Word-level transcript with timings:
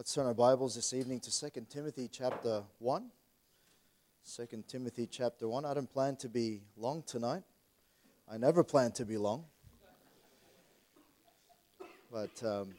Let's 0.00 0.14
turn 0.14 0.24
our 0.24 0.32
Bibles 0.32 0.76
this 0.76 0.94
evening 0.94 1.20
to 1.20 1.50
2 1.52 1.66
Timothy 1.68 2.08
chapter 2.10 2.62
1. 2.78 3.10
2 4.34 4.64
Timothy 4.66 5.06
chapter 5.06 5.46
1. 5.46 5.66
I 5.66 5.74
don't 5.74 5.92
plan 5.92 6.16
to 6.20 6.28
be 6.30 6.62
long 6.78 7.02
tonight. 7.06 7.42
I 8.26 8.38
never 8.38 8.64
plan 8.64 8.92
to 8.92 9.04
be 9.04 9.18
long. 9.18 9.44
But 12.10 12.30
um, 12.42 12.70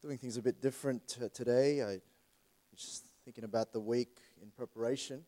doing 0.00 0.18
things 0.18 0.36
a 0.36 0.42
bit 0.42 0.62
different 0.62 1.18
uh, 1.20 1.30
today. 1.34 1.82
I 1.82 1.98
just 2.76 3.06
thinking 3.24 3.42
about 3.42 3.72
the 3.72 3.80
week 3.80 4.18
in 4.40 4.52
preparation. 4.52 5.24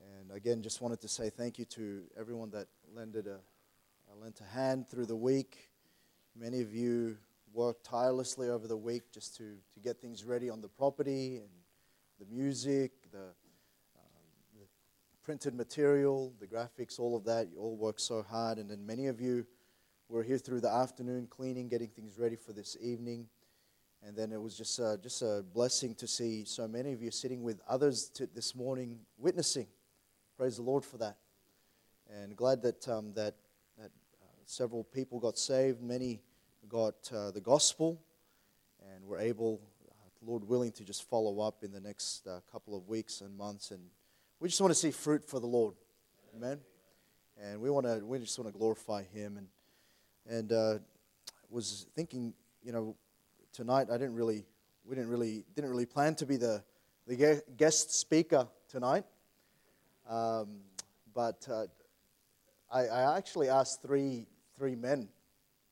And 0.00 0.30
again, 0.34 0.62
just 0.62 0.80
wanted 0.80 1.02
to 1.02 1.08
say 1.08 1.28
thank 1.28 1.58
you 1.58 1.66
to 1.66 2.04
everyone 2.18 2.48
that 2.52 2.68
lended 2.96 3.26
a, 3.26 3.40
lent 4.18 4.40
a 4.40 4.44
hand 4.44 4.88
through 4.88 5.04
the 5.04 5.14
week. 5.14 5.68
Many 6.34 6.62
of 6.62 6.72
you 6.72 7.18
worked 7.54 7.84
tirelessly 7.84 8.50
over 8.50 8.66
the 8.66 8.76
week 8.76 9.12
just 9.12 9.36
to, 9.36 9.56
to 9.72 9.80
get 9.80 10.00
things 10.00 10.24
ready 10.24 10.50
on 10.50 10.60
the 10.60 10.68
property 10.68 11.36
and 11.36 11.48
the 12.18 12.26
music, 12.26 12.92
the, 13.12 13.18
um, 13.18 14.24
the 14.54 14.66
printed 15.22 15.54
material, 15.54 16.32
the 16.40 16.46
graphics, 16.46 16.98
all 16.98 17.16
of 17.16 17.24
that. 17.24 17.48
You 17.52 17.58
all 17.60 17.76
worked 17.76 18.00
so 18.00 18.22
hard. 18.22 18.58
And 18.58 18.68
then 18.68 18.84
many 18.84 19.06
of 19.06 19.20
you 19.20 19.46
were 20.08 20.24
here 20.24 20.38
through 20.38 20.60
the 20.60 20.70
afternoon 20.70 21.28
cleaning, 21.30 21.68
getting 21.68 21.88
things 21.88 22.18
ready 22.18 22.36
for 22.36 22.52
this 22.52 22.76
evening. 22.80 23.28
And 24.06 24.16
then 24.16 24.32
it 24.32 24.42
was 24.42 24.56
just, 24.58 24.78
uh, 24.80 24.96
just 24.96 25.22
a 25.22 25.44
blessing 25.54 25.94
to 25.94 26.06
see 26.06 26.44
so 26.44 26.68
many 26.68 26.92
of 26.92 27.00
you 27.00 27.10
sitting 27.10 27.42
with 27.42 27.60
others 27.68 28.10
this 28.34 28.54
morning 28.54 28.98
witnessing. 29.16 29.66
Praise 30.36 30.56
the 30.56 30.62
Lord 30.62 30.84
for 30.84 30.98
that. 30.98 31.16
And 32.12 32.36
glad 32.36 32.62
that, 32.62 32.86
um, 32.88 33.12
that, 33.14 33.36
that 33.78 33.92
uh, 34.20 34.26
several 34.44 34.84
people 34.84 35.20
got 35.20 35.38
saved. 35.38 35.80
Many 35.80 36.20
got 36.68 36.94
uh, 37.14 37.30
the 37.30 37.40
gospel, 37.40 38.00
and 38.80 39.04
we're 39.04 39.18
able, 39.18 39.60
uh, 39.88 39.94
Lord 40.26 40.44
willing, 40.48 40.72
to 40.72 40.84
just 40.84 41.08
follow 41.08 41.40
up 41.40 41.62
in 41.62 41.72
the 41.72 41.80
next 41.80 42.26
uh, 42.26 42.40
couple 42.50 42.76
of 42.76 42.88
weeks 42.88 43.20
and 43.20 43.36
months. 43.36 43.70
And 43.70 43.80
we 44.40 44.48
just 44.48 44.60
want 44.60 44.70
to 44.70 44.78
see 44.78 44.90
fruit 44.90 45.24
for 45.24 45.40
the 45.40 45.46
Lord. 45.46 45.74
Amen. 46.36 46.58
And 47.42 47.60
we 47.60 47.70
want 47.70 47.86
to, 47.86 48.04
we 48.04 48.18
just 48.18 48.38
want 48.38 48.52
to 48.52 48.58
glorify 48.58 49.02
Him. 49.02 49.36
And 49.36 49.48
and 50.26 50.52
uh, 50.52 50.78
was 51.50 51.86
thinking, 51.94 52.32
you 52.62 52.72
know, 52.72 52.96
tonight 53.52 53.88
I 53.90 53.98
didn't 53.98 54.14
really, 54.14 54.46
we 54.86 54.94
didn't 54.94 55.10
really, 55.10 55.44
didn't 55.54 55.70
really 55.70 55.86
plan 55.86 56.14
to 56.16 56.26
be 56.26 56.36
the 56.36 56.62
the 57.06 57.42
guest 57.56 57.92
speaker 57.98 58.48
tonight. 58.68 59.04
Um, 60.08 60.60
but 61.14 61.46
uh, 61.50 61.66
I, 62.72 62.86
I 62.86 63.16
actually 63.16 63.48
asked 63.48 63.82
three 63.82 64.26
three 64.56 64.74
men 64.74 65.08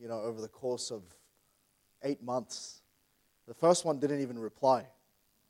you 0.02 0.08
know, 0.08 0.20
over 0.20 0.40
the 0.40 0.48
course 0.48 0.90
of 0.90 1.04
eight 2.02 2.20
months. 2.24 2.82
The 3.46 3.54
first 3.54 3.84
one 3.84 4.00
didn't 4.00 4.20
even 4.20 4.36
reply. 4.36 4.84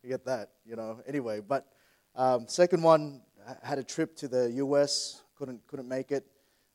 You 0.02 0.10
get 0.10 0.26
that, 0.26 0.50
you 0.66 0.76
know. 0.76 1.00
Anyway, 1.06 1.40
but 1.40 1.66
um, 2.14 2.46
second 2.46 2.82
one 2.82 3.22
had 3.62 3.78
a 3.78 3.82
trip 3.82 4.14
to 4.16 4.28
the 4.28 4.50
U.S. 4.56 5.22
couldn't 5.36 5.66
couldn't 5.66 5.88
make 5.88 6.12
it. 6.12 6.26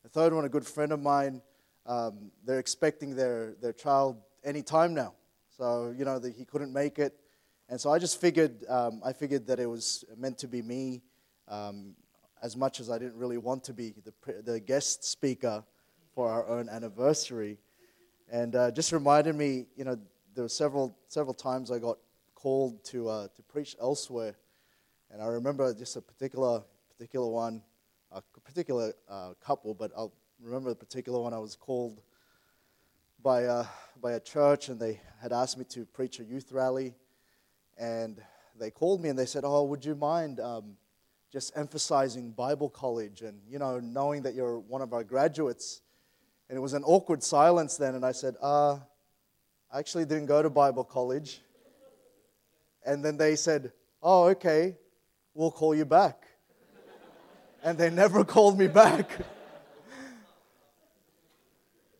The 0.02 0.08
third 0.08 0.32
one, 0.32 0.44
a 0.44 0.48
good 0.48 0.66
friend 0.66 0.90
of 0.90 1.00
mine, 1.00 1.40
um, 1.86 2.32
they're 2.44 2.58
expecting 2.58 3.14
their 3.14 3.54
their 3.60 3.72
child 3.72 4.16
any 4.42 4.62
time 4.62 4.92
now. 4.92 5.14
So 5.56 5.94
you 5.96 6.04
know 6.04 6.20
he 6.36 6.44
couldn't 6.44 6.72
make 6.72 6.98
it, 6.98 7.14
and 7.68 7.80
so 7.80 7.92
I 7.92 8.00
just 8.00 8.20
figured 8.20 8.64
um, 8.68 9.00
I 9.04 9.12
figured 9.12 9.46
that 9.46 9.60
it 9.60 9.66
was 9.66 10.04
meant 10.16 10.38
to 10.38 10.48
be 10.48 10.62
me. 10.62 11.02
Um, 11.46 11.94
as 12.40 12.56
much 12.56 12.78
as 12.78 12.88
I 12.88 12.98
didn't 12.98 13.16
really 13.16 13.38
want 13.38 13.64
to 13.64 13.72
be 13.72 13.92
the, 14.04 14.42
the 14.42 14.60
guest 14.60 15.02
speaker 15.02 15.64
for 16.14 16.30
our 16.30 16.46
own 16.46 16.68
anniversary, 16.68 17.58
and 18.30 18.54
uh, 18.54 18.70
just 18.70 18.92
reminded 18.92 19.34
me, 19.34 19.66
you 19.76 19.84
know, 19.84 19.98
there 20.34 20.44
were 20.44 20.48
several 20.48 20.96
several 21.08 21.34
times 21.34 21.70
I 21.70 21.78
got 21.78 21.98
called 22.34 22.84
to 22.84 23.08
uh, 23.08 23.28
to 23.34 23.42
preach 23.42 23.76
elsewhere, 23.80 24.36
and 25.10 25.22
I 25.22 25.26
remember 25.26 25.72
just 25.74 25.96
a 25.96 26.00
particular 26.00 26.62
particular 26.90 27.26
one, 27.28 27.62
a 28.12 28.22
particular 28.44 28.92
uh, 29.08 29.34
couple, 29.44 29.74
but 29.74 29.92
I'll 29.96 30.12
remember 30.40 30.70
the 30.70 30.76
particular 30.76 31.20
one 31.20 31.32
I 31.32 31.38
was 31.38 31.56
called 31.56 32.02
by 33.22 33.44
uh, 33.44 33.66
by 34.00 34.12
a 34.12 34.20
church, 34.20 34.68
and 34.68 34.78
they 34.78 35.00
had 35.20 35.32
asked 35.32 35.58
me 35.58 35.64
to 35.70 35.84
preach 35.86 36.20
a 36.20 36.24
youth 36.24 36.52
rally, 36.52 36.94
and 37.78 38.20
they 38.58 38.70
called 38.70 39.02
me 39.02 39.08
and 39.08 39.18
they 39.18 39.26
said, 39.26 39.44
"Oh, 39.44 39.64
would 39.64 39.84
you 39.84 39.94
mind?" 39.94 40.40
Um, 40.40 40.76
just 41.30 41.56
emphasizing 41.56 42.30
Bible 42.30 42.70
college 42.70 43.20
and 43.20 43.38
you 43.46 43.58
know 43.58 43.80
knowing 43.80 44.22
that 44.22 44.34
you're 44.34 44.58
one 44.58 44.80
of 44.80 44.94
our 44.94 45.04
graduates 45.04 45.82
and 46.48 46.56
it 46.56 46.60
was 46.60 46.72
an 46.72 46.82
awkward 46.84 47.22
silence 47.22 47.76
then, 47.76 47.94
and 47.94 48.04
I 48.04 48.12
said, 48.12 48.36
uh, 48.40 48.78
I 49.70 49.78
actually 49.78 50.06
didn't 50.06 50.26
go 50.26 50.42
to 50.42 50.48
Bible 50.48 50.84
college. 50.84 51.42
And 52.86 53.04
then 53.04 53.18
they 53.18 53.36
said, 53.36 53.72
Oh, 54.02 54.28
okay, 54.28 54.76
we'll 55.34 55.50
call 55.50 55.74
you 55.74 55.84
back. 55.84 56.24
and 57.62 57.76
they 57.76 57.90
never 57.90 58.24
called 58.34 58.58
me 58.58 58.66
back. 58.66 59.10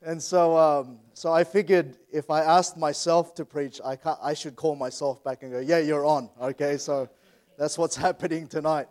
and 0.02 0.22
so, 0.22 0.56
um, 0.56 0.98
so 1.12 1.30
I 1.30 1.44
figured 1.44 1.98
if 2.10 2.30
I 2.30 2.40
asked 2.40 2.78
myself 2.78 3.34
to 3.34 3.44
preach, 3.44 3.80
I, 3.84 3.98
I 4.22 4.32
should 4.32 4.56
call 4.56 4.76
myself 4.76 5.22
back 5.22 5.42
and 5.42 5.52
go, 5.52 5.58
Yeah, 5.58 5.78
you're 5.78 6.06
on. 6.06 6.30
Okay, 6.40 6.78
so 6.78 7.10
that's 7.58 7.76
what's 7.76 7.96
happening 8.06 8.46
tonight. 8.46 8.88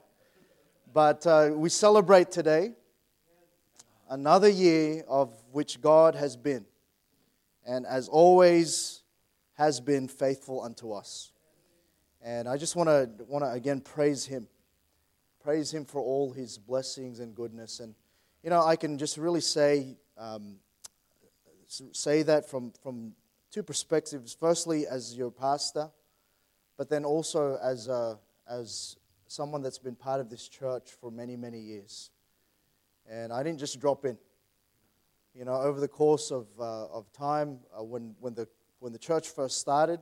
But 0.93 1.25
uh, 1.25 1.49
we 1.53 1.69
celebrate 1.69 2.29
today 2.29 2.73
another 4.09 4.49
year 4.49 5.03
of 5.07 5.33
which 5.51 5.81
God 5.81 6.15
has 6.15 6.35
been, 6.35 6.65
and 7.65 7.85
as 7.85 8.07
always, 8.07 9.03
has 9.53 9.79
been 9.79 10.07
faithful 10.07 10.61
unto 10.61 10.91
us. 10.91 11.31
And 12.21 12.47
I 12.47 12.57
just 12.57 12.75
want 12.75 12.89
to 12.89 13.09
want 13.25 13.43
to 13.43 13.51
again 13.51 13.81
praise 13.81 14.25
Him, 14.25 14.47
praise 15.43 15.73
Him 15.73 15.85
for 15.85 16.01
all 16.01 16.31
His 16.31 16.57
blessings 16.57 17.19
and 17.19 17.35
goodness. 17.35 17.79
And 17.79 17.95
you 18.43 18.49
know, 18.49 18.63
I 18.63 18.75
can 18.75 18.97
just 18.97 19.17
really 19.17 19.41
say 19.41 19.97
um, 20.17 20.57
say 21.67 22.23
that 22.23 22.49
from 22.49 22.71
from 22.81 23.13
two 23.51 23.63
perspectives. 23.63 24.35
Firstly, 24.39 24.87
as 24.87 25.15
your 25.15 25.31
pastor, 25.31 25.89
but 26.77 26.89
then 26.89 27.05
also 27.05 27.57
as 27.61 27.87
a, 27.87 28.19
as 28.49 28.95
someone 29.27 29.61
that's 29.61 29.79
been 29.79 29.95
part 29.95 30.21
of 30.21 30.29
this 30.29 30.47
church 30.47 30.91
for 30.99 31.11
many 31.11 31.35
many 31.35 31.59
years. 31.59 32.11
And 33.09 33.31
I 33.31 33.43
didn't 33.43 33.59
just 33.59 33.79
drop 33.79 34.05
in. 34.05 34.17
You 35.33 35.45
know, 35.45 35.53
over 35.53 35.79
the 35.79 35.87
course 35.87 36.31
of, 36.31 36.47
uh, 36.59 36.87
of 36.87 37.11
time, 37.13 37.59
uh, 37.77 37.83
when, 37.83 38.15
when, 38.19 38.33
the, 38.33 38.47
when 38.79 38.91
the 38.91 38.99
church 38.99 39.29
first 39.29 39.59
started, 39.59 39.99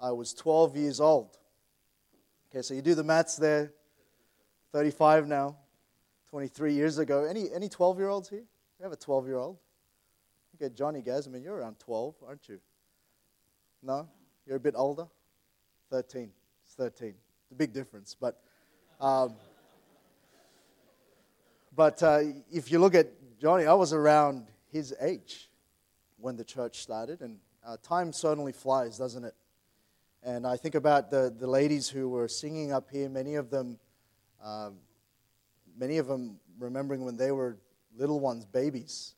I 0.00 0.10
was 0.10 0.32
12 0.34 0.76
years 0.76 1.00
old. 1.00 1.36
Okay, 2.50 2.62
so 2.62 2.74
you 2.74 2.82
do 2.82 2.94
the 2.94 3.04
maths 3.04 3.36
there. 3.36 3.72
35 4.72 5.28
now, 5.28 5.56
23 6.30 6.74
years 6.74 6.98
ago. 6.98 7.24
Any, 7.24 7.52
any 7.54 7.68
12 7.68 7.98
year 7.98 8.08
olds 8.08 8.28
here? 8.28 8.44
You 8.78 8.82
have 8.82 8.92
a 8.92 8.96
12 8.96 9.26
year 9.26 9.36
old? 9.36 9.58
Okay, 10.56 10.72
Johnny 10.74 11.02
Gasman, 11.02 11.42
you're 11.42 11.56
around 11.56 11.78
12, 11.78 12.14
aren't 12.26 12.48
you? 12.48 12.60
No? 13.82 14.08
You're 14.46 14.56
a 14.56 14.60
bit 14.60 14.74
older? 14.76 15.06
13. 15.90 16.30
It's 16.64 16.74
13. 16.74 17.08
It's 17.08 17.52
a 17.52 17.54
big 17.54 17.72
difference. 17.72 18.16
But 18.18 18.40
um, 19.00 19.34
but 21.74 22.02
uh, 22.02 22.20
if 22.52 22.70
you 22.70 22.78
look 22.78 22.94
at 22.94 23.08
Johnny, 23.40 23.66
I 23.66 23.74
was 23.74 23.92
around 23.92 24.46
his 24.70 24.94
age 25.00 25.50
when 26.18 26.36
the 26.36 26.44
church 26.44 26.80
started, 26.80 27.20
and 27.20 27.38
uh, 27.66 27.76
time 27.82 28.12
certainly 28.12 28.52
flies, 28.52 28.98
doesn't 28.98 29.24
it? 29.24 29.34
And 30.22 30.46
I 30.46 30.56
think 30.56 30.74
about 30.74 31.10
the, 31.10 31.34
the 31.36 31.46
ladies 31.46 31.88
who 31.88 32.08
were 32.08 32.28
singing 32.28 32.72
up 32.72 32.90
here, 32.90 33.08
many 33.08 33.34
of 33.34 33.50
them, 33.50 33.78
uh, 34.42 34.70
many 35.76 35.98
of 35.98 36.06
them 36.06 36.38
remembering 36.58 37.04
when 37.04 37.16
they 37.16 37.30
were 37.30 37.58
little 37.96 38.20
ones, 38.20 38.46
babies. 38.46 39.14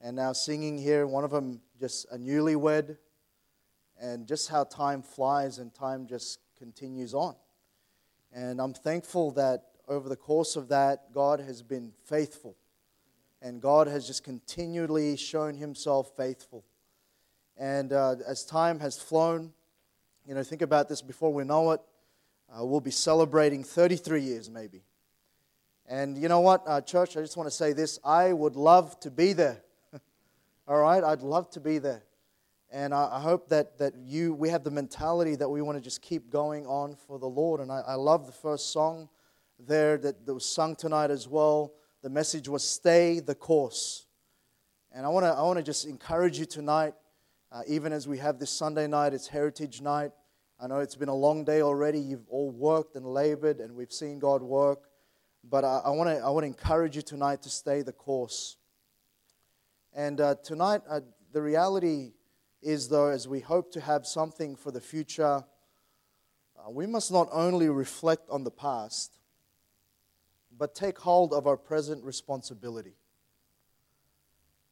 And 0.00 0.16
now 0.16 0.32
singing 0.32 0.78
here, 0.78 1.06
one 1.06 1.24
of 1.24 1.30
them 1.30 1.60
just 1.78 2.06
a 2.10 2.16
newlywed, 2.16 2.96
and 4.00 4.26
just 4.26 4.48
how 4.48 4.64
time 4.64 5.02
flies 5.02 5.58
and 5.58 5.72
time 5.72 6.06
just 6.06 6.40
continues 6.58 7.14
on. 7.14 7.34
And 8.32 8.60
I'm 8.60 8.74
thankful 8.74 9.30
that 9.32 9.62
over 9.88 10.08
the 10.08 10.16
course 10.16 10.56
of 10.56 10.68
that, 10.68 11.12
God 11.12 11.40
has 11.40 11.62
been 11.62 11.92
faithful. 12.04 12.56
And 13.42 13.60
God 13.60 13.86
has 13.86 14.06
just 14.06 14.24
continually 14.24 15.16
shown 15.16 15.54
himself 15.54 16.16
faithful. 16.16 16.64
And 17.56 17.92
uh, 17.92 18.16
as 18.26 18.44
time 18.44 18.80
has 18.80 18.98
flown, 18.98 19.52
you 20.26 20.34
know, 20.34 20.42
think 20.42 20.62
about 20.62 20.88
this 20.88 21.02
before 21.02 21.32
we 21.32 21.44
know 21.44 21.70
it, 21.72 21.80
uh, 22.50 22.64
we'll 22.64 22.80
be 22.80 22.90
celebrating 22.90 23.62
33 23.62 24.22
years 24.22 24.50
maybe. 24.50 24.82
And 25.88 26.18
you 26.18 26.28
know 26.28 26.40
what, 26.40 26.64
uh, 26.66 26.80
church, 26.80 27.16
I 27.16 27.20
just 27.20 27.36
want 27.36 27.48
to 27.48 27.54
say 27.54 27.72
this 27.72 27.98
I 28.04 28.32
would 28.32 28.56
love 28.56 28.98
to 29.00 29.10
be 29.10 29.32
there. 29.32 29.62
All 30.68 30.78
right? 30.78 31.02
I'd 31.04 31.22
love 31.22 31.48
to 31.50 31.60
be 31.60 31.78
there. 31.78 32.02
And 32.72 32.92
I, 32.92 33.08
I, 33.12 33.20
hope 33.20 33.48
that, 33.50 33.78
that 33.78 33.94
you, 33.96 34.34
we 34.34 34.48
have 34.48 34.64
the 34.64 34.72
mentality 34.72 35.36
that 35.36 35.48
we 35.48 35.62
want 35.62 35.78
to 35.78 35.82
just 35.82 36.02
keep 36.02 36.30
going 36.30 36.66
on 36.66 36.96
for 36.96 37.18
the 37.18 37.28
Lord. 37.28 37.60
And 37.60 37.70
I, 37.70 37.82
I 37.86 37.94
love 37.94 38.26
the 38.26 38.32
first 38.32 38.72
song 38.72 39.08
there 39.58 39.98
that, 39.98 40.26
that 40.26 40.34
was 40.34 40.44
sung 40.44 40.76
tonight 40.76 41.10
as 41.10 41.26
well. 41.28 41.72
The 42.02 42.10
message 42.10 42.48
was 42.48 42.66
stay 42.66 43.20
the 43.20 43.34
course. 43.34 44.06
And 44.92 45.04
I 45.04 45.08
want 45.08 45.24
to 45.24 45.30
I 45.30 45.42
wanna 45.42 45.62
just 45.62 45.86
encourage 45.86 46.38
you 46.38 46.46
tonight 46.46 46.94
Uh, 47.52 47.62
even 47.68 47.92
as 47.92 48.08
we 48.08 48.18
have 48.18 48.38
this 48.38 48.50
Sunday 48.50 48.86
night, 48.86 49.14
it's 49.14 49.28
Heritage 49.28 49.80
Night. 49.80 50.10
I 50.58 50.66
know 50.66 50.80
it's 50.80 50.96
been 50.96 51.08
a 51.08 51.14
long 51.14 51.44
day 51.44 51.62
already. 51.62 52.00
You've 52.00 52.28
all 52.28 52.50
worked 52.50 52.96
and 52.96 53.06
labored, 53.06 53.60
and 53.60 53.74
we've 53.76 53.92
seen 53.92 54.18
God 54.18 54.42
work. 54.42 54.90
But 55.44 55.64
I, 55.64 55.82
I 55.84 55.90
want 55.90 56.10
to 56.10 56.18
I 56.18 56.28
wanna 56.30 56.48
encourage 56.48 56.96
you 56.96 57.02
tonight 57.02 57.42
to 57.42 57.48
stay 57.48 57.82
the 57.82 57.92
course. 57.92 58.56
And 59.94 60.20
uh, 60.20 60.34
tonight, 60.42 60.82
uh, 60.90 61.00
the 61.32 61.40
reality 61.40 62.12
is, 62.60 62.88
though, 62.88 63.08
as 63.08 63.28
we 63.28 63.40
hope 63.40 63.70
to 63.72 63.80
have 63.80 64.06
something 64.06 64.56
for 64.56 64.72
the 64.72 64.80
future, 64.80 65.44
uh, 66.58 66.70
we 66.70 66.86
must 66.86 67.12
not 67.12 67.28
only 67.30 67.68
reflect 67.68 68.28
on 68.28 68.42
the 68.44 68.50
past, 68.50 69.15
but 70.58 70.74
take 70.74 70.98
hold 70.98 71.32
of 71.32 71.46
our 71.46 71.56
present 71.56 72.04
responsibility. 72.04 72.94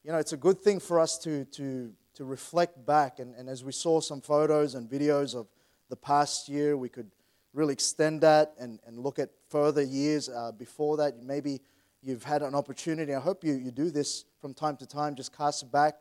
You 0.04 0.12
know, 0.12 0.19
it's 0.19 0.32
a 0.32 0.36
good 0.36 0.60
thing 0.60 0.81
for 0.81 1.00
us 1.00 1.19
to, 1.19 1.44
to, 1.46 1.92
to 2.14 2.25
reflect 2.25 2.84
back. 2.84 3.19
And, 3.19 3.34
and 3.34 3.48
as 3.48 3.64
we 3.64 3.72
saw 3.72 4.00
some 4.00 4.20
photos 4.20 4.75
and 4.75 4.88
videos 4.88 5.34
of 5.34 5.46
the 5.88 5.96
past 5.96 6.48
year, 6.48 6.76
we 6.76 6.88
could 6.88 7.10
really 7.52 7.72
extend 7.72 8.20
that 8.20 8.54
and, 8.58 8.81
and 8.86 8.98
look 8.98 9.19
at 9.19 9.31
further 9.48 9.82
years 9.82 10.28
uh, 10.28 10.52
before 10.52 10.96
that. 10.98 11.22
Maybe 11.22 11.60
you've 12.02 12.25
had 12.25 12.42
an 12.42 12.54
opportunity. 12.54 13.14
I 13.14 13.20
hope 13.20 13.44
you, 13.44 13.54
you 13.54 13.70
do 13.70 13.90
this 13.90 14.25
from 14.40 14.52
time 14.52 14.76
to 14.78 14.86
time. 14.86 15.14
Just 15.14 15.36
cast 15.36 15.70
back 15.72 15.94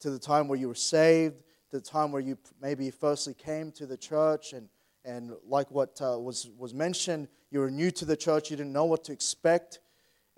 to 0.00 0.10
the 0.10 0.18
time 0.18 0.48
where 0.48 0.58
you 0.58 0.68
were 0.68 0.74
saved, 0.74 1.42
to 1.70 1.78
the 1.78 1.84
time 1.84 2.12
where 2.12 2.22
you 2.22 2.38
maybe 2.60 2.90
firstly 2.90 3.34
came 3.34 3.70
to 3.72 3.86
the 3.86 3.96
church 3.96 4.52
and 4.52 4.68
and 5.04 5.32
like 5.46 5.70
what 5.70 6.00
uh, 6.00 6.18
was, 6.18 6.50
was 6.56 6.72
mentioned, 6.74 7.28
you 7.50 7.60
were 7.60 7.70
new 7.70 7.90
to 7.90 8.04
the 8.04 8.16
church, 8.16 8.50
you 8.50 8.56
didn't 8.56 8.72
know 8.72 8.84
what 8.84 9.04
to 9.04 9.12
expect. 9.12 9.80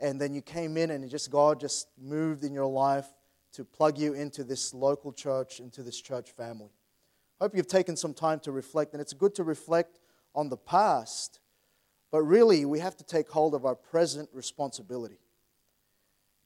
And 0.00 0.20
then 0.20 0.34
you 0.34 0.42
came 0.42 0.76
in, 0.76 0.90
and 0.90 1.08
just 1.08 1.30
God 1.30 1.60
just 1.60 1.88
moved 1.96 2.42
in 2.42 2.52
your 2.52 2.66
life 2.66 3.06
to 3.52 3.64
plug 3.64 3.96
you 3.96 4.14
into 4.14 4.42
this 4.42 4.74
local 4.74 5.12
church, 5.12 5.60
into 5.60 5.82
this 5.82 6.00
church 6.00 6.32
family. 6.32 6.72
Hope 7.40 7.54
you've 7.54 7.68
taken 7.68 7.96
some 7.96 8.12
time 8.12 8.40
to 8.40 8.52
reflect. 8.52 8.92
And 8.92 9.00
it's 9.00 9.12
good 9.12 9.34
to 9.36 9.44
reflect 9.44 10.00
on 10.34 10.48
the 10.48 10.56
past, 10.56 11.38
but 12.10 12.22
really, 12.22 12.64
we 12.64 12.80
have 12.80 12.96
to 12.96 13.04
take 13.04 13.28
hold 13.28 13.54
of 13.54 13.64
our 13.64 13.76
present 13.76 14.28
responsibility. 14.32 15.18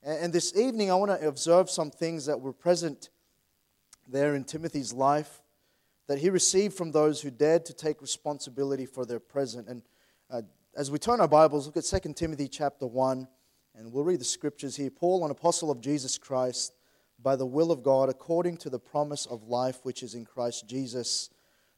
And, 0.03 0.25
and 0.25 0.33
this 0.33 0.55
evening, 0.57 0.91
I 0.91 0.95
want 0.95 1.19
to 1.19 1.27
observe 1.27 1.71
some 1.71 1.91
things 1.91 2.27
that 2.27 2.41
were 2.41 2.53
present 2.53 3.09
there 4.07 4.35
in 4.35 4.45
Timothy's 4.45 4.93
life 4.93 5.41
that 6.09 6.19
he 6.19 6.31
received 6.31 6.75
from 6.75 6.91
those 6.91 7.21
who 7.21 7.31
dared 7.31 7.65
to 7.67 7.75
take 7.75 8.01
responsibility 8.01 8.87
for 8.87 9.05
their 9.05 9.21
present. 9.21 9.69
And 9.69 9.83
uh, 10.31 10.43
as 10.75 10.91
we 10.91 10.99
turn 10.99 11.21
our 11.21 11.29
Bibles, 11.29 11.67
look 11.67 11.77
at 11.77 11.85
2 11.85 12.15
Timothy 12.15 12.49
chapter 12.49 12.87
1, 12.87 13.29
and 13.77 13.93
we'll 13.93 14.05
read 14.05 14.21
the 14.21 14.25
scriptures 14.25 14.75
here. 14.75 14.91
Paul, 14.91 15.25
an 15.25 15.31
apostle 15.31 15.71
of 15.71 15.81
Jesus 15.81 16.17
Christ, 16.17 16.73
by 17.23 17.37
the 17.37 17.47
will 17.47 17.71
of 17.71 17.83
God, 17.83 18.09
according 18.09 18.57
to 18.59 18.71
the 18.71 18.79
promise 18.79 19.27
of 19.27 19.49
life 19.49 19.81
which 19.83 20.03
is 20.03 20.15
in 20.15 20.25
Christ 20.25 20.67
Jesus. 20.67 21.29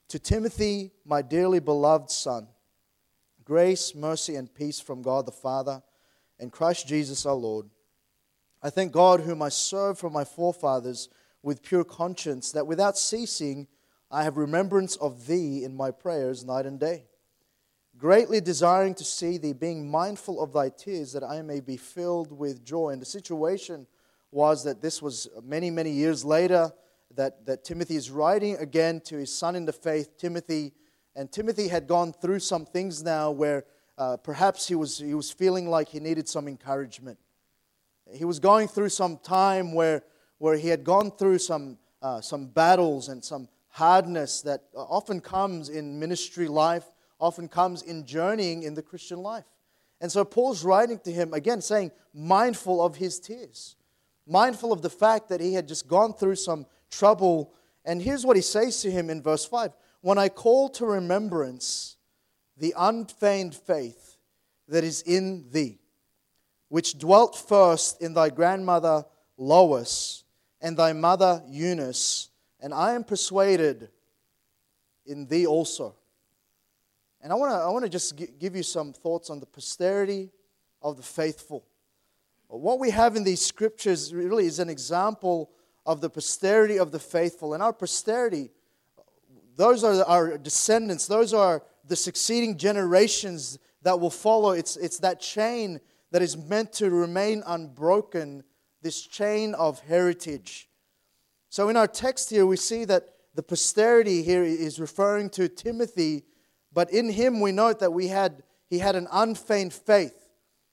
To 0.09 0.19
Timothy, 0.19 0.93
my 1.05 1.23
dearly 1.23 1.61
beloved 1.61 2.11
son, 2.11 2.47
grace, 3.45 3.95
mercy, 3.95 4.37
and 4.37 4.53
peace 4.53 4.79
from 4.79 5.03
God 5.03 5.27
the 5.27 5.33
Father 5.33 5.83
and 6.39 6.53
Christ 6.53 6.87
Jesus 6.87 7.27
our 7.27 7.35
Lord. 7.35 7.67
I 8.63 8.71
thank 8.71 8.93
God, 8.93 9.21
whom 9.21 9.43
I 9.43 9.49
serve 9.49 9.99
from 9.99 10.13
my 10.13 10.25
forefathers 10.25 11.09
with 11.43 11.63
pure 11.63 11.85
conscience, 11.85 12.53
that 12.53 12.67
without 12.67 12.99
ceasing, 12.99 13.67
I 14.11 14.25
have 14.25 14.37
remembrance 14.37 14.97
of 14.97 15.27
thee 15.27 15.63
in 15.63 15.77
my 15.77 15.93
prayers 15.93 16.45
night 16.45 16.67
and 16.67 16.81
day, 16.81 17.05
greatly 17.97 18.41
desiring 18.41 18.95
to 18.97 19.05
see 19.05 19.39
thee, 19.39 19.53
being 19.53 19.89
mindful 19.89 20.43
of 20.43 20.53
thy 20.53 20.71
tears, 20.71 21.13
that 21.13 21.23
I 21.23 21.43
may 21.43 21.61
be 21.61 21.77
filled 21.77 22.33
with 22.33 22.65
joy. 22.65 22.91
And 22.91 23.01
the 23.01 23.07
situation 23.07 23.87
was 24.33 24.65
that 24.65 24.81
this 24.81 25.01
was 25.01 25.29
many, 25.45 25.71
many 25.71 25.91
years 25.91 26.25
later 26.25 26.73
that, 27.15 27.47
that 27.47 27.63
Timothy 27.63 27.97
is 27.97 28.11
writing 28.11 28.57
again 28.57 29.01
to 29.03 29.17
his 29.17 29.33
son 29.33 29.55
in 29.55 29.65
the 29.65 29.73
faith, 29.73 30.17
Timothy. 30.17 30.73
And 31.15 31.31
Timothy 31.31 31.69
had 31.69 31.87
gone 31.87 32.13
through 32.13 32.41
some 32.41 32.65
things 32.65 33.03
now 33.03 33.31
where 33.31 33.65
uh, 33.97 34.17
perhaps 34.17 34.67
he 34.67 34.75
was, 34.75 34.99
he 34.99 35.15
was 35.15 35.31
feeling 35.31 35.69
like 35.69 35.89
he 35.89 36.01
needed 36.01 36.29
some 36.29 36.49
encouragement. 36.49 37.19
He 38.13 38.25
was 38.25 38.41
going 38.41 38.67
through 38.67 38.89
some 38.89 39.19
time 39.19 39.73
where, 39.73 40.03
where 40.39 40.57
he 40.57 40.69
had 40.69 40.83
gone 40.83 41.13
through 41.13 41.39
some, 41.39 41.79
uh, 42.03 42.21
some 42.21 42.47
battles 42.47 43.09
and 43.09 43.25
some 43.25 43.49
hardness 43.71 44.43
that 44.43 44.65
often 44.75 45.21
comes 45.21 45.69
in 45.69 45.99
ministry 45.99 46.49
life, 46.49 46.85
often 47.19 47.49
comes 47.49 47.83
in 47.83 48.05
journeying 48.05 48.63
in 48.63 48.75
the 48.75 48.83
Christian 48.83 49.19
life. 49.19 49.45
And 50.01 50.11
so 50.11 50.25
Paul's 50.25 50.65
writing 50.65 50.99
to 51.01 51.13
him 51.13 51.35
again, 51.35 51.61
saying, 51.61 51.93
mindful 52.15 52.83
of 52.83 52.97
his 52.97 53.21
tears, 53.21 53.77
mindful 54.27 54.73
of 54.73 54.83
the 54.83 54.91
fact 54.91 55.29
that 55.29 55.41
he 55.41 55.55
had 55.55 55.69
just 55.69 55.87
gone 55.87 56.15
through 56.15 56.37
some 56.37 56.67
trouble. 56.91 57.53
And 57.85 58.01
here's 58.01 58.25
what 58.25 58.37
he 58.37 58.43
says 58.43 58.81
to 58.83 58.91
him 58.91 59.11
in 59.11 59.23
verse 59.23 59.45
5 59.45 59.73
When 60.01 60.19
I 60.19 60.29
call 60.29 60.69
to 60.71 60.87
remembrance 60.87 61.97
the 62.57 62.75
unfeigned 62.77 63.55
faith 63.55 64.17
that 64.69 64.85
is 64.85 65.03
in 65.03 65.47
thee, 65.51 65.81
which 66.69 66.99
dwelt 66.99 67.37
first 67.37 68.01
in 68.01 68.15
thy 68.15 68.31
grandmother 68.31 69.05
Lois 69.37 70.25
and 70.61 70.77
thy 70.77 70.93
mother 70.93 71.43
Eunice 71.49 72.30
and 72.61 72.73
I 72.75 72.95
am 72.95 73.05
persuaded 73.05 73.89
in 75.07 75.27
thee 75.27 75.47
also. 75.47 75.95
And 77.23 77.33
I 77.33 77.37
want 77.37 77.53
to 77.53 77.57
I 77.57 77.69
wanna 77.69 77.89
just 77.89 78.17
give 78.39 78.57
you 78.57 78.63
some 78.63 78.93
thoughts 78.93 79.31
on 79.31 79.41
the 79.41 79.47
posterity 79.47 80.31
of 80.83 80.97
the 80.97 81.03
faithful. 81.03 81.65
What 82.49 82.79
we 82.81 82.91
have 82.91 83.15
in 83.15 83.25
these 83.25 83.45
scriptures 83.45 84.13
really 84.13 84.47
is 84.47 84.59
an 84.59 84.69
example 84.69 85.51
of 85.87 86.01
the 86.01 86.11
posterity 86.11 86.79
of 86.79 86.91
the 86.91 86.99
faithful. 86.99 87.55
And 87.55 87.63
our 87.63 87.73
posterity, 87.73 88.51
those 89.57 89.85
are 89.85 90.05
our 90.05 90.39
descendants, 90.39 91.07
those 91.07 91.33
are 91.33 91.63
the 91.87 91.97
succeeding 91.97 92.57
generations 92.57 93.59
that 93.83 93.99
will 93.99 94.11
follow. 94.11 94.51
It's, 94.51 94.77
it's 94.77 94.99
that 94.99 95.21
chain 95.21 95.81
that 96.11 96.23
is 96.23 96.37
meant 96.37 96.73
to 96.75 96.91
remain 96.91 97.43
unbroken, 97.47 98.43
this 98.83 99.03
chain 99.03 99.55
of 99.55 99.81
heritage. 99.81 100.70
So 101.51 101.69
in 101.69 101.77
our 101.77 101.89
text 101.89 102.31
here, 102.31 102.47
we 102.47 102.57
see 102.57 102.85
that 102.85 103.09
the 103.35 103.43
posterity 103.43 104.23
here 104.23 104.45
is 104.45 104.79
referring 104.79 105.31
to 105.31 105.49
Timothy, 105.49 106.25
but 106.73 106.93
in 106.93 107.11
him 107.11 107.41
we 107.41 107.51
note 107.51 107.81
that 107.81 107.93
we 107.93 108.07
had, 108.07 108.45
he 108.69 108.79
had 108.79 108.95
an 108.95 109.09
unfeigned 109.11 109.73
faith, 109.73 110.29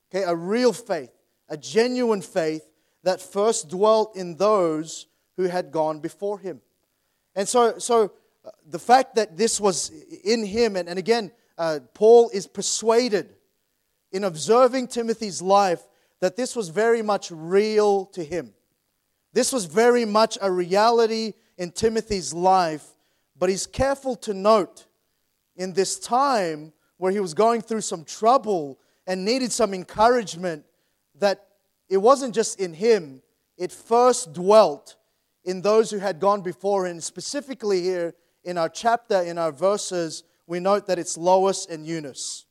okay, 0.09 0.24
a 0.24 0.35
real 0.35 0.71
faith, 0.71 1.09
a 1.50 1.57
genuine 1.57 2.21
faith 2.21 2.62
that 3.03 3.19
first 3.19 3.69
dwelt 3.69 4.15
in 4.15 4.38
those 4.38 5.07
who 5.35 5.44
had 5.44 5.71
gone 5.71 6.00
before 6.00 6.38
him. 6.38 6.62
And 7.35 7.47
so, 7.47 7.80
so 7.80 8.12
uh, 8.45 8.51
the 8.68 8.80
fact 8.80 9.16
that 9.16 9.35
this 9.35 9.59
was 9.59 9.92
in 10.23 10.45
him, 10.45 10.75
and, 10.75 10.87
and 10.87 10.99
again, 10.99 11.31
uh, 11.57 11.80
Paul 11.95 12.30
is 12.33 12.45
persuaded 12.45 13.35
in 14.11 14.23
observing 14.23 14.90
Timothy's 14.90 15.42
life 15.42 15.81
that 16.19 16.35
this 16.35 16.56
was 16.56 16.69
very 16.69 17.01
much 17.01 17.31
real 17.31 18.06
to 18.07 18.23
him. 18.23 18.54
This 19.37 19.53
was 19.53 19.65
very 19.65 20.03
much 20.03 20.39
a 20.41 20.51
reality 20.51 21.33
in 21.59 21.69
Timothy's 21.69 22.33
life, 22.33 22.83
but 23.37 23.49
he's 23.49 23.67
careful 23.67 24.15
to 24.15 24.33
note 24.33 24.87
in 25.56 25.73
this 25.73 25.99
time 25.99 26.73
where 26.97 27.11
he 27.11 27.19
was 27.19 27.35
going 27.35 27.61
through 27.61 27.81
some 27.81 28.03
trouble 28.03 28.79
and 29.06 29.23
needed 29.23 29.51
some 29.51 29.75
encouragement 29.75 30.65
that 31.19 31.49
it 31.87 31.97
wasn't 31.97 32.33
just 32.33 32.59
in 32.59 32.73
him, 32.73 33.21
it 33.59 33.71
first 33.71 34.33
dwelt 34.33 34.95
in 35.44 35.61
those 35.61 35.91
who 35.91 35.99
had 35.99 36.19
gone 36.19 36.41
before. 36.41 36.87
And 36.87 37.03
specifically 37.03 37.83
here 37.83 38.15
in 38.44 38.57
our 38.57 38.69
chapter, 38.69 39.21
in 39.21 39.37
our 39.37 39.51
verses, 39.51 40.23
we 40.47 40.59
note 40.59 40.87
that 40.87 40.97
it's 40.97 41.15
Lois 41.15 41.67
and 41.67 41.85
Eunice. 41.85 42.47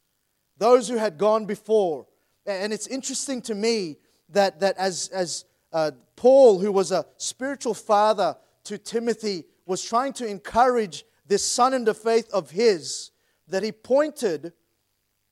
Those 0.57 0.87
who 0.87 0.99
had 0.99 1.19
gone 1.19 1.47
before. 1.47 2.07
And 2.47 2.73
it's 2.73 2.87
interesting 2.87 3.43
to 3.43 3.57
me 3.57 3.97
that, 4.29 4.61
that 4.61 4.79
as, 4.79 5.09
as 5.09 5.47
uh, 5.77 5.91
Paul, 6.17 6.59
who 6.59 6.73
was 6.73 6.91
a 6.91 7.05
spiritual 7.19 7.75
father 7.75 8.35
to 8.65 8.79
Timothy, 8.79 9.45
was 9.67 9.85
trying 9.85 10.15
to 10.15 10.27
encourage 10.27 11.05
this 11.27 11.45
son 11.45 11.75
in 11.75 11.85
the 11.85 11.93
faith 11.93 12.31
of 12.33 12.51
his, 12.51 13.11
that 13.49 13.63
he 13.63 13.73
pointed 13.73 14.55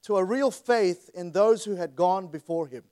to 0.03 0.19
a 0.19 0.25
real 0.25 0.51
faith 0.51 1.09
in 1.15 1.33
those 1.33 1.65
who 1.65 1.77
had 1.77 1.97
gone 1.97 2.27
before 2.27 2.67
him. 2.67 2.85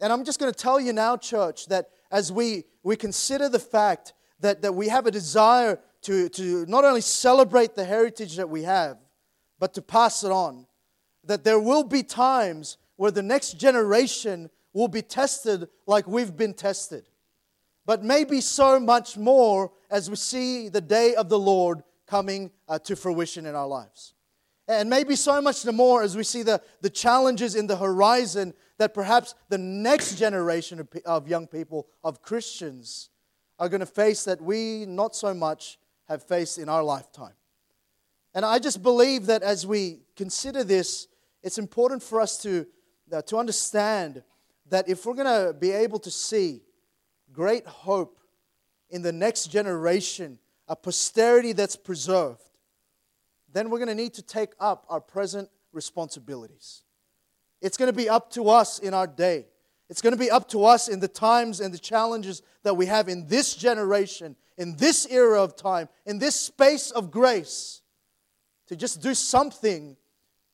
And 0.00 0.12
I'm 0.12 0.24
just 0.24 0.38
going 0.38 0.52
to 0.52 0.56
tell 0.56 0.78
you 0.78 0.92
now, 0.92 1.16
church, 1.16 1.66
that 1.66 1.90
as 2.12 2.30
we, 2.30 2.66
we 2.84 2.94
consider 2.94 3.48
the 3.48 3.58
fact 3.58 4.12
that, 4.38 4.62
that 4.62 4.76
we 4.76 4.86
have 4.90 5.06
a 5.06 5.10
desire 5.10 5.80
to, 6.02 6.28
to 6.28 6.64
not 6.66 6.84
only 6.84 7.00
celebrate 7.00 7.74
the 7.74 7.84
heritage 7.84 8.36
that 8.36 8.48
we 8.48 8.62
have, 8.62 8.98
but 9.58 9.74
to 9.74 9.82
pass 9.82 10.22
it 10.22 10.30
on, 10.30 10.68
that 11.24 11.42
there 11.42 11.58
will 11.58 11.82
be 11.82 12.04
times 12.04 12.78
where 12.94 13.10
the 13.10 13.24
next 13.24 13.58
generation 13.58 14.50
will 14.72 14.88
be 14.88 15.02
tested 15.02 15.68
like 15.86 16.06
we've 16.06 16.36
been 16.36 16.54
tested. 16.54 17.08
But 17.86 18.04
maybe 18.04 18.40
so 18.40 18.78
much 18.78 19.16
more 19.16 19.72
as 19.90 20.10
we 20.10 20.16
see 20.16 20.68
the 20.68 20.80
day 20.80 21.14
of 21.14 21.28
the 21.28 21.38
Lord 21.38 21.82
coming 22.06 22.50
uh, 22.68 22.78
to 22.80 22.96
fruition 22.96 23.46
in 23.46 23.54
our 23.54 23.66
lives. 23.66 24.14
And 24.66 24.90
maybe 24.90 25.16
so 25.16 25.40
much 25.40 25.62
the 25.62 25.72
more 25.72 26.02
as 26.02 26.16
we 26.16 26.24
see 26.24 26.42
the, 26.42 26.60
the 26.82 26.90
challenges 26.90 27.54
in 27.54 27.66
the 27.66 27.76
horizon 27.76 28.52
that 28.76 28.92
perhaps 28.92 29.34
the 29.48 29.58
next 29.58 30.16
generation 30.16 30.80
of, 30.80 30.88
of 31.06 31.28
young 31.28 31.46
people, 31.46 31.88
of 32.04 32.20
Christians, 32.20 33.08
are 33.58 33.68
going 33.68 33.80
to 33.80 33.86
face 33.86 34.24
that 34.24 34.40
we 34.40 34.84
not 34.86 35.16
so 35.16 35.32
much 35.32 35.78
have 36.08 36.22
faced 36.22 36.58
in 36.58 36.68
our 36.68 36.82
lifetime. 36.82 37.32
And 38.34 38.44
I 38.44 38.58
just 38.58 38.82
believe 38.82 39.26
that 39.26 39.42
as 39.42 39.66
we 39.66 40.00
consider 40.16 40.62
this, 40.62 41.08
it's 41.42 41.58
important 41.58 42.02
for 42.02 42.20
us 42.20 42.36
to, 42.42 42.66
uh, 43.12 43.22
to 43.22 43.38
understand 43.38 44.22
that 44.70 44.88
if 44.88 45.06
we're 45.06 45.14
going 45.14 45.46
to 45.46 45.52
be 45.52 45.70
able 45.70 45.98
to 46.00 46.10
see 46.10 46.62
great 47.32 47.66
hope 47.66 48.18
in 48.90 49.02
the 49.02 49.12
next 49.12 49.46
generation, 49.48 50.38
a 50.66 50.76
posterity 50.76 51.52
that's 51.52 51.76
preserved, 51.76 52.42
then 53.52 53.70
we're 53.70 53.78
going 53.78 53.88
to 53.88 53.94
need 53.94 54.14
to 54.14 54.22
take 54.22 54.50
up 54.60 54.84
our 54.88 55.00
present 55.00 55.48
responsibilities. 55.72 56.82
It's 57.60 57.76
going 57.76 57.90
to 57.90 57.96
be 57.96 58.08
up 58.08 58.30
to 58.32 58.48
us 58.50 58.78
in 58.78 58.94
our 58.94 59.06
day. 59.06 59.46
It's 59.88 60.02
going 60.02 60.12
to 60.12 60.18
be 60.18 60.30
up 60.30 60.48
to 60.50 60.64
us 60.64 60.88
in 60.88 61.00
the 61.00 61.08
times 61.08 61.60
and 61.60 61.72
the 61.72 61.78
challenges 61.78 62.42
that 62.62 62.74
we 62.74 62.86
have 62.86 63.08
in 63.08 63.26
this 63.26 63.54
generation, 63.54 64.36
in 64.58 64.76
this 64.76 65.06
era 65.10 65.42
of 65.42 65.56
time, 65.56 65.88
in 66.04 66.18
this 66.18 66.36
space 66.36 66.90
of 66.90 67.10
grace, 67.10 67.82
to 68.66 68.76
just 68.76 69.00
do 69.00 69.14
something 69.14 69.96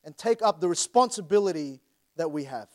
and 0.05 0.17
take 0.17 0.41
up 0.41 0.61
the 0.61 0.69
responsibility 0.69 1.81
that 2.15 2.31
we 2.31 2.45
have. 2.45 2.69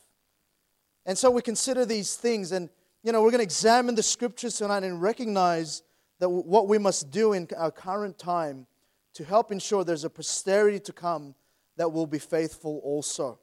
And 1.07 1.17
so 1.17 1.31
we 1.31 1.43
consider 1.43 1.85
these 1.85 2.15
things, 2.15 2.53
and 2.53 2.69
you 3.03 3.13
know, 3.13 3.23
we're 3.23 3.31
going 3.31 3.39
to 3.39 3.45
examine 3.45 3.95
the 3.95 4.03
scriptures 4.03 4.57
tonight 4.57 4.85
and 4.85 5.01
recognize 5.01 5.83
that 6.19 6.29
what 6.29 6.69
we 6.69 6.79
must 6.79 7.11
do 7.11 7.33
in 7.33 7.49
our 7.57 7.71
current 7.71 8.19
time 8.19 8.67
to 9.15 9.25
help 9.25 9.51
ensure 9.51 9.85
there's 9.85 10.05
a 10.05 10.11
posterity 10.11 10.79
to 10.81 10.93
come 10.93 11.35
that 11.77 11.91
will 11.91 12.07
be 12.07 12.19
faithful 12.19 12.81
also. 12.85 13.39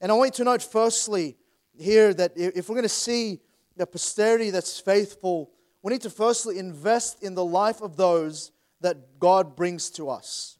And 0.00 0.12
I 0.12 0.14
want 0.14 0.38
you 0.38 0.44
to 0.44 0.50
note, 0.50 0.62
firstly, 0.62 1.36
here 1.78 2.12
that 2.12 2.32
if 2.36 2.68
we're 2.68 2.74
going 2.74 2.82
to 2.82 2.88
see 2.88 3.40
a 3.78 3.86
posterity 3.86 4.50
that's 4.50 4.78
faithful, 4.78 5.50
we 5.82 5.92
need 5.92 6.02
to 6.02 6.10
firstly 6.10 6.58
invest 6.58 7.22
in 7.22 7.34
the 7.34 7.44
life 7.44 7.80
of 7.80 7.96
those 7.96 8.52
that 8.82 9.18
God 9.18 9.56
brings 9.56 9.90
to 9.90 10.10
us. 10.10 10.58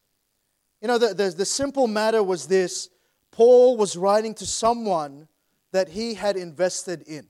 You 0.80 0.88
know, 0.88 0.98
the, 0.98 1.14
the, 1.14 1.30
the 1.30 1.44
simple 1.44 1.86
matter 1.86 2.22
was 2.22 2.46
this 2.46 2.88
Paul 3.30 3.76
was 3.76 3.96
writing 3.96 4.34
to 4.34 4.46
someone 4.46 5.28
that 5.72 5.88
he 5.88 6.14
had 6.14 6.36
invested 6.36 7.02
in. 7.02 7.26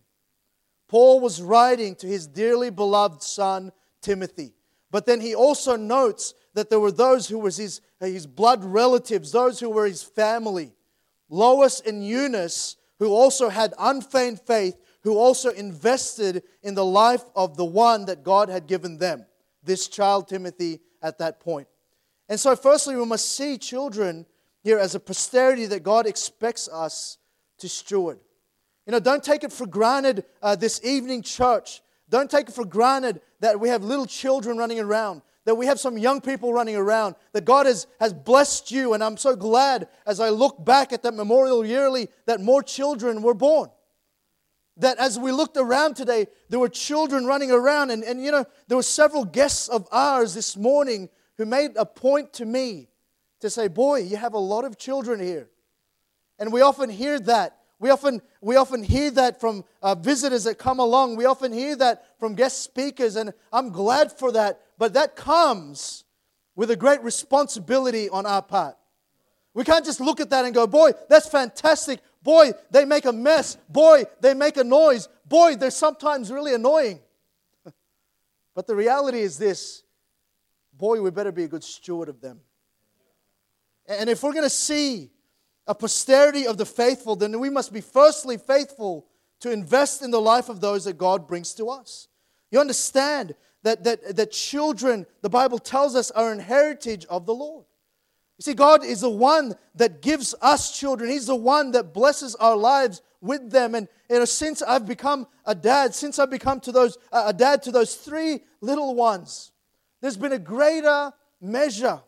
Paul 0.89 1.21
was 1.21 1.41
writing 1.41 1.95
to 1.97 2.07
his 2.07 2.27
dearly 2.27 2.71
beloved 2.71 3.23
son, 3.23 3.73
Timothy. 4.03 4.55
But 4.91 5.07
then 5.07 5.21
he 5.21 5.35
also 5.35 5.75
notes 5.75 6.35
that 6.55 6.69
there 6.69 6.81
were 6.81 6.93
those 6.93 7.29
who 7.29 7.39
were 7.39 7.51
his, 7.51 7.81
his 7.99 8.27
blood 8.27 8.63
relatives, 8.63 9.33
those 9.33 9.59
who 9.59 9.71
were 9.71 9.87
his 9.87 10.03
family. 10.03 10.75
Lois 11.31 11.81
and 11.81 12.07
Eunice, 12.07 12.77
who 12.99 13.11
also 13.11 13.49
had 13.49 13.73
unfeigned 13.79 14.41
faith, 14.41 14.77
who 15.03 15.17
also 15.17 15.49
invested 15.51 16.43
in 16.63 16.75
the 16.75 16.85
life 16.85 17.25
of 17.35 17.57
the 17.57 17.65
one 17.65 18.05
that 18.05 18.23
God 18.23 18.51
had 18.51 18.67
given 18.67 18.99
them, 18.99 19.25
this 19.63 19.89
child 19.89 20.29
Timothy 20.29 20.81
at 21.03 21.19
that 21.19 21.41
point. 21.41 21.69
And 22.29 22.39
so, 22.39 22.55
firstly, 22.55 22.97
we 22.97 23.05
must 23.07 23.35
see 23.35 23.57
children 23.57 24.27
here 24.63 24.79
as 24.79 24.95
a 24.95 25.01
posterity 25.01 25.67
that 25.67 25.83
God 25.83 26.07
expects 26.07 26.69
us 26.69 27.19
to 27.59 27.69
steward. 27.69 28.21
You 28.87 28.93
know, 28.93 29.01
don't 29.01 29.23
take 29.23 29.45
it 29.45 29.53
for 29.53 29.67
granted 29.67 30.25
uh, 30.43 30.57
this 30.57 30.81
evening 30.85 31.23
church. 31.23 31.83
Don't 32.09 32.31
take 32.31 32.49
it 32.49 32.55
for 32.55 32.65
granted 32.65 33.21
that 33.41 33.59
we 33.59 33.69
have 33.69 33.85
little 33.85 34.07
children 34.07 34.59
running 34.59 34.81
around, 34.81 35.23
that 35.45 35.55
we 35.55 35.67
have 35.67 35.79
some 35.79 35.97
young 35.97 36.21
people 36.21 36.53
running 36.53 36.77
around, 36.77 37.15
that 37.33 37.45
God 37.45 37.67
has, 37.67 37.87
has 38.01 38.13
blessed 38.13 38.71
you. 38.71 38.93
And 38.93 39.03
I'm 39.03 39.17
so 39.17 39.37
glad 39.37 39.89
as 40.07 40.21
I 40.21 40.31
look 40.31 40.63
back 40.65 40.93
at 40.93 41.03
that 41.05 41.15
memorial 41.15 41.65
yearly 41.65 42.09
that 42.27 42.41
more 42.41 42.63
children 42.63 43.23
were 43.23 43.35
born. 43.35 43.71
That 44.79 44.99
as 44.99 45.19
we 45.19 45.33
looked 45.33 45.57
around 45.57 45.95
today, 45.95 46.27
there 46.49 46.59
were 46.59 46.69
children 46.69 47.25
running 47.25 47.51
around. 47.51 47.91
And, 47.91 48.03
and 48.03 48.23
you 48.23 48.33
know, 48.33 48.45
there 48.69 48.77
were 48.77 48.83
several 48.83 49.25
guests 49.25 49.69
of 49.69 49.87
ours 49.93 50.35
this 50.35 50.57
morning 50.57 51.09
who 51.39 51.47
made 51.47 51.73
a 51.77 51.87
point 51.87 52.33
to 52.35 52.45
me 52.45 52.89
to 53.41 53.49
say, 53.49 53.69
Boy, 53.69 54.01
you 54.01 54.17
have 54.17 54.35
a 54.35 54.39
lot 54.39 54.65
of 54.65 54.77
children 54.77 55.21
here. 55.21 55.49
And 56.39 56.53
we 56.53 56.63
often 56.63 56.91
hear 56.91 57.21
that 57.21 57.62
we 57.83 57.91
often, 57.91 58.23
we 58.41 58.55
often 58.55 58.85
hear 58.85 59.11
that 59.11 59.41
from 59.41 59.65
uh, 59.83 59.97
visitors 59.97 60.45
that 60.45 60.57
come 60.57 60.79
along. 60.79 61.17
We 61.17 61.25
often 61.25 61.53
hear 61.53 61.75
that 61.75 62.17
from 62.21 62.37
guest 62.37 62.63
speakers, 62.63 63.17
and 63.17 63.33
I'm 63.53 63.71
glad 63.71 64.13
for 64.13 64.31
that. 64.31 64.61
But 64.79 64.93
that 64.93 65.17
comes 65.17 66.05
with 66.55 66.71
a 66.71 66.77
great 66.77 67.03
responsibility 67.03 68.09
on 68.09 68.25
our 68.25 68.41
part. 68.41 68.77
We 69.53 69.65
can't 69.65 69.85
just 69.85 70.01
look 70.01 70.21
at 70.21 70.31
that 70.31 70.45
and 70.45 70.55
go, 70.55 70.69
boy, 70.69 70.93
that's 71.09 71.29
fantastic. 71.29 71.99
Boy, 72.23 72.53
they 72.71 72.85
make 72.85 73.05
a 73.05 73.13
mess. 73.13 73.57
Boy, 73.69 74.05
they 74.21 74.33
make 74.33 74.59
a 74.59 74.65
noise. 74.65 75.09
Boy, 75.27 75.57
they're 75.57 75.73
sometimes 75.73 76.31
really 76.31 76.55
annoying. 76.55 77.01
but 78.55 78.69
the 78.69 78.77
reality 78.77 79.19
is 79.19 79.39
this 79.39 79.83
boy, 80.73 81.01
we 81.01 81.11
better 81.11 81.33
be 81.33 81.45
a 81.45 81.49
good 81.49 81.65
steward 81.65 82.09
of 82.09 82.21
them. 82.21 82.43
And 83.89 84.09
if 84.09 84.23
we're 84.23 84.35
going 84.35 84.45
to 84.45 84.51
see 84.51 85.11
a 85.67 85.75
posterity 85.75 86.47
of 86.47 86.57
the 86.57 86.67
faithful, 86.67 87.17
then 87.17 87.39
we 87.39 87.51
must 87.51 87.73
be 87.73 87.81
firstly 87.81 88.37
faithful 88.37 89.07
to 89.41 89.51
invest 89.51 90.03
in 90.03 90.11
the 90.11 90.21
life 90.21 90.49
of 90.49 90.61
those 90.61 90.85
that 90.85 90.99
God 90.99 91.27
brings 91.27 91.55
to 91.55 91.69
us. 91.69 92.09
You 92.51 92.61
understand 92.61 93.35
that, 93.63 93.85
that, 93.85 94.17
that 94.17 94.31
children, 94.33 95.07
the 95.23 95.31
Bible 95.31 95.59
tells 95.59 95.95
us, 95.97 96.11
are 96.11 96.33
an 96.33 96.39
heritage 96.39 97.07
of 97.07 97.27
the 97.27 97.35
Lord. 97.35 97.65
You 98.39 98.43
see, 98.43 98.55
God 98.55 98.85
is 98.85 99.03
the 99.03 99.11
one 99.11 99.55
that 99.77 100.03
gives 100.03 100.35
us 100.43 100.79
children. 100.79 101.11
He's 101.11 101.27
the 101.27 101.37
one 101.37 101.71
that 101.73 101.95
blesses 101.95 102.35
our 102.37 102.57
lives 102.57 103.03
with 103.21 103.51
them. 103.51 103.75
And 103.75 103.89
you 104.11 104.19
know, 104.19 104.25
since 104.25 104.63
I've 104.63 104.87
become 104.87 105.27
a 105.45 105.55
dad, 105.55 105.95
since 105.95 106.19
I've 106.19 106.31
become 106.31 106.61
to 106.61 106.73
those 106.73 106.99
a 107.13 107.33
dad 107.33 107.63
to 107.65 107.71
those 107.71 107.95
three 107.95 108.41
little 108.61 108.95
ones, 108.95 109.53
there's 110.01 110.17
been 110.17 110.33
a 110.33 110.39
greater 110.39 111.13
measure 111.41 112.01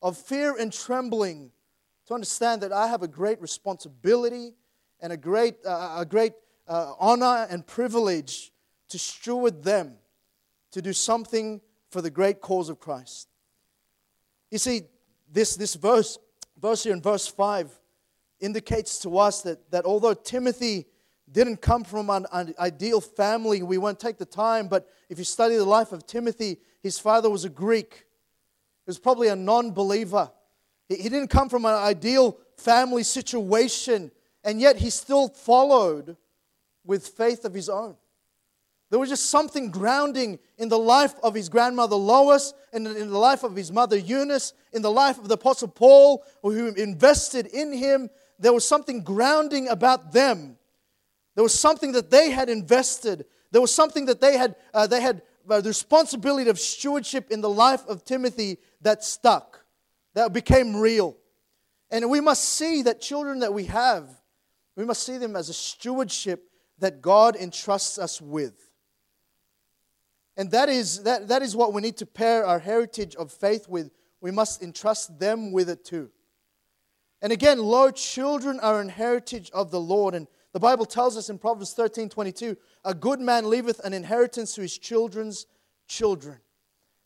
of 0.00 0.16
fear 0.16 0.56
and 0.56 0.72
trembling 0.72 1.50
to 2.06 2.14
understand 2.14 2.62
that 2.62 2.72
I 2.72 2.86
have 2.88 3.02
a 3.02 3.08
great 3.08 3.40
responsibility 3.40 4.54
and 5.00 5.12
a 5.12 5.16
great, 5.16 5.56
uh, 5.66 5.96
a 5.98 6.06
great 6.06 6.32
uh, 6.68 6.92
honor 6.98 7.46
and 7.50 7.66
privilege 7.66 8.52
to 8.88 8.98
steward 8.98 9.62
them, 9.62 9.94
to 10.72 10.80
do 10.80 10.92
something 10.92 11.60
for 11.90 12.00
the 12.00 12.10
great 12.10 12.40
cause 12.40 12.68
of 12.68 12.78
Christ. 12.78 13.28
You 14.50 14.58
see, 14.58 14.82
this, 15.30 15.56
this 15.56 15.74
verse, 15.74 16.18
verse 16.60 16.84
here 16.84 16.92
in 16.92 17.02
verse 17.02 17.26
5 17.26 17.70
indicates 18.40 19.00
to 19.00 19.18
us 19.18 19.42
that, 19.42 19.70
that 19.70 19.84
although 19.84 20.14
Timothy 20.14 20.86
didn't 21.30 21.60
come 21.60 21.82
from 21.82 22.10
an, 22.10 22.26
an 22.32 22.54
ideal 22.58 23.00
family, 23.00 23.62
we 23.62 23.78
won't 23.78 23.98
take 23.98 24.18
the 24.18 24.26
time, 24.26 24.68
but 24.68 24.88
if 25.08 25.18
you 25.18 25.24
study 25.24 25.56
the 25.56 25.64
life 25.64 25.90
of 25.90 26.06
Timothy, 26.06 26.58
his 26.82 26.98
father 26.98 27.28
was 27.28 27.44
a 27.44 27.48
Greek. 27.48 28.06
He 28.84 28.90
was 28.90 28.98
probably 28.98 29.28
a 29.28 29.36
non 29.36 29.72
believer. 29.72 30.30
He 30.88 31.08
didn't 31.08 31.28
come 31.28 31.48
from 31.48 31.64
an 31.64 31.74
ideal 31.74 32.38
family 32.56 33.02
situation, 33.02 34.10
and 34.44 34.60
yet 34.60 34.76
he 34.76 34.90
still 34.90 35.28
followed 35.28 36.16
with 36.84 37.08
faith 37.08 37.44
of 37.44 37.52
his 37.52 37.68
own. 37.68 37.96
There 38.90 39.00
was 39.00 39.08
just 39.08 39.26
something 39.26 39.72
grounding 39.72 40.38
in 40.58 40.68
the 40.68 40.78
life 40.78 41.14
of 41.24 41.34
his 41.34 41.48
grandmother 41.48 41.96
Lois, 41.96 42.54
and 42.72 42.86
in 42.86 43.10
the 43.10 43.18
life 43.18 43.42
of 43.42 43.56
his 43.56 43.72
mother 43.72 43.96
Eunice, 43.96 44.52
in 44.72 44.82
the 44.82 44.90
life 44.90 45.18
of 45.18 45.26
the 45.26 45.34
Apostle 45.34 45.68
Paul, 45.68 46.24
who 46.42 46.68
invested 46.74 47.46
in 47.46 47.72
him. 47.72 48.08
There 48.38 48.52
was 48.52 48.66
something 48.66 49.02
grounding 49.02 49.68
about 49.68 50.12
them. 50.12 50.56
There 51.34 51.42
was 51.42 51.58
something 51.58 51.92
that 51.92 52.10
they 52.10 52.30
had 52.30 52.48
invested. 52.48 53.26
There 53.50 53.60
was 53.60 53.74
something 53.74 54.06
that 54.06 54.20
they 54.20 54.36
had, 54.36 54.54
uh, 54.72 54.86
they 54.86 55.00
had 55.00 55.22
uh, 55.50 55.60
the 55.60 55.70
responsibility 55.70 56.48
of 56.48 56.60
stewardship 56.60 57.30
in 57.32 57.40
the 57.40 57.50
life 57.50 57.84
of 57.88 58.04
Timothy 58.04 58.58
that 58.82 59.02
stuck 59.02 59.65
that 60.16 60.32
became 60.32 60.74
real. 60.74 61.14
And 61.90 62.10
we 62.10 62.22
must 62.22 62.42
see 62.42 62.82
that 62.82 63.02
children 63.02 63.40
that 63.40 63.52
we 63.52 63.64
have, 63.66 64.08
we 64.74 64.86
must 64.86 65.02
see 65.02 65.18
them 65.18 65.36
as 65.36 65.50
a 65.50 65.54
stewardship 65.54 66.50
that 66.78 67.02
God 67.02 67.36
entrusts 67.36 67.98
us 67.98 68.20
with. 68.20 68.54
And 70.38 70.50
that 70.52 70.70
is, 70.70 71.02
that, 71.02 71.28
that 71.28 71.42
is 71.42 71.54
what 71.54 71.74
we 71.74 71.82
need 71.82 71.98
to 71.98 72.06
pair 72.06 72.46
our 72.46 72.58
heritage 72.58 73.14
of 73.14 73.30
faith 73.30 73.68
with. 73.68 73.90
We 74.22 74.30
must 74.30 74.62
entrust 74.62 75.18
them 75.18 75.52
with 75.52 75.68
it 75.68 75.84
too. 75.84 76.10
And 77.20 77.30
again, 77.30 77.58
Lord, 77.58 77.94
children 77.96 78.58
are 78.60 78.80
an 78.80 78.88
heritage 78.88 79.50
of 79.52 79.70
the 79.70 79.80
Lord. 79.80 80.14
And 80.14 80.26
the 80.54 80.60
Bible 80.60 80.86
tells 80.86 81.18
us 81.18 81.28
in 81.28 81.38
Proverbs 81.38 81.74
13 81.74 82.08
22, 82.08 82.56
a 82.86 82.94
good 82.94 83.20
man 83.20 83.50
leaveth 83.50 83.80
an 83.80 83.92
inheritance 83.92 84.54
to 84.54 84.62
his 84.62 84.78
children's 84.78 85.46
children. 85.86 86.38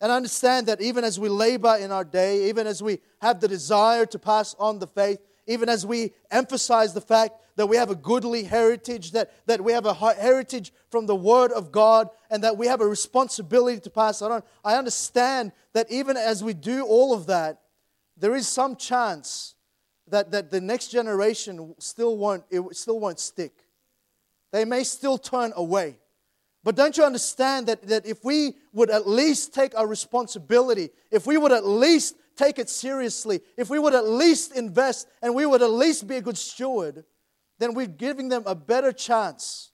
And 0.00 0.10
I 0.10 0.16
understand 0.16 0.66
that 0.68 0.80
even 0.80 1.04
as 1.04 1.20
we 1.20 1.28
labor 1.28 1.76
in 1.78 1.92
our 1.92 2.04
day, 2.04 2.48
even 2.48 2.66
as 2.66 2.82
we 2.82 3.00
have 3.20 3.40
the 3.40 3.48
desire 3.48 4.06
to 4.06 4.18
pass 4.18 4.54
on 4.58 4.78
the 4.78 4.86
faith, 4.86 5.18
even 5.46 5.68
as 5.68 5.84
we 5.84 6.12
emphasize 6.30 6.94
the 6.94 7.00
fact 7.00 7.34
that 7.56 7.66
we 7.66 7.76
have 7.76 7.90
a 7.90 7.94
goodly 7.94 8.44
heritage, 8.44 9.12
that, 9.12 9.32
that 9.46 9.62
we 9.62 9.72
have 9.72 9.84
a 9.84 9.92
heritage 9.92 10.72
from 10.90 11.06
the 11.06 11.14
Word 11.14 11.52
of 11.52 11.70
God, 11.70 12.08
and 12.30 12.42
that 12.44 12.56
we 12.56 12.66
have 12.66 12.80
a 12.80 12.86
responsibility 12.86 13.80
to 13.80 13.90
pass 13.90 14.22
on, 14.22 14.42
I 14.64 14.76
understand 14.76 15.52
that 15.74 15.90
even 15.90 16.16
as 16.16 16.42
we 16.42 16.54
do 16.54 16.86
all 16.86 17.12
of 17.12 17.26
that, 17.26 17.60
there 18.16 18.34
is 18.34 18.48
some 18.48 18.76
chance 18.76 19.54
that, 20.08 20.30
that 20.30 20.50
the 20.50 20.60
next 20.60 20.88
generation 20.88 21.74
still 21.78 22.16
won't, 22.16 22.44
it 22.50 22.62
still 22.76 22.98
won't 22.98 23.20
stick. 23.20 23.52
They 24.52 24.64
may 24.64 24.84
still 24.84 25.18
turn 25.18 25.52
away. 25.56 25.98
But 26.62 26.76
don't 26.76 26.96
you 26.96 27.04
understand 27.04 27.68
that, 27.68 27.86
that 27.88 28.06
if 28.06 28.22
we 28.22 28.54
would 28.72 28.90
at 28.90 29.08
least 29.08 29.54
take 29.54 29.74
our 29.74 29.86
responsibility, 29.86 30.90
if 31.10 31.26
we 31.26 31.38
would 31.38 31.52
at 31.52 31.66
least 31.66 32.16
take 32.36 32.58
it 32.58 32.68
seriously, 32.68 33.40
if 33.56 33.70
we 33.70 33.78
would 33.78 33.94
at 33.94 34.06
least 34.06 34.54
invest 34.54 35.08
and 35.22 35.34
we 35.34 35.46
would 35.46 35.62
at 35.62 35.70
least 35.70 36.06
be 36.06 36.16
a 36.16 36.22
good 36.22 36.36
steward, 36.36 37.04
then 37.58 37.74
we're 37.74 37.86
giving 37.86 38.28
them 38.28 38.42
a 38.46 38.54
better 38.54 38.92
chance 38.92 39.70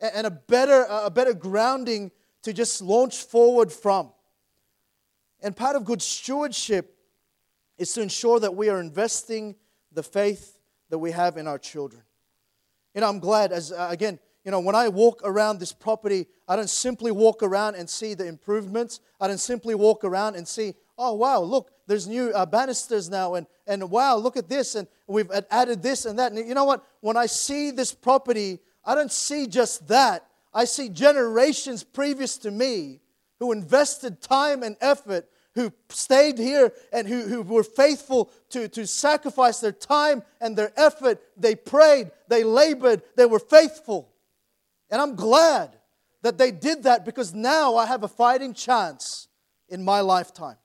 and 0.00 0.26
a 0.26 0.30
better, 0.30 0.86
a 0.88 1.10
better 1.10 1.34
grounding 1.34 2.10
to 2.42 2.52
just 2.52 2.80
launch 2.82 3.22
forward 3.22 3.70
from. 3.72 4.12
And 5.42 5.54
part 5.54 5.76
of 5.76 5.84
good 5.84 6.02
stewardship 6.02 6.96
is 7.76 7.92
to 7.94 8.02
ensure 8.02 8.40
that 8.40 8.54
we 8.54 8.68
are 8.68 8.80
investing 8.80 9.56
the 9.92 10.02
faith 10.02 10.58
that 10.90 10.98
we 10.98 11.10
have 11.10 11.36
in 11.36 11.46
our 11.46 11.58
children. 11.58 12.02
You 12.94 13.00
know, 13.00 13.08
I'm 13.08 13.18
glad, 13.18 13.52
as 13.52 13.72
uh, 13.72 13.88
again, 13.90 14.18
you 14.44 14.50
know, 14.50 14.60
when 14.60 14.74
I 14.74 14.88
walk 14.88 15.22
around 15.24 15.58
this 15.58 15.72
property, 15.72 16.26
I 16.46 16.56
don't 16.56 16.68
simply 16.68 17.10
walk 17.10 17.42
around 17.42 17.76
and 17.76 17.88
see 17.88 18.12
the 18.12 18.26
improvements. 18.26 19.00
I 19.20 19.26
don't 19.26 19.38
simply 19.38 19.74
walk 19.74 20.04
around 20.04 20.36
and 20.36 20.46
see, 20.46 20.74
oh, 20.98 21.14
wow, 21.14 21.40
look, 21.40 21.70
there's 21.86 22.06
new 22.06 22.30
uh, 22.30 22.44
banisters 22.44 23.08
now, 23.08 23.34
and, 23.34 23.46
and 23.66 23.90
wow, 23.90 24.16
look 24.16 24.36
at 24.36 24.48
this, 24.48 24.74
and 24.74 24.86
we've 25.06 25.30
added 25.50 25.82
this 25.82 26.04
and 26.04 26.18
that. 26.18 26.32
And 26.32 26.46
you 26.46 26.54
know 26.54 26.64
what? 26.64 26.84
When 27.00 27.16
I 27.16 27.26
see 27.26 27.70
this 27.70 27.94
property, 27.94 28.58
I 28.84 28.94
don't 28.94 29.12
see 29.12 29.46
just 29.46 29.88
that. 29.88 30.26
I 30.52 30.66
see 30.66 30.88
generations 30.90 31.82
previous 31.82 32.36
to 32.38 32.50
me 32.50 33.00
who 33.40 33.52
invested 33.52 34.20
time 34.20 34.62
and 34.62 34.76
effort 34.80 35.26
who 35.54 35.72
stayed 35.88 36.36
here 36.38 36.72
and 36.92 37.06
who, 37.06 37.22
who 37.22 37.42
were 37.42 37.62
faithful 37.62 38.30
to, 38.50 38.68
to 38.68 38.86
sacrifice 38.86 39.60
their 39.60 39.72
time 39.72 40.22
and 40.40 40.56
their 40.56 40.72
effort. 40.76 41.22
They 41.36 41.54
prayed, 41.54 42.10
they 42.28 42.42
labored, 42.42 43.02
they 43.16 43.26
were 43.26 43.38
faithful. 43.38 44.10
And 44.90 45.00
I'm 45.00 45.14
glad 45.14 45.76
that 46.22 46.38
they 46.38 46.50
did 46.50 46.84
that 46.84 47.04
because 47.04 47.34
now 47.34 47.76
I 47.76 47.86
have 47.86 48.02
a 48.02 48.08
fighting 48.08 48.54
chance 48.54 49.28
in 49.68 49.84
my 49.84 50.00
lifetime. 50.00 50.56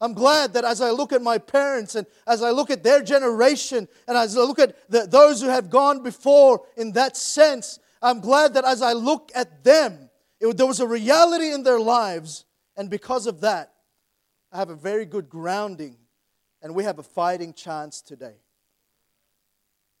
I'm 0.00 0.14
glad 0.14 0.54
that 0.54 0.64
as 0.64 0.80
I 0.80 0.90
look 0.90 1.12
at 1.12 1.22
my 1.22 1.38
parents 1.38 1.94
and 1.94 2.06
as 2.26 2.42
I 2.42 2.50
look 2.50 2.70
at 2.70 2.82
their 2.82 3.02
generation 3.02 3.86
and 4.08 4.18
as 4.18 4.36
I 4.36 4.40
look 4.40 4.58
at 4.58 4.90
the, 4.90 5.06
those 5.06 5.40
who 5.40 5.48
have 5.48 5.70
gone 5.70 6.02
before 6.02 6.62
in 6.76 6.92
that 6.92 7.16
sense, 7.16 7.78
I'm 8.02 8.20
glad 8.20 8.54
that 8.54 8.64
as 8.64 8.82
I 8.82 8.94
look 8.94 9.30
at 9.34 9.62
them, 9.62 10.10
it, 10.40 10.56
there 10.56 10.66
was 10.66 10.80
a 10.80 10.86
reality 10.88 11.52
in 11.52 11.62
their 11.62 11.78
lives, 11.78 12.44
and 12.76 12.90
because 12.90 13.28
of 13.28 13.42
that, 13.42 13.74
I 14.50 14.56
have 14.56 14.70
a 14.70 14.74
very 14.74 15.06
good 15.06 15.28
grounding, 15.28 15.96
and 16.62 16.74
we 16.74 16.82
have 16.82 16.98
a 16.98 17.04
fighting 17.04 17.54
chance 17.54 18.02
today. 18.02 18.34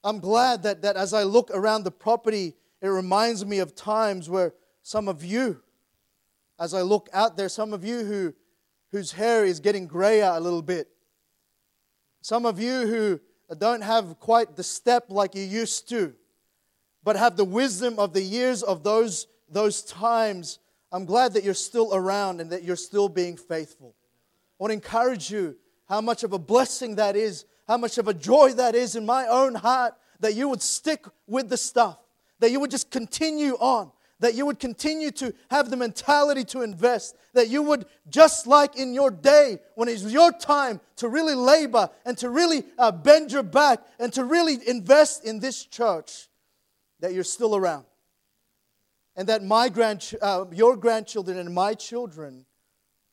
I'm 0.02 0.18
glad 0.18 0.64
that, 0.64 0.82
that 0.82 0.96
as 0.96 1.14
I 1.14 1.22
look 1.22 1.50
around 1.54 1.84
the 1.84 1.92
property, 1.92 2.56
it 2.82 2.88
reminds 2.88 3.46
me 3.46 3.60
of 3.60 3.74
times 3.74 4.28
where 4.28 4.52
some 4.82 5.08
of 5.08 5.24
you, 5.24 5.62
as 6.58 6.74
I 6.74 6.82
look 6.82 7.08
out 7.12 7.36
there, 7.36 7.48
some 7.48 7.72
of 7.72 7.84
you 7.84 8.04
who, 8.04 8.34
whose 8.90 9.12
hair 9.12 9.44
is 9.44 9.60
getting 9.60 9.86
grayer 9.86 10.32
a 10.34 10.40
little 10.40 10.62
bit, 10.62 10.88
some 12.20 12.44
of 12.44 12.60
you 12.60 12.86
who 12.86 13.20
don't 13.56 13.82
have 13.82 14.18
quite 14.18 14.56
the 14.56 14.64
step 14.64 15.06
like 15.08 15.34
you 15.36 15.42
used 15.42 15.88
to, 15.90 16.12
but 17.04 17.16
have 17.16 17.36
the 17.36 17.44
wisdom 17.44 17.98
of 17.98 18.12
the 18.12 18.22
years 18.22 18.64
of 18.64 18.82
those, 18.82 19.28
those 19.48 19.82
times, 19.84 20.58
I'm 20.90 21.04
glad 21.04 21.34
that 21.34 21.44
you're 21.44 21.54
still 21.54 21.94
around 21.94 22.40
and 22.40 22.50
that 22.50 22.64
you're 22.64 22.76
still 22.76 23.08
being 23.08 23.36
faithful. 23.36 23.94
I 23.98 24.64
want 24.64 24.70
to 24.70 24.74
encourage 24.74 25.30
you 25.30 25.56
how 25.88 26.00
much 26.00 26.24
of 26.24 26.32
a 26.32 26.38
blessing 26.38 26.96
that 26.96 27.14
is, 27.14 27.44
how 27.68 27.76
much 27.76 27.98
of 27.98 28.08
a 28.08 28.14
joy 28.14 28.52
that 28.54 28.74
is 28.74 28.96
in 28.96 29.06
my 29.06 29.26
own 29.28 29.54
heart 29.54 29.94
that 30.20 30.34
you 30.34 30.48
would 30.48 30.62
stick 30.62 31.04
with 31.26 31.48
the 31.48 31.56
stuff, 31.56 31.98
that 32.42 32.50
you 32.50 32.58
would 32.58 32.72
just 32.72 32.90
continue 32.90 33.54
on, 33.60 33.92
that 34.18 34.34
you 34.34 34.44
would 34.44 34.58
continue 34.58 35.12
to 35.12 35.32
have 35.48 35.70
the 35.70 35.76
mentality 35.76 36.42
to 36.42 36.62
invest, 36.62 37.16
that 37.34 37.48
you 37.48 37.62
would, 37.62 37.86
just 38.10 38.48
like 38.48 38.76
in 38.76 38.92
your 38.92 39.12
day, 39.12 39.60
when 39.76 39.88
it's 39.88 40.02
your 40.02 40.32
time 40.32 40.80
to 40.96 41.06
really 41.06 41.36
labor 41.36 41.88
and 42.04 42.18
to 42.18 42.28
really 42.28 42.64
uh, 42.78 42.90
bend 42.90 43.30
your 43.30 43.44
back 43.44 43.78
and 44.00 44.12
to 44.12 44.24
really 44.24 44.58
invest 44.66 45.24
in 45.24 45.38
this 45.38 45.64
church, 45.64 46.28
that 46.98 47.14
you're 47.14 47.22
still 47.22 47.54
around. 47.54 47.84
And 49.14 49.28
that 49.28 49.44
my 49.44 49.68
grand, 49.68 50.12
uh, 50.20 50.46
your 50.50 50.76
grandchildren 50.76 51.38
and 51.38 51.54
my 51.54 51.74
children 51.74 52.44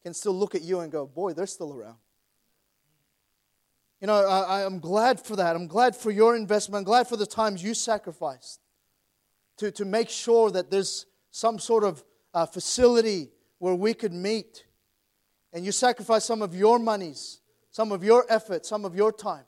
can 0.02 0.15
still 0.15 0.34
look 0.34 0.56
at 0.56 0.63
you 0.63 0.80
and 0.80 0.92
go, 0.92 1.06
boy, 1.06 1.34
they're 1.34 1.46
still 1.46 1.72
around. 1.72 1.98
You 4.02 4.08
know, 4.08 4.15
I, 4.15 4.62
am 4.62 4.80
glad 4.80 5.24
for 5.24 5.36
that. 5.36 5.56
I'm 5.56 5.68
glad 5.68 5.96
for 5.96 6.10
your 6.10 6.36
investment. 6.36 6.80
I'm 6.80 6.86
glad 6.86 7.08
for 7.08 7.18
the 7.18 7.28
times 7.28 7.62
you 7.62 7.76
sacrificed 7.76 8.62
to, 9.60 9.72
to 9.72 9.86
make 9.86 10.10
sure 10.10 10.50
that 10.52 10.72
there's 10.72 11.06
some 11.32 11.60
sort 11.60 11.84
of 11.84 12.04
uh, 12.34 12.45
facility 12.45 13.30
where 13.60 13.76
we 13.76 13.93
could 13.93 14.13
meet. 14.13 14.65
And 15.54 15.65
you 15.65 15.72
sacrifice 15.72 16.26
some 16.26 16.41
of 16.41 16.56
your 16.56 16.80
monies, 16.80 17.41
some 17.72 17.91
of 17.91 18.04
your 18.04 18.26
effort, 18.30 18.65
some 18.65 18.86
of 18.86 18.95
your 18.95 19.12
time. 19.12 19.45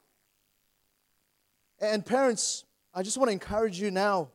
And 1.80 2.06
parents, 2.06 2.66
I 2.94 3.04
just 3.04 3.18
want 3.18 3.30
to 3.30 3.34
encourage 3.34 3.80
you 3.80 3.90
now 3.90 4.30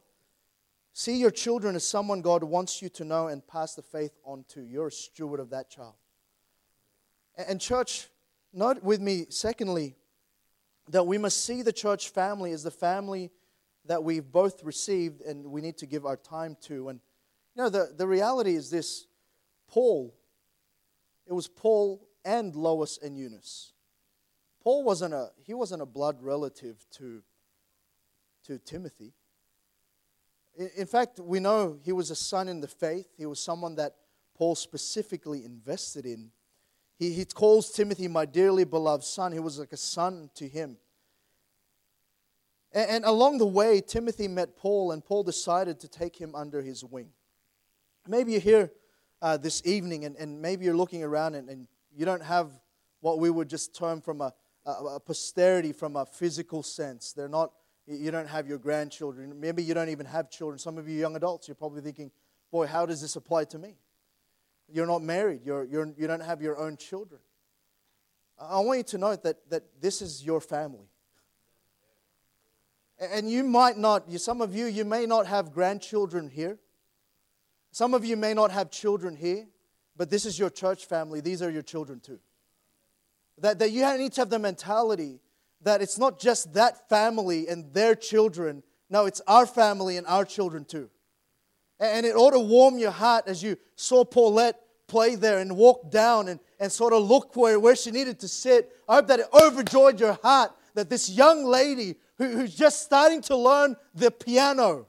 see 0.93 1.19
your 1.19 1.31
children 1.31 1.77
as 1.77 1.85
someone 1.85 2.23
God 2.23 2.43
wants 2.43 2.81
you 2.81 2.89
to 2.91 3.05
know 3.05 3.29
and 3.29 3.47
pass 3.47 3.75
the 3.75 3.83
faith 3.83 4.13
on 4.25 4.45
to. 4.49 4.63
You're 4.63 4.87
a 4.87 4.93
steward 4.93 5.41
of 5.41 5.51
that 5.51 5.69
child. 5.69 5.95
And, 7.37 7.61
church, 7.61 8.09
note 8.55 8.83
with 8.83 9.01
me, 9.03 9.27
secondly, 9.29 9.95
that 10.89 11.07
we 11.07 11.19
must 11.19 11.45
see 11.45 11.61
the 11.61 11.73
church 11.73 12.09
family 12.09 12.53
as 12.53 12.63
the 12.63 12.71
family 12.71 13.31
that 13.87 14.03
we've 14.03 14.31
both 14.31 14.63
received 14.63 15.21
and 15.23 15.47
we 15.47 15.61
need 15.61 15.79
to 15.79 15.87
give 15.87 16.07
our 16.07 16.17
time 16.17 16.57
to. 16.63 16.89
And, 16.89 17.01
you 17.55 17.63
know, 17.63 17.69
the, 17.69 17.93
the 17.97 18.07
reality 18.07 18.55
is 18.55 18.71
this 18.71 19.07
Paul, 19.69 20.15
it 21.27 21.33
was 21.33 21.49
Paul 21.49 22.07
and 22.25 22.55
Lois 22.55 22.99
and 23.03 23.17
Eunice. 23.17 23.73
Paul 24.63 24.85
wasn't 24.85 25.15
a, 25.15 25.31
he 25.45 25.55
wasn't 25.55 25.83
a 25.83 25.87
blood 25.87 26.23
relative 26.23 26.85
to, 26.99 27.23
to 28.45 28.59
Timothy. 28.59 29.13
In, 30.77 30.87
fact, 30.87 31.21
we 31.21 31.39
know 31.39 31.79
he 31.85 31.93
was 31.93 32.11
a 32.11 32.17
son 32.17 32.49
in 32.49 32.61
the 32.61 32.69
faith. 32.69 33.09
He 33.19 33.27
was 33.27 33.39
someone 33.39 33.75
that 33.77 33.95
Paul 34.35 34.55
specifically 34.55 35.45
invested 35.45 36.07
in 36.07 36.31
he, 36.99 37.13
he 37.13 37.25
calls 37.25 37.71
Timothy 37.71 38.09
my 38.09 38.25
dearly 38.25 38.65
beloved 38.65 39.05
son. 39.05 39.33
He 39.33 39.39
was 39.39 39.59
like 39.59 39.73
a 39.73 39.77
son 39.77 40.31
to 40.35 40.49
him. 40.49 40.79
And, 42.73 42.91
and 42.91 43.05
along 43.05 43.39
the 43.39 43.47
way, 43.47 43.81
Timothy 43.81 44.29
met 44.29 44.57
Paul, 44.57 44.93
and 44.93 45.05
Paul 45.05 45.23
decided 45.23 45.81
to 45.81 45.89
take 45.89 46.17
him 46.17 46.35
under 46.35 46.63
his 46.63 46.85
wing. 46.85 47.11
Maybe 48.09 48.33
you're 48.33 48.41
here 48.41 48.73
uh, 49.23 49.37
this 49.37 49.63
evening, 49.65 50.05
and, 50.05 50.17
and 50.17 50.41
maybe 50.41 50.65
you're 50.65 50.77
looking 50.77 51.03
around 51.03 51.35
and, 51.35 51.49
and 51.49 51.67
you 51.97 52.05
don't 52.05 52.23
have 52.23 52.51
what 53.01 53.19
we 53.19 53.31
would 53.31 53.49
just 53.49 53.75
term 53.75 54.01
from 54.01 54.21
a, 54.21 54.33
a, 54.65 54.71
a 54.71 55.01
posterity 55.01 55.73
from 55.73 55.97
a 55.97 56.07
physical 56.07 56.63
sense. 56.63 57.13
They're 57.13 57.29
not, 57.29 57.53
you 57.87 58.11
don't 58.11 58.29
have 58.29 58.47
your 58.47 58.59
grandchildren. 58.59 59.39
Maybe 59.41 59.63
you 59.63 59.75
don't 59.75 59.89
even 59.89 60.07
have 60.07 60.31
children. 60.31 60.59
Some 60.59 60.79
of 60.79 60.89
you 60.89 60.99
young 60.99 61.17
adults, 61.17 61.49
you're 61.49 61.55
probably 61.55 61.83
thinking, 61.83 62.11
boy, 62.51 62.67
how 62.67 62.87
does 62.87 63.01
this 63.01 63.17
apply 63.17 63.45
to 63.45 63.59
me? 63.59 63.77
You're 64.69 64.87
not 64.87 65.03
married. 65.03 65.41
You're, 65.45 65.65
you're, 65.65 65.93
you 65.97 66.07
don't 66.07 66.23
have 66.23 66.43
your 66.43 66.59
own 66.59 66.77
children. 66.77 67.21
I 68.39 68.61
want 68.61 68.79
you 68.79 68.85
to 68.85 68.99
know 68.99 69.17
that, 69.17 69.49
that 69.51 69.63
this 69.81 70.03
is 70.03 70.25
your 70.25 70.41
family. 70.41 70.89
And 72.99 73.31
you 73.31 73.45
might 73.45 73.77
not, 73.77 74.11
some 74.13 74.41
of 74.41 74.55
you, 74.55 74.67
you 74.67 74.85
may 74.85 75.07
not 75.07 75.27
have 75.27 75.53
grandchildren 75.53 76.29
here. 76.29 76.59
Some 77.71 77.93
of 77.93 78.05
you 78.05 78.17
may 78.17 78.33
not 78.33 78.51
have 78.51 78.71
children 78.71 79.17
here, 79.17 79.47
but 79.97 80.09
this 80.09 80.25
is 80.25 80.39
your 80.39 80.49
church 80.49 80.87
family. 80.87 81.21
These 81.21 81.43
are 81.43 81.51
your 81.51 81.63
children 81.63 82.01
too. 82.01 82.19
That, 83.39 83.59
that 83.59 83.71
you 83.71 83.85
need 83.99 84.13
to 84.13 84.23
have 84.23 84.31
the 84.31 84.39
mentality 84.39 85.21
that 85.63 85.83
it's 85.83 85.99
not 85.99 86.19
just 86.19 86.55
that 86.55 86.89
family 86.89 87.49
and 87.49 87.73
their 87.75 87.95
children. 87.95 88.63
No, 88.89 89.07
it's 89.07 89.21
our 89.27 89.47
family 89.47 89.99
and 89.99 90.07
our 90.07 90.25
children 90.25 90.65
too. 90.65 90.89
And 91.79 92.07
it 92.07 92.17
ought 92.17 92.31
to 92.31 92.41
warm 92.41 92.79
your 92.79 92.91
heart 92.91 93.25
as 93.27 93.43
you 93.43 93.59
saw 93.75 94.05
Paulette 94.05 94.59
play 94.87 95.17
there 95.17 95.39
and 95.39 95.57
walk 95.57 95.91
down 95.91 96.29
and, 96.29 96.41
and 96.59 96.71
sort 96.73 96.93
of 96.93 97.03
look 97.03 97.37
where, 97.37 97.61
where 97.61 97.77
she 97.77 97.91
needed 97.91 98.21
to 98.21 98.29
sit. 98.29 98.71
I 98.89 98.97
hope 98.97 99.09
that 99.09 99.21
it 99.21 99.27
overjoyed 99.35 100.01
your 100.01 100.19
heart 100.23 100.53
that 100.75 100.89
this 100.89 101.11
young 101.11 101.45
lady 101.45 101.97
who, 102.19 102.29
who's 102.29 102.55
just 102.55 102.83
starting 102.83 103.21
to 103.23 103.37
learn 103.37 103.77
the 103.95 104.11
piano 104.11 104.87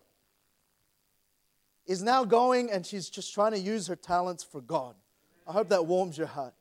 is 1.85 2.03
now 2.03 2.25
going 2.25 2.69
and 2.71 2.85
she's 2.85 3.09
just 3.09 3.33
trying 3.33 3.53
to 3.53 3.59
use 3.59 3.87
her 3.87 3.95
talents 3.95 4.43
for 4.43 4.61
God. 4.61 4.95
I 5.47 5.53
hope 5.53 5.69
that 5.69 5.85
warms 5.85 6.17
your 6.17 6.27
heart. 6.27 6.53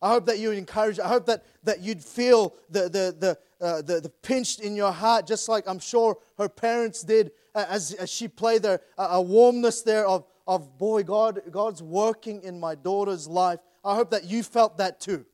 I 0.00 0.10
hope 0.10 0.26
that 0.26 0.38
you 0.38 0.50
encourage. 0.50 0.98
I 0.98 1.08
hope 1.08 1.26
that, 1.26 1.44
that 1.64 1.80
you'd 1.80 2.02
feel 2.02 2.54
the, 2.70 2.82
the, 2.82 3.16
the, 3.18 3.38
uh, 3.64 3.82
the, 3.82 4.00
the 4.00 4.08
pinched 4.08 4.60
in 4.60 4.76
your 4.76 4.92
heart, 4.92 5.26
just 5.26 5.48
like 5.48 5.66
I'm 5.66 5.78
sure 5.78 6.18
her 6.38 6.48
parents 6.48 7.02
did 7.02 7.32
as, 7.54 7.92
as 7.92 8.10
she 8.10 8.28
played 8.28 8.62
there, 8.62 8.80
a, 8.98 9.04
a 9.04 9.22
warmness 9.22 9.82
there 9.82 10.06
of, 10.06 10.24
of 10.46 10.78
boy, 10.78 11.02
God, 11.02 11.40
God's 11.50 11.82
working 11.82 12.42
in 12.42 12.60
my 12.60 12.74
daughter's 12.74 13.26
life. 13.26 13.60
I 13.84 13.94
hope 13.94 14.10
that 14.10 14.24
you 14.24 14.42
felt 14.42 14.78
that 14.78 15.00
too. 15.00 15.24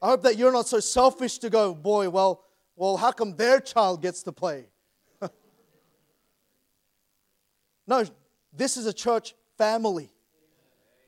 I 0.00 0.08
hope 0.08 0.22
that 0.22 0.38
you're 0.38 0.52
not 0.52 0.66
so 0.66 0.80
selfish 0.80 1.38
to 1.38 1.50
go, 1.50 1.74
boy, 1.74 2.08
well, 2.08 2.44
well, 2.80 2.96
how 2.96 3.12
come 3.12 3.36
their 3.36 3.60
child 3.60 4.00
gets 4.00 4.22
to 4.22 4.32
play? 4.32 4.64
no, 7.86 8.06
this 8.54 8.78
is 8.78 8.86
a 8.86 8.92
church 8.94 9.34
family. 9.58 10.10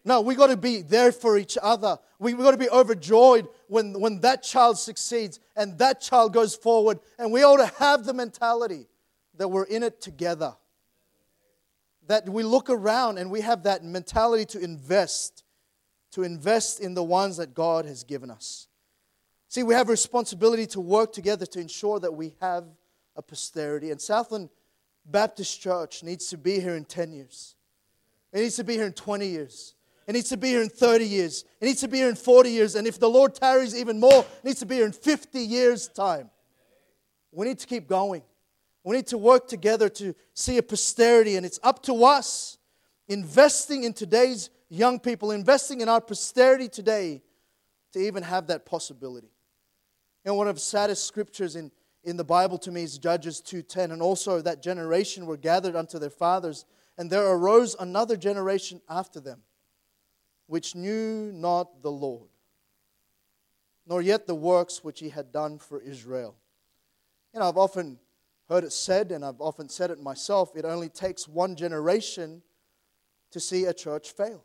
No, 0.04 0.20
we 0.20 0.34
got 0.34 0.48
to 0.48 0.56
be 0.58 0.82
there 0.82 1.12
for 1.12 1.38
each 1.38 1.56
other. 1.62 1.98
We, 2.18 2.34
got 2.34 2.50
to 2.50 2.58
be 2.58 2.68
overjoyed 2.68 3.48
when, 3.68 3.98
when 3.98 4.20
that 4.20 4.42
child 4.42 4.76
succeeds 4.76 5.40
and 5.56 5.78
that 5.78 6.02
child 6.02 6.34
goes 6.34 6.54
forward. 6.54 7.00
And 7.18 7.32
we 7.32 7.42
ought 7.42 7.56
to 7.56 7.72
have 7.78 8.04
the 8.04 8.12
mentality 8.12 8.86
that 9.38 9.48
we're 9.48 9.64
in 9.64 9.82
it 9.82 10.02
together. 10.02 10.54
That 12.06 12.28
we 12.28 12.42
look 12.42 12.68
around 12.68 13.16
and 13.16 13.30
we 13.30 13.40
have 13.40 13.62
that 13.62 13.82
mentality 13.82 14.44
to 14.44 14.60
invest, 14.60 15.42
to 16.10 16.22
invest 16.22 16.80
in 16.80 16.92
the 16.92 17.02
ones 17.02 17.38
that 17.38 17.54
God 17.54 17.86
has 17.86 18.04
given 18.04 18.30
us. 18.30 18.68
See, 19.52 19.62
we 19.62 19.74
have 19.74 19.90
a 19.90 19.92
responsibility 19.92 20.64
to 20.68 20.80
work 20.80 21.12
together 21.12 21.44
to 21.44 21.60
ensure 21.60 22.00
that 22.00 22.14
we 22.14 22.32
have 22.40 22.64
a 23.14 23.20
posterity. 23.20 23.90
And 23.90 24.00
Southland 24.00 24.48
Baptist 25.04 25.60
Church 25.60 26.02
needs 26.02 26.28
to 26.28 26.38
be 26.38 26.58
here 26.58 26.74
in 26.74 26.86
10 26.86 27.12
years. 27.12 27.54
It 28.32 28.40
needs 28.40 28.56
to 28.56 28.64
be 28.64 28.76
here 28.76 28.86
in 28.86 28.94
20 28.94 29.26
years. 29.26 29.74
It 30.06 30.14
needs 30.14 30.30
to 30.30 30.38
be 30.38 30.48
here 30.48 30.62
in 30.62 30.70
30 30.70 31.04
years. 31.04 31.44
It 31.60 31.66
needs 31.66 31.80
to 31.82 31.88
be 31.88 31.98
here 31.98 32.08
in 32.08 32.14
40 32.14 32.48
years. 32.48 32.76
And 32.76 32.86
if 32.86 32.98
the 32.98 33.10
Lord 33.10 33.34
tarries 33.34 33.76
even 33.76 34.00
more, 34.00 34.20
it 34.20 34.42
needs 34.42 34.60
to 34.60 34.64
be 34.64 34.76
here 34.76 34.86
in 34.86 34.92
50 34.92 35.38
years' 35.40 35.86
time. 35.86 36.30
We 37.30 37.46
need 37.46 37.58
to 37.58 37.66
keep 37.66 37.86
going. 37.86 38.22
We 38.84 38.96
need 38.96 39.08
to 39.08 39.18
work 39.18 39.48
together 39.48 39.90
to 39.90 40.14
see 40.32 40.56
a 40.56 40.62
posterity. 40.62 41.36
And 41.36 41.44
it's 41.44 41.60
up 41.62 41.82
to 41.82 42.06
us 42.06 42.56
investing 43.06 43.84
in 43.84 43.92
today's 43.92 44.48
young 44.70 44.98
people, 44.98 45.30
investing 45.30 45.82
in 45.82 45.90
our 45.90 46.00
posterity 46.00 46.70
today 46.70 47.20
to 47.92 47.98
even 47.98 48.22
have 48.22 48.46
that 48.46 48.64
possibility. 48.64 49.28
And 50.24 50.36
one 50.36 50.48
of 50.48 50.56
the 50.56 50.60
saddest 50.60 51.06
scriptures 51.06 51.56
in, 51.56 51.70
in 52.04 52.16
the 52.16 52.24
Bible 52.24 52.58
to 52.58 52.70
me 52.70 52.82
is 52.82 52.98
Judges 52.98 53.42
2.10. 53.44 53.92
And 53.92 54.02
also 54.02 54.40
that 54.40 54.62
generation 54.62 55.26
were 55.26 55.36
gathered 55.36 55.76
unto 55.76 55.98
their 55.98 56.10
fathers, 56.10 56.64
and 56.96 57.10
there 57.10 57.26
arose 57.26 57.74
another 57.78 58.16
generation 58.16 58.80
after 58.88 59.20
them 59.20 59.42
which 60.52 60.74
knew 60.74 61.32
not 61.32 61.82
the 61.82 61.90
Lord, 61.90 62.28
nor 63.86 64.02
yet 64.02 64.26
the 64.26 64.34
works 64.34 64.84
which 64.84 65.00
he 65.00 65.08
had 65.08 65.32
done 65.32 65.58
for 65.58 65.80
Israel. 65.80 66.36
You 67.32 67.40
know, 67.40 67.48
I've 67.48 67.56
often 67.56 67.98
heard 68.50 68.62
it 68.62 68.72
said, 68.72 69.12
and 69.12 69.24
I've 69.24 69.40
often 69.40 69.70
said 69.70 69.90
it 69.90 69.98
myself, 69.98 70.54
it 70.54 70.66
only 70.66 70.90
takes 70.90 71.26
one 71.26 71.56
generation 71.56 72.42
to 73.30 73.40
see 73.40 73.64
a 73.64 73.72
church 73.72 74.10
fail. 74.10 74.44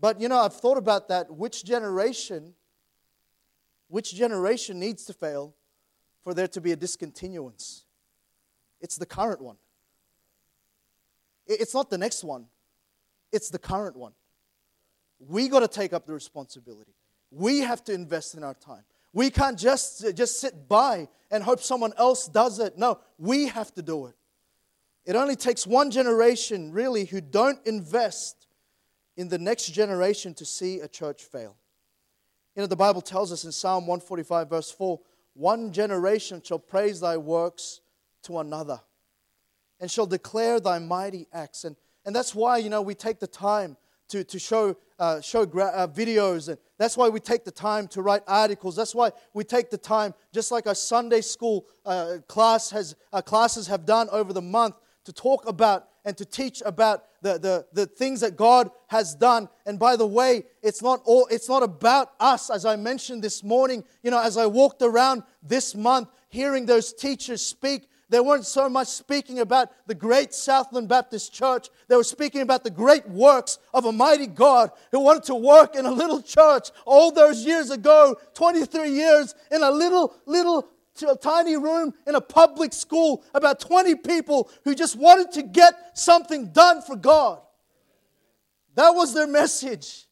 But 0.00 0.20
you 0.20 0.28
know, 0.28 0.40
I've 0.40 0.56
thought 0.56 0.76
about 0.76 1.06
that. 1.08 1.30
Which 1.30 1.64
generation, 1.64 2.54
which 3.88 4.14
generation 4.14 4.78
needs 4.78 5.04
to 5.04 5.12
fail 5.12 5.54
for 6.22 6.34
there 6.34 6.48
to 6.48 6.60
be 6.60 6.72
a 6.72 6.76
discontinuance? 6.76 7.84
It's 8.80 8.96
the 8.96 9.06
current 9.06 9.40
one. 9.40 9.56
It's 11.46 11.74
not 11.74 11.90
the 11.90 11.98
next 11.98 12.24
one, 12.24 12.46
it's 13.32 13.50
the 13.50 13.58
current 13.58 13.96
one. 13.96 14.12
We 15.18 15.48
got 15.48 15.60
to 15.60 15.68
take 15.68 15.92
up 15.92 16.06
the 16.06 16.14
responsibility. 16.14 16.94
We 17.30 17.60
have 17.60 17.84
to 17.84 17.92
invest 17.92 18.34
in 18.34 18.42
our 18.42 18.54
time. 18.54 18.84
We 19.12 19.30
can't 19.30 19.58
just, 19.58 20.14
just 20.16 20.40
sit 20.40 20.68
by 20.68 21.08
and 21.30 21.42
hope 21.42 21.60
someone 21.60 21.92
else 21.96 22.26
does 22.26 22.58
it. 22.58 22.76
No, 22.76 22.98
we 23.18 23.46
have 23.46 23.72
to 23.74 23.82
do 23.82 24.06
it. 24.06 24.14
It 25.04 25.16
only 25.16 25.36
takes 25.36 25.66
one 25.66 25.90
generation, 25.90 26.72
really, 26.72 27.04
who 27.04 27.20
don't 27.20 27.64
invest 27.66 28.46
in 29.16 29.28
the 29.28 29.38
next 29.38 29.66
generation 29.66 30.34
to 30.34 30.44
see 30.44 30.80
a 30.80 30.88
church 30.88 31.22
fail. 31.22 31.56
You 32.54 32.62
know, 32.62 32.66
the 32.66 32.76
Bible 32.76 33.00
tells 33.00 33.32
us 33.32 33.44
in 33.44 33.52
Psalm 33.52 33.86
145, 33.86 34.48
verse 34.48 34.70
4 34.70 35.00
one 35.34 35.72
generation 35.72 36.40
shall 36.44 36.60
praise 36.60 37.00
thy 37.00 37.16
works 37.16 37.80
to 38.22 38.38
another 38.38 38.80
and 39.80 39.90
shall 39.90 40.06
declare 40.06 40.60
thy 40.60 40.78
mighty 40.78 41.26
acts. 41.32 41.64
And, 41.64 41.74
and 42.06 42.14
that's 42.14 42.34
why, 42.34 42.58
you 42.58 42.70
know, 42.70 42.80
we 42.80 42.94
take 42.94 43.18
the 43.18 43.26
time 43.26 43.76
to, 44.08 44.22
to 44.22 44.38
show, 44.38 44.76
uh, 44.98 45.20
show 45.20 45.44
gra- 45.44 45.72
uh, 45.74 45.88
videos. 45.88 46.48
And 46.48 46.58
that's 46.78 46.96
why 46.96 47.08
we 47.08 47.18
take 47.18 47.44
the 47.44 47.50
time 47.50 47.88
to 47.88 48.02
write 48.02 48.22
articles. 48.28 48.76
That's 48.76 48.94
why 48.94 49.10
we 49.32 49.42
take 49.42 49.70
the 49.70 49.78
time, 49.78 50.14
just 50.32 50.52
like 50.52 50.68
our 50.68 50.74
Sunday 50.76 51.20
school 51.20 51.66
uh, 51.84 52.18
class 52.28 52.70
has, 52.70 52.94
uh, 53.12 53.20
classes 53.20 53.66
have 53.66 53.84
done 53.84 54.08
over 54.12 54.32
the 54.32 54.42
month, 54.42 54.76
to 55.04 55.12
talk 55.12 55.46
about 55.46 55.88
and 56.04 56.16
to 56.16 56.24
teach 56.24 56.62
about 56.64 57.04
the, 57.24 57.38
the, 57.38 57.66
the 57.72 57.86
things 57.86 58.20
that 58.20 58.36
God 58.36 58.70
has 58.88 59.14
done. 59.14 59.48
And 59.64 59.78
by 59.78 59.96
the 59.96 60.06
way, 60.06 60.44
it's 60.62 60.82
not 60.82 61.00
all 61.04 61.26
it's 61.30 61.48
not 61.48 61.62
about 61.62 62.12
us, 62.20 62.50
as 62.50 62.66
I 62.66 62.76
mentioned 62.76 63.22
this 63.22 63.42
morning. 63.42 63.82
You 64.02 64.10
know, 64.10 64.22
as 64.22 64.36
I 64.36 64.44
walked 64.46 64.82
around 64.82 65.22
this 65.42 65.74
month, 65.74 66.08
hearing 66.28 66.66
those 66.66 66.92
teachers 66.92 67.40
speak, 67.40 67.88
they 68.10 68.20
weren't 68.20 68.44
so 68.44 68.68
much 68.68 68.88
speaking 68.88 69.40
about 69.40 69.70
the 69.86 69.94
great 69.94 70.34
Southland 70.34 70.88
Baptist 70.88 71.32
Church. 71.32 71.70
They 71.88 71.96
were 71.96 72.04
speaking 72.04 72.42
about 72.42 72.62
the 72.62 72.70
great 72.70 73.08
works 73.08 73.58
of 73.72 73.86
a 73.86 73.92
mighty 73.92 74.26
God 74.26 74.70
who 74.92 75.00
wanted 75.00 75.24
to 75.24 75.34
work 75.34 75.74
in 75.76 75.86
a 75.86 75.90
little 75.90 76.20
church 76.20 76.68
all 76.84 77.10
those 77.10 77.46
years 77.46 77.70
ago, 77.70 78.16
23 78.34 78.90
years, 78.90 79.34
in 79.50 79.62
a 79.62 79.70
little, 79.70 80.14
little 80.26 80.68
a 81.02 81.16
tiny 81.16 81.56
room 81.56 81.92
in 82.06 82.14
a 82.14 82.20
public 82.20 82.72
school, 82.72 83.24
about 83.34 83.60
20 83.60 83.96
people 83.96 84.50
who 84.64 84.74
just 84.74 84.96
wanted 84.96 85.32
to 85.32 85.42
get 85.42 85.98
something 85.98 86.52
done 86.52 86.82
for 86.82 86.96
God. 86.96 87.40
That 88.74 88.90
was 88.90 89.14
their 89.14 89.26
message. 89.26 90.06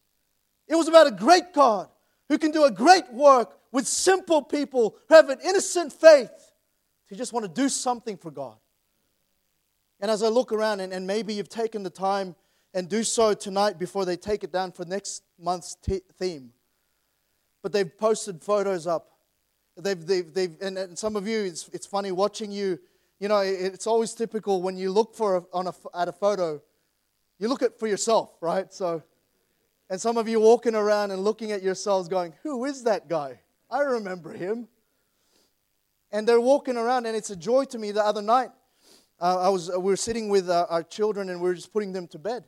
It 0.69 0.75
was 0.75 0.89
about 0.89 1.07
a 1.07 1.13
great 1.13 1.53
God 1.53 1.89
who 2.29 2.39
can 2.39 2.51
do 2.51 2.65
a 2.65 2.71
great 2.71 3.13
work 3.13 3.59
with 3.71 3.87
simple 3.87 4.43
people 4.43 4.97
who 5.09 5.15
have 5.15 5.29
an 5.31 5.39
innocent 5.45 5.93
faith 5.93 6.31
who 7.09 7.17
just 7.17 7.33
want 7.33 7.45
to 7.45 7.63
do 7.63 7.69
something 7.69 8.17
for 8.17 8.31
God. 8.31 8.57
And 10.01 10.11
as 10.11 10.23
I 10.23 10.29
look 10.29 10.51
around, 10.51 10.81
and, 10.81 10.93
and 10.93 11.07
maybe 11.07 11.35
you've 11.35 11.49
taken 11.49 11.83
the 11.83 11.91
time 11.91 12.35
and 12.75 12.89
do 12.89 13.05
so 13.05 13.35
tonight 13.35 13.79
before 13.79 14.05
they 14.05 14.17
take 14.17 14.43
it 14.45 14.53
down 14.53 14.73
for 14.73 14.85
next 14.85 15.23
month's 15.39 15.77
t- 15.77 16.03
theme. 16.19 16.51
But 17.63 17.73
they've 17.73 17.97
posted 17.97 18.43
photos 18.43 18.87
up. 18.87 19.12
They've, 19.77 20.07
they've, 20.07 20.33
they've, 20.33 20.57
and, 20.61 20.77
and 20.77 20.99
some 20.99 21.17
of 21.17 21.27
you, 21.27 21.41
it's, 21.45 21.69
it's 21.73 21.87
funny 21.87 22.13
watching 22.13 22.53
you. 22.53 22.79
You 23.19 23.29
know, 23.29 23.39
it, 23.39 23.75
it's 23.75 23.87
always 23.87 24.13
typical 24.13 24.63
when 24.63 24.77
you 24.77 24.91
look 24.91 25.15
for 25.15 25.37
a, 25.37 25.43
on 25.53 25.67
a, 25.69 25.73
at 25.95 26.09
a 26.09 26.13
photo, 26.13 26.61
you 27.39 27.49
look 27.49 27.63
at 27.63 27.79
for 27.79 27.87
yourself, 27.87 28.35
right? 28.41 28.73
So, 28.73 29.03
and 29.89 30.01
some 30.01 30.17
of 30.17 30.29
you 30.29 30.41
walking 30.41 30.75
around 30.75 31.11
and 31.11 31.23
looking 31.25 31.53
at 31.53 31.63
yourselves 31.63 32.09
going, 32.09 32.35
Who 32.43 32.65
is 32.65 32.85
that 32.85 33.09
guy? 33.09 33.41
I 33.71 33.81
remember 33.81 34.33
him 34.33 34.69
and 36.13 36.29
they're 36.29 36.41
walking 36.41 36.77
around, 36.77 37.07
and 37.07 37.17
it's 37.17 37.31
a 37.31 37.37
joy 37.37 37.65
to 37.65 37.79
me. 37.79 37.91
The 37.91 38.05
other 38.05 38.23
night, 38.23 38.51
uh, 39.19 39.39
I 39.41 39.49
was 39.49 39.71
we 39.71 39.79
were 39.79 39.97
sitting 39.97 40.29
with 40.29 40.49
uh, 40.49 40.67
our 40.69 40.83
children, 40.83 41.31
and 41.31 41.41
we 41.41 41.49
were 41.49 41.55
just 41.55 41.73
putting 41.73 41.93
them 41.93 42.07
to 42.09 42.19
bed. 42.19 42.45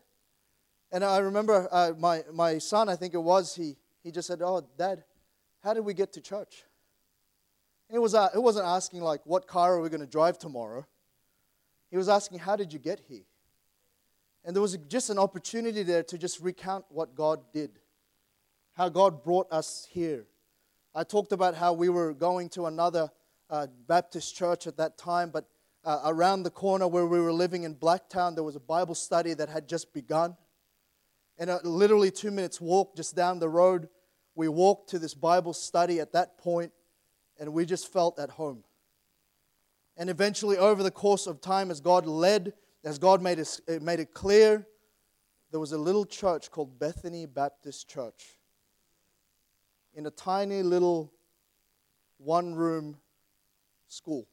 And 0.93 1.03
I 1.03 1.19
remember 1.19 1.67
uh, 1.73 1.93
my 1.99 2.23
my 2.33 2.59
son, 2.59 2.89
I 2.89 2.97
think 2.97 3.15
it 3.15 3.23
was, 3.23 3.55
he 3.57 3.77
he 4.03 4.13
just 4.13 4.29
said, 4.29 4.43
"Oh, 4.43 4.65
Dad, 4.77 5.03
how 5.63 5.73
did 5.75 5.85
we 5.85 5.95
get 5.95 6.13
to 6.13 6.21
church?" 6.21 6.65
It 7.91 7.99
was 7.99 8.15
uh, 8.15 8.31
it 8.35 8.43
wasn't 8.43 8.67
asking 8.67 9.01
like, 9.01 9.21
"What 9.25 9.47
car 9.47 9.75
are 9.75 9.81
we 9.81 9.89
going 9.89 10.01
to 10.01 10.07
drive 10.07 10.39
tomorrow?" 10.39 10.87
He 11.91 11.97
was 11.97 12.09
asking, 12.09 12.41
"How 12.41 12.57
did 12.57 12.73
you 12.73 12.79
get 12.79 13.01
here?" 13.09 13.25
And 14.45 14.55
there 14.55 14.63
was 14.63 14.77
just 14.89 15.11
an 15.11 15.19
opportunity 15.19 15.83
there 15.83 16.03
to 16.03 16.19
just 16.19 16.41
recount 16.41 16.85
what 16.89 17.15
God 17.15 17.41
did, 17.53 17.79
how 18.75 18.89
God 18.89 19.23
brought 19.23 19.51
us 19.51 19.87
here. 19.91 20.27
I 20.95 21.03
talked 21.03 21.33
about 21.33 21.55
how 21.55 21.73
we 21.73 21.89
were 21.89 22.13
going 22.13 22.51
to 22.51 22.67
another 22.67 23.11
uh, 23.49 23.67
Baptist 23.87 24.37
church 24.37 24.67
at 24.67 24.77
that 24.77 24.99
time, 24.99 25.31
but 25.31 25.47
uh, 25.85 26.01
around 26.05 26.43
the 26.43 26.51
corner 26.51 26.87
where 26.87 27.07
we 27.07 27.21
were 27.21 27.33
living 27.33 27.65
in 27.65 27.75
Blacktown, 27.75 28.35
there 28.35 28.45
was 28.45 28.57
a 28.57 28.61
Bible 28.61 28.95
study 28.95 29.35
that 29.35 29.49
had 29.49 29.69
just 29.69 29.93
begun. 29.93 30.37
And 31.39 31.51
uh, 31.51 31.59
literally 31.65 32.11
two 32.11 32.31
minutes 32.31 32.61
walk 32.61 32.97
just 32.97 33.17
down 33.17 33.39
the 33.39 33.49
road, 33.49 33.89
we 34.35 34.49
walked 34.49 34.91
to 34.91 34.99
this 34.99 35.15
Bible 35.15 35.53
study 35.53 36.01
at 36.01 36.13
that 36.13 36.39
point, 36.39 36.73
and 37.45 37.53
we 37.53 37.67
just 37.67 37.93
felt 37.93 38.19
at 38.19 38.31
home. 38.31 38.65
And 39.99 40.09
eventually, 40.09 40.57
over 40.57 40.83
the 40.83 40.91
course 40.91 41.27
of 41.27 41.43
time, 41.43 41.71
as 41.71 41.79
God 41.79 42.07
led, 42.07 42.55
as 42.85 42.99
God 42.99 43.21
made 43.21 43.39
it, 43.39 43.83
made 43.83 44.01
it 44.01 44.15
clear, 44.15 44.67
there 45.51 45.61
was 45.61 45.73
a 45.73 45.79
little 45.79 46.07
church 46.07 46.51
called 46.51 46.79
Bethany 46.79 47.27
Baptist 47.27 47.87
Church 47.87 48.39
in 49.95 50.07
a 50.07 50.11
tiny 50.11 50.63
little 50.63 51.13
one 52.17 52.55
room 52.55 52.97
school, 53.89 54.27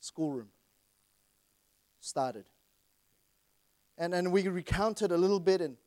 schoolroom 0.00 0.48
started. 2.00 2.44
And, 3.96 4.12
and 4.12 4.30
we 4.30 4.46
recounted 4.48 5.12
a 5.12 5.16
little 5.16 5.40
bit, 5.40 5.62
and 5.62 5.78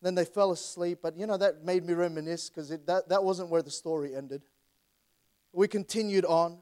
then 0.00 0.14
they 0.14 0.24
fell 0.24 0.50
asleep. 0.50 1.00
But 1.02 1.18
you 1.18 1.26
know, 1.26 1.36
that 1.36 1.62
made 1.62 1.84
me 1.84 1.92
reminisce 1.92 2.48
because 2.48 2.70
that, 2.70 3.10
that 3.10 3.22
wasn't 3.22 3.50
where 3.50 3.62
the 3.62 3.70
story 3.70 4.16
ended. 4.16 4.40
We 5.54 5.68
continued 5.68 6.24
on. 6.24 6.58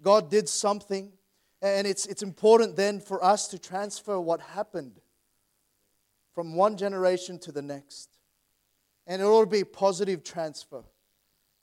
God 0.00 0.30
did 0.30 0.48
something, 0.48 1.12
and 1.60 1.86
it's, 1.86 2.06
it's 2.06 2.22
important 2.22 2.76
then 2.76 3.00
for 3.00 3.22
us 3.22 3.48
to 3.48 3.58
transfer 3.58 4.18
what 4.20 4.40
happened 4.40 5.00
from 6.34 6.54
one 6.54 6.76
generation 6.76 7.38
to 7.40 7.52
the 7.52 7.62
next. 7.62 8.10
And 9.06 9.20
it 9.20 9.24
ought 9.24 9.40
to 9.40 9.50
be 9.50 9.60
a 9.60 9.66
positive 9.66 10.22
transfer. 10.22 10.84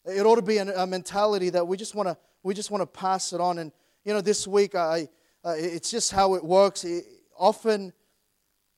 It 0.03 0.25
ought 0.25 0.35
to 0.35 0.41
be 0.41 0.57
a, 0.57 0.83
a 0.83 0.85
mentality 0.85 1.49
that 1.51 1.65
we 1.65 1.77
just 1.77 1.95
want 1.95 2.09
to 2.09 2.17
we 2.45 2.53
just 2.53 2.69
want 2.69 2.83
to 2.83 2.85
pass 2.85 3.33
it 3.33 3.41
on. 3.41 3.57
And, 3.57 3.71
you 4.03 4.13
know, 4.13 4.21
this 4.21 4.47
week, 4.47 4.75
I, 4.75 5.09
uh, 5.43 5.55
it's 5.57 5.89
just 5.89 6.11
how 6.11 6.35
it 6.35 6.45
works. 6.45 6.83
It, 6.83 7.05
often, 7.35 7.91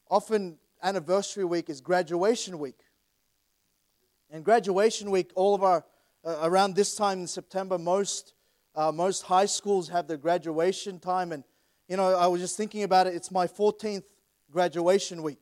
often 0.09 0.57
anniversary 0.81 1.43
week 1.43 1.69
is 1.69 1.81
graduation 1.81 2.59
week. 2.59 2.79
And 4.31 4.45
graduation 4.45 5.11
week, 5.11 5.31
all 5.35 5.53
of 5.53 5.63
our, 5.63 5.83
uh, 6.27 6.39
around 6.41 6.75
this 6.75 6.93
time 6.93 7.21
in 7.21 7.27
September, 7.27 7.77
most, 7.77 8.33
uh, 8.75 8.91
most 8.91 9.21
high 9.21 9.45
schools 9.45 9.87
have 9.87 10.07
their 10.07 10.17
graduation 10.17 10.99
time. 10.99 11.31
And, 11.31 11.41
you 11.87 11.95
know, 11.95 12.17
I 12.17 12.27
was 12.27 12.41
just 12.41 12.57
thinking 12.57 12.83
about 12.83 13.07
it. 13.07 13.15
It's 13.15 13.31
my 13.31 13.47
14th 13.47 14.03
graduation 14.51 15.23
week. 15.23 15.41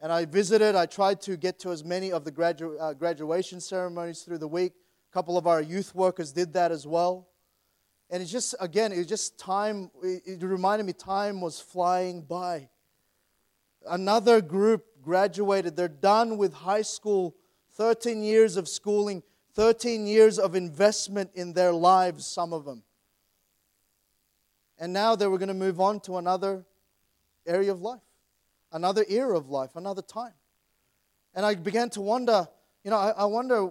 And 0.00 0.12
I 0.12 0.26
visited, 0.26 0.76
I 0.76 0.86
tried 0.86 1.20
to 1.22 1.36
get 1.36 1.58
to 1.60 1.72
as 1.72 1.82
many 1.82 2.12
of 2.12 2.24
the 2.24 2.30
gradu- 2.30 2.76
uh, 2.80 2.94
graduation 2.94 3.60
ceremonies 3.60 4.22
through 4.22 4.38
the 4.38 4.46
week. 4.46 4.74
A 5.10 5.12
couple 5.12 5.36
of 5.36 5.48
our 5.48 5.60
youth 5.60 5.92
workers 5.92 6.30
did 6.30 6.52
that 6.52 6.70
as 6.70 6.86
well. 6.86 7.26
And 8.10 8.22
it's 8.22 8.30
just, 8.30 8.54
again, 8.60 8.92
it 8.92 8.98
was 8.98 9.08
just 9.08 9.40
time, 9.40 9.90
it 10.04 10.40
reminded 10.40 10.86
me 10.86 10.92
time 10.92 11.40
was 11.40 11.60
flying 11.60 12.22
by. 12.22 12.68
Another 13.88 14.40
group 14.40 14.84
graduated, 15.02 15.74
they're 15.74 15.88
done 15.88 16.38
with 16.38 16.52
high 16.52 16.82
school 16.82 17.34
13 17.74 18.22
years 18.22 18.56
of 18.56 18.68
schooling, 18.68 19.22
13 19.58 20.06
years 20.06 20.38
of 20.38 20.54
investment 20.54 21.28
in 21.34 21.52
their 21.52 21.72
lives, 21.72 22.24
some 22.24 22.52
of 22.52 22.64
them. 22.64 22.80
And 24.78 24.92
now 24.92 25.16
they 25.16 25.26
were 25.26 25.36
going 25.36 25.48
to 25.48 25.54
move 25.54 25.80
on 25.80 25.98
to 26.02 26.18
another 26.18 26.64
area 27.44 27.72
of 27.72 27.82
life, 27.82 27.98
another 28.70 29.04
era 29.08 29.36
of 29.36 29.50
life, 29.50 29.74
another 29.74 30.00
time. 30.00 30.34
And 31.34 31.44
I 31.44 31.56
began 31.56 31.90
to 31.90 32.00
wonder, 32.00 32.46
you 32.84 32.92
know, 32.92 32.98
I, 32.98 33.10
I 33.10 33.24
wonder 33.24 33.70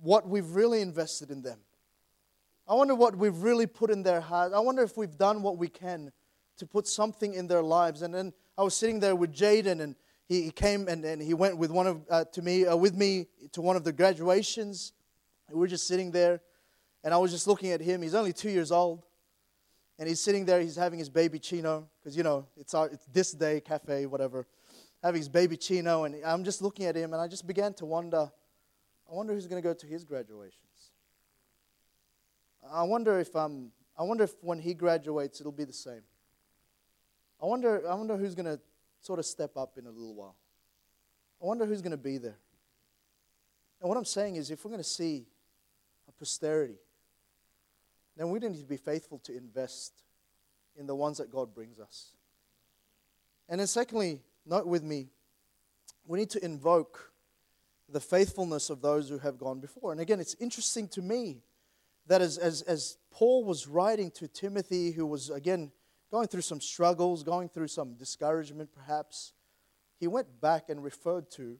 what 0.00 0.26
we've 0.26 0.48
really 0.52 0.80
invested 0.80 1.30
in 1.30 1.42
them. 1.42 1.58
I 2.66 2.72
wonder 2.72 2.94
what 2.94 3.14
we've 3.14 3.36
really 3.36 3.66
put 3.66 3.90
in 3.90 4.02
their 4.02 4.22
heart. 4.22 4.54
I 4.54 4.60
wonder 4.60 4.82
if 4.82 4.96
we've 4.96 5.18
done 5.18 5.42
what 5.42 5.58
we 5.58 5.68
can 5.68 6.12
to 6.56 6.64
put 6.64 6.86
something 6.86 7.34
in 7.34 7.46
their 7.46 7.62
lives. 7.62 8.00
And 8.00 8.14
then 8.14 8.32
I 8.56 8.62
was 8.62 8.74
sitting 8.74 9.00
there 9.00 9.14
with 9.14 9.34
Jaden, 9.34 9.82
and 9.82 9.96
he, 10.30 10.50
came 10.50 10.88
and, 10.88 11.04
and 11.04 11.20
he 11.20 11.34
went 11.34 11.58
with 11.58 11.70
one 11.70 11.86
of 11.86 12.00
uh, 12.08 12.24
to 12.32 12.40
me 12.40 12.64
uh, 12.64 12.74
with 12.74 12.94
me 12.94 13.26
to 13.52 13.60
one 13.60 13.76
of 13.76 13.84
the 13.84 13.92
graduations. 13.92 14.94
We 15.50 15.58
were 15.58 15.66
just 15.66 15.86
sitting 15.86 16.10
there, 16.10 16.40
and 17.04 17.14
I 17.14 17.18
was 17.18 17.30
just 17.30 17.46
looking 17.46 17.70
at 17.70 17.80
him. 17.80 18.02
He's 18.02 18.14
only 18.14 18.32
two 18.32 18.50
years 18.50 18.72
old, 18.72 19.04
and 19.98 20.08
he's 20.08 20.20
sitting 20.20 20.44
there. 20.44 20.60
He's 20.60 20.76
having 20.76 20.98
his 20.98 21.08
baby 21.08 21.38
chino 21.38 21.88
because 22.00 22.16
you 22.16 22.22
know 22.22 22.46
it's 22.56 22.74
our 22.74 22.88
it's 22.88 23.06
this 23.06 23.32
day 23.32 23.60
cafe 23.60 24.06
whatever, 24.06 24.46
having 25.02 25.20
his 25.20 25.28
baby 25.28 25.56
chino, 25.56 26.04
and 26.04 26.16
I'm 26.24 26.44
just 26.44 26.62
looking 26.62 26.86
at 26.86 26.96
him, 26.96 27.12
and 27.12 27.22
I 27.22 27.28
just 27.28 27.46
began 27.46 27.74
to 27.74 27.86
wonder. 27.86 28.30
I 29.08 29.14
wonder 29.14 29.32
who's 29.34 29.46
going 29.46 29.62
to 29.62 29.66
go 29.66 29.72
to 29.72 29.86
his 29.86 30.02
graduations. 30.02 30.90
I 32.72 32.82
wonder 32.82 33.20
if 33.20 33.34
um, 33.36 33.70
I 33.96 34.02
wonder 34.02 34.24
if 34.24 34.34
when 34.40 34.58
he 34.58 34.74
graduates 34.74 35.40
it'll 35.40 35.52
be 35.52 35.64
the 35.64 35.72
same. 35.72 36.02
I 37.40 37.46
wonder 37.46 37.88
I 37.88 37.94
wonder 37.94 38.16
who's 38.16 38.34
going 38.34 38.46
to 38.46 38.60
sort 39.00 39.20
of 39.20 39.26
step 39.26 39.56
up 39.56 39.78
in 39.78 39.86
a 39.86 39.90
little 39.90 40.14
while. 40.14 40.36
I 41.40 41.46
wonder 41.46 41.66
who's 41.66 41.82
going 41.82 41.92
to 41.92 41.96
be 41.96 42.18
there. 42.18 42.38
And 43.80 43.88
what 43.88 43.96
I'm 43.96 44.04
saying 44.04 44.36
is, 44.36 44.50
if 44.50 44.64
we're 44.64 44.70
going 44.70 44.82
to 44.82 44.88
see 44.88 45.26
posterity, 46.18 46.78
then 48.16 48.30
we 48.30 48.38
need 48.38 48.56
to 48.56 48.64
be 48.64 48.76
faithful 48.76 49.18
to 49.20 49.36
invest 49.36 50.02
in 50.76 50.86
the 50.86 50.94
ones 50.94 51.18
that 51.18 51.30
God 51.30 51.54
brings 51.54 51.78
us. 51.78 52.12
And 53.48 53.60
then, 53.60 53.66
secondly, 53.66 54.20
note 54.44 54.66
with 54.66 54.82
me, 54.82 55.08
we 56.06 56.18
need 56.18 56.30
to 56.30 56.44
invoke 56.44 57.12
the 57.88 58.00
faithfulness 58.00 58.70
of 58.70 58.80
those 58.80 59.08
who 59.08 59.18
have 59.18 59.38
gone 59.38 59.60
before. 59.60 59.92
And 59.92 60.00
again, 60.00 60.20
it's 60.20 60.34
interesting 60.40 60.88
to 60.88 61.02
me 61.02 61.42
that 62.06 62.20
as, 62.20 62.38
as, 62.38 62.62
as 62.62 62.98
Paul 63.10 63.44
was 63.44 63.66
writing 63.66 64.10
to 64.12 64.28
Timothy, 64.28 64.92
who 64.92 65.06
was, 65.06 65.30
again, 65.30 65.70
going 66.10 66.28
through 66.28 66.42
some 66.42 66.60
struggles, 66.60 67.22
going 67.22 67.48
through 67.48 67.68
some 67.68 67.94
discouragement 67.94 68.70
perhaps, 68.74 69.32
he 69.98 70.06
went 70.06 70.40
back 70.40 70.68
and 70.68 70.82
referred 70.82 71.30
to 71.32 71.58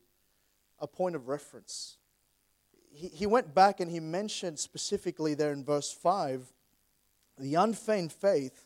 a 0.79 0.87
point 0.87 1.15
of 1.15 1.29
reference. 1.29 1.97
He, 2.97 3.27
went 3.27 3.55
back 3.55 3.81
and 3.81 3.91
he 3.91 4.01
mentioned 4.01 4.59
specifically 4.59 5.35
there 5.35 5.53
in 5.53 5.65
verse 5.65 5.93
5 5.93 6.51
the 7.39 7.55
unfeigned 7.55 8.13
faith 8.13 8.65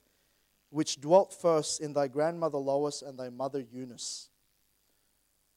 which 0.71 1.01
dwelt 1.01 1.35
first 1.35 1.81
in 1.81 1.93
thy 1.93 2.07
grandmother 2.07 2.59
Lois 2.59 3.03
and 3.03 3.19
thy 3.19 3.29
mother 3.29 3.65
Eunice. 3.73 4.29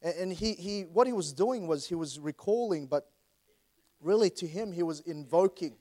And, 0.01 0.15
and 0.15 0.33
he, 0.33 0.53
he, 0.53 0.81
what 0.81 1.05
he 1.05 1.13
was 1.13 1.33
doing 1.33 1.67
was 1.67 1.87
he 1.87 1.93
was 1.93 2.19
recalling, 2.19 2.87
but 2.87 3.11
really 4.01 4.31
to 4.31 4.47
him, 4.47 4.71
he 4.71 4.81
was 4.81 5.01
invoking. 5.01 5.75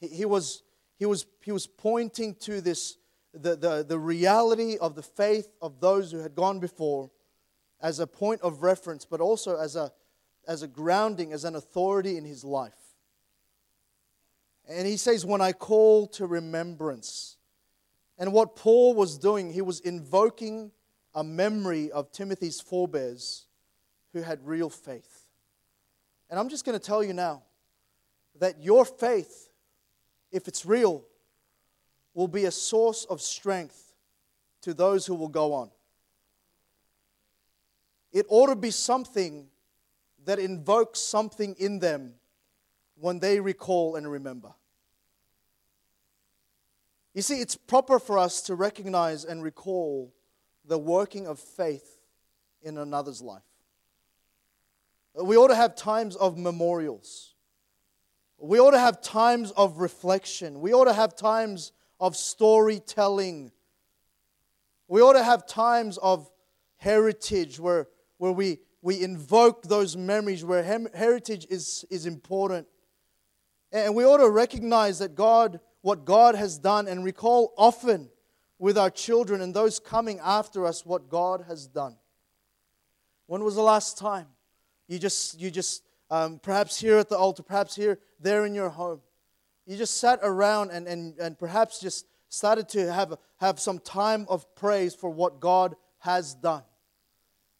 He, 0.00 0.08
he, 0.08 0.24
was, 0.24 0.64
he, 0.98 1.06
was, 1.06 1.24
he 1.42 1.52
was 1.52 1.68
pointing 1.68 2.34
to 2.40 2.60
this 2.60 2.96
the, 3.32 3.54
the, 3.54 3.84
the 3.86 3.98
reality 3.98 4.76
of 4.78 4.96
the 4.96 5.02
faith 5.02 5.52
of 5.62 5.78
those 5.80 6.10
who 6.10 6.18
had 6.18 6.34
gone 6.34 6.58
before 6.58 7.10
as 7.80 8.00
a 8.00 8.06
point 8.06 8.40
of 8.40 8.62
reference, 8.62 9.04
but 9.04 9.20
also 9.20 9.56
as 9.56 9.76
a, 9.76 9.92
as 10.46 10.62
a 10.62 10.68
grounding, 10.68 11.32
as 11.32 11.44
an 11.44 11.56
authority 11.56 12.16
in 12.16 12.24
his 12.24 12.44
life. 12.44 12.72
And 14.68 14.86
he 14.86 14.96
says, 14.96 15.24
When 15.24 15.40
I 15.40 15.52
call 15.52 16.06
to 16.08 16.26
remembrance. 16.26 17.36
And 18.18 18.32
what 18.32 18.56
Paul 18.56 18.94
was 18.94 19.18
doing, 19.18 19.52
he 19.52 19.60
was 19.60 19.80
invoking 19.80 20.70
a 21.14 21.22
memory 21.22 21.90
of 21.90 22.12
Timothy's 22.12 22.60
forebears 22.60 23.46
who 24.12 24.22
had 24.22 24.46
real 24.46 24.70
faith. 24.70 25.24
And 26.30 26.40
I'm 26.40 26.48
just 26.48 26.64
going 26.64 26.78
to 26.78 26.84
tell 26.84 27.04
you 27.04 27.12
now 27.12 27.42
that 28.38 28.62
your 28.62 28.84
faith, 28.84 29.50
if 30.32 30.48
it's 30.48 30.64
real, 30.64 31.04
will 32.14 32.28
be 32.28 32.46
a 32.46 32.50
source 32.50 33.04
of 33.04 33.20
strength 33.20 33.94
to 34.62 34.72
those 34.72 35.06
who 35.06 35.14
will 35.14 35.28
go 35.28 35.52
on. 35.52 35.70
It 38.12 38.24
ought 38.28 38.46
to 38.46 38.56
be 38.56 38.70
something 38.70 39.48
that 40.26 40.38
invokes 40.38 41.00
something 41.00 41.54
in 41.58 41.78
them 41.78 42.14
when 42.96 43.20
they 43.20 43.40
recall 43.40 43.96
and 43.96 44.10
remember. 44.10 44.52
You 47.14 47.22
see, 47.22 47.40
it's 47.40 47.56
proper 47.56 47.98
for 47.98 48.18
us 48.18 48.42
to 48.42 48.54
recognize 48.54 49.24
and 49.24 49.42
recall 49.42 50.12
the 50.66 50.76
working 50.76 51.26
of 51.26 51.38
faith 51.38 51.98
in 52.60 52.76
another's 52.76 53.22
life. 53.22 53.42
We 55.14 55.36
ought 55.36 55.48
to 55.48 55.54
have 55.54 55.76
times 55.76 56.14
of 56.16 56.36
memorials. 56.36 57.34
We 58.38 58.60
ought 58.60 58.72
to 58.72 58.78
have 58.78 59.00
times 59.00 59.50
of 59.52 59.78
reflection. 59.78 60.60
We 60.60 60.74
ought 60.74 60.84
to 60.84 60.92
have 60.92 61.16
times 61.16 61.72
of 61.98 62.16
storytelling. 62.16 63.52
We 64.88 65.00
ought 65.00 65.14
to 65.14 65.24
have 65.24 65.46
times 65.46 65.96
of 65.98 66.30
heritage 66.76 67.58
where, 67.58 67.88
where 68.18 68.32
we, 68.32 68.58
we 68.86 69.02
invoke 69.02 69.64
those 69.64 69.96
memories, 69.96 70.44
where 70.44 70.62
hem- 70.62 70.86
heritage 70.94 71.44
is, 71.50 71.84
is 71.90 72.06
important. 72.06 72.68
And 73.72 73.96
we 73.96 74.04
ought 74.04 74.18
to 74.18 74.30
recognize 74.30 75.00
that 75.00 75.16
God, 75.16 75.58
what 75.82 76.04
God 76.04 76.36
has 76.36 76.56
done, 76.56 76.86
and 76.86 77.04
recall 77.04 77.52
often 77.58 78.08
with 78.60 78.78
our 78.78 78.88
children 78.88 79.40
and 79.40 79.52
those 79.52 79.80
coming 79.80 80.20
after 80.20 80.64
us 80.64 80.86
what 80.86 81.08
God 81.08 81.46
has 81.48 81.66
done. 81.66 81.96
When 83.26 83.42
was 83.42 83.56
the 83.56 83.62
last 83.62 83.98
time 83.98 84.28
you 84.86 85.00
just, 85.00 85.40
you 85.40 85.50
just 85.50 85.82
um, 86.08 86.38
perhaps 86.38 86.78
here 86.78 86.98
at 86.98 87.08
the 87.08 87.18
altar, 87.18 87.42
perhaps 87.42 87.74
here, 87.74 87.98
there 88.20 88.46
in 88.46 88.54
your 88.54 88.68
home, 88.68 89.00
you 89.66 89.76
just 89.76 89.96
sat 89.98 90.20
around 90.22 90.70
and, 90.70 90.86
and, 90.86 91.18
and 91.18 91.36
perhaps 91.36 91.80
just 91.80 92.06
started 92.28 92.68
to 92.68 92.92
have, 92.92 93.18
have 93.38 93.58
some 93.58 93.80
time 93.80 94.26
of 94.28 94.54
praise 94.54 94.94
for 94.94 95.10
what 95.10 95.40
God 95.40 95.74
has 95.98 96.34
done. 96.34 96.62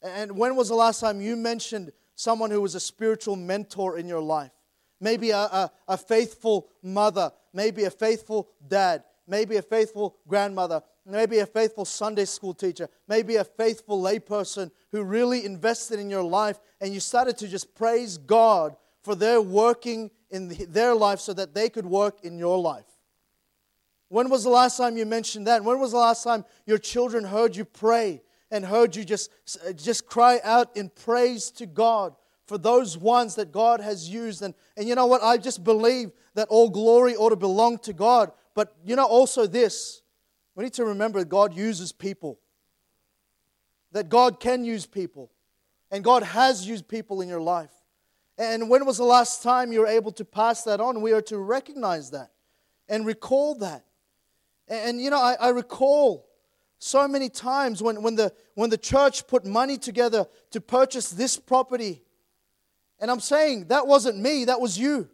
And 0.03 0.37
when 0.37 0.57
was 0.57 0.69
the 0.69 0.75
last 0.75 1.01
time 1.01 1.21
you 1.21 1.37
mentioned 1.37 1.93
someone 2.15 2.51
who 2.51 2.61
was 2.61 2.75
a 2.75 2.81
spiritual 2.81 3.37
mentor 3.37 3.99
in 3.99 4.07
your 4.07 4.21
life? 4.21 4.53
Maybe 5.01 5.31
a, 5.31 5.39
a, 5.39 5.73
a 5.89 5.97
faithful 5.97 6.69
mother, 6.83 7.33
maybe 7.53 7.85
a 7.85 7.91
faithful 7.91 8.49
dad, 8.67 9.05
maybe 9.27 9.57
a 9.57 9.63
faithful 9.63 10.17
grandmother, 10.27 10.83
maybe 11.05 11.39
a 11.39 11.47
faithful 11.47 11.85
Sunday 11.85 12.25
school 12.25 12.55
teacher, 12.55 12.89
maybe 13.07 13.37
a 13.37 13.45
faithful 13.45 14.03
layperson 14.03 14.71
who 14.93 15.03
really 15.03 15.45
invested 15.45 16.01
in 16.01 16.11
your 16.11 16.23
life 16.23 16.59
and 16.81 16.95
you 16.95 17.01
started 17.01 17.37
to 17.39 17.49
just 17.49 17.75
praise 17.75 18.17
God 18.17 18.77
for 19.03 19.15
their 19.15 19.41
working 19.41 20.11
in 20.31 20.49
their 20.71 20.95
life 20.95 21.21
so 21.21 21.33
that 21.33 21.55
they 21.55 21.69
could 21.69 21.87
work 21.87 22.25
in 22.25 22.39
your 22.39 22.59
life. 22.59 22.87
When 24.09 24.31
was 24.31 24.45
the 24.45 24.51
last 24.51 24.77
time 24.77 24.97
you 24.97 25.07
mentioned 25.07 25.47
that? 25.47 25.65
When 25.65 25.79
was 25.79 25.93
the 25.93 25.99
last 25.99 26.23
time 26.23 26.45
your 26.65 26.79
children 26.79 27.25
heard 27.25 27.57
you 27.57 27.65
pray 27.65 28.23
and 28.51 28.65
heard 28.65 28.95
you 28.97 29.05
just, 29.05 29.31
just 29.77 30.07
cry 30.07 30.41
out 30.45 30.77
in 30.77 30.89
praise 30.89 31.51
to 31.53 31.67
God 31.67 32.15
for 32.47 32.59
those 32.59 32.97
ones 32.97 33.35
that 33.35 33.53
God 33.53 33.81
has 33.81 34.09
used? 34.09 34.43
And, 34.43 34.55
and 34.77 34.89
you 34.89 34.95
know 34.95 35.07
what? 35.07 35.23
I 35.23 35.37
just 35.37 35.65
believe 35.65 36.13
that 36.35 36.49
all 36.49 36.71
glory 36.71 37.17
ought 37.17 37.31
to 37.31 37.37
belong 37.37 37.79
to 37.79 37.93
God. 37.93 38.31
But 38.55 38.75
you 38.85 38.97
know 38.97 39.05
also 39.05 39.47
this 39.47 40.03
we 40.55 40.65
need 40.65 40.73
to 40.75 40.87
remember 40.87 41.19
that 41.19 41.29
God 41.29 41.55
uses 41.55 41.93
people, 41.93 42.41
that 43.93 44.09
God 44.09 44.41
can 44.41 44.65
use 44.65 44.87
people, 44.87 45.31
and 45.91 46.03
God 46.03 46.23
has 46.23 46.67
used 46.67 46.89
people 46.89 47.21
in 47.21 47.29
your 47.29 47.43
life. 47.43 47.71
And 48.39 48.69
when 48.69 48.85
was 48.87 48.97
the 48.97 49.05
last 49.05 49.43
time 49.43 49.71
you 49.71 49.81
were 49.81 49.87
able 49.87 50.13
to 50.13 50.25
pass 50.25 50.63
that 50.65 50.81
on? 50.81 51.01
We 51.03 51.13
are 51.13 51.23
to 51.23 51.39
recognize 51.39 52.11
that 52.11 52.31
and 52.89 53.07
recall 53.07 53.55
that. 53.57 53.85
And, 54.69 55.01
you 55.01 55.11
know, 55.11 55.21
I, 55.21 55.37
I 55.41 55.49
recall 55.51 56.27
So 56.79 57.09
many 57.09 57.29
times 57.29 57.83
when, 57.83 58.03
when, 58.03 58.17
the, 58.17 58.33
when 58.55 58.71
the 58.71 58.79
church 58.79 59.27
put 59.27 59.45
money 59.47 59.79
together 59.79 60.27
to 60.51 60.61
purchase 60.61 61.11
this 61.11 61.39
property, 61.39 62.03
and 63.01 63.11
I'm 63.11 63.21
saying 63.21 63.69
that 63.69 63.87
wasn't 63.87 64.19
me, 64.19 64.45
that 64.45 64.61
was 64.61 64.79
you. 64.79 65.09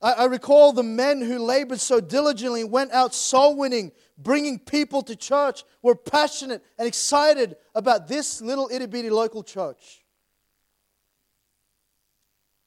I, 0.00 0.12
I 0.12 0.24
recall 0.26 0.72
the 0.72 0.82
men 0.82 1.20
who 1.20 1.38
labored 1.38 1.80
so 1.80 2.00
diligently, 2.00 2.62
went 2.62 2.92
out 2.92 3.14
soul 3.14 3.56
winning, 3.56 3.90
bringing 4.16 4.58
people 4.58 5.02
to 5.02 5.16
church, 5.16 5.64
were 5.82 5.96
passionate 5.96 6.62
and 6.78 6.86
excited 6.86 7.56
about 7.74 8.06
this 8.06 8.40
little 8.40 8.68
itty 8.72 8.86
bitty 8.86 9.10
local 9.10 9.42
church. 9.42 10.04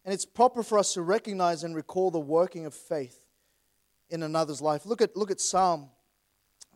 And 0.04 0.14
it's 0.14 0.26
proper 0.26 0.64
for 0.64 0.80
us 0.80 0.94
to 0.94 1.02
recognize 1.02 1.64
and 1.64 1.76
recall 1.76 2.12
the 2.12 2.20
working 2.20 2.66
of 2.66 2.74
faith 2.74 3.26
in 4.10 4.24
another's 4.24 4.62
life. 4.62 4.86
Look 4.86 5.02
at, 5.02 5.18
look 5.18 5.32
at 5.32 5.42
Psalm, 5.42 5.90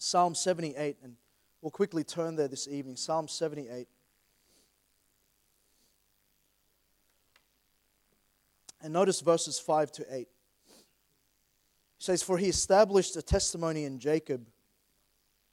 Psalm 0.04 0.34
78, 0.34 0.98
and 1.04 1.16
we'll 1.62 1.70
quickly 1.70 2.04
turn 2.04 2.36
there 2.36 2.48
this 2.48 2.68
evening. 2.68 2.96
Psalm 2.96 3.28
78. 3.28 3.88
And 8.82 8.92
notice 8.92 9.22
verses 9.22 9.60
5 9.60 9.92
to 9.92 10.06
8. 10.10 10.28
He 10.68 10.76
says, 12.00 12.24
For 12.24 12.40
he 12.40 12.48
established 12.48 13.16
a 13.16 13.22
testimony 13.22 13.84
in 13.86 14.00
Jacob 14.00 14.48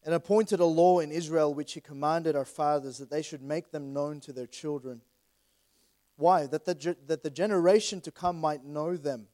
and 0.03 0.15
appointed 0.15 0.61
a 0.61 0.65
law 0.65 1.01
in 1.01 1.13
Israel 1.13 1.53
which 1.53 1.75
he 1.75 1.83
commanded 1.83 2.35
our 2.35 2.47
fathers 2.47 2.97
that 2.97 3.11
they 3.11 3.21
should 3.21 3.43
make 3.43 3.71
them 3.71 3.93
known 3.93 4.19
to 4.21 4.33
their 4.33 4.47
children. 4.47 5.03
Why? 6.17 6.47
That 6.47 6.65
the, 6.65 6.97
that 7.07 7.23
the 7.23 7.31
generation 7.31 8.01
to 8.01 8.11
come 8.11 8.41
might 8.41 8.65
know 8.65 8.97
them, 8.97 9.27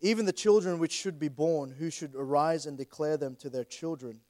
even 0.00 0.26
the 0.26 0.32
children 0.32 0.78
which 0.78 0.92
should 0.92 1.18
be 1.18 1.28
born, 1.28 1.74
who 1.78 1.90
should 1.90 2.14
arise 2.14 2.66
and 2.66 2.76
declare 2.76 3.16
them 3.16 3.36
to 3.36 3.50
their 3.50 3.64
children, 3.64 4.20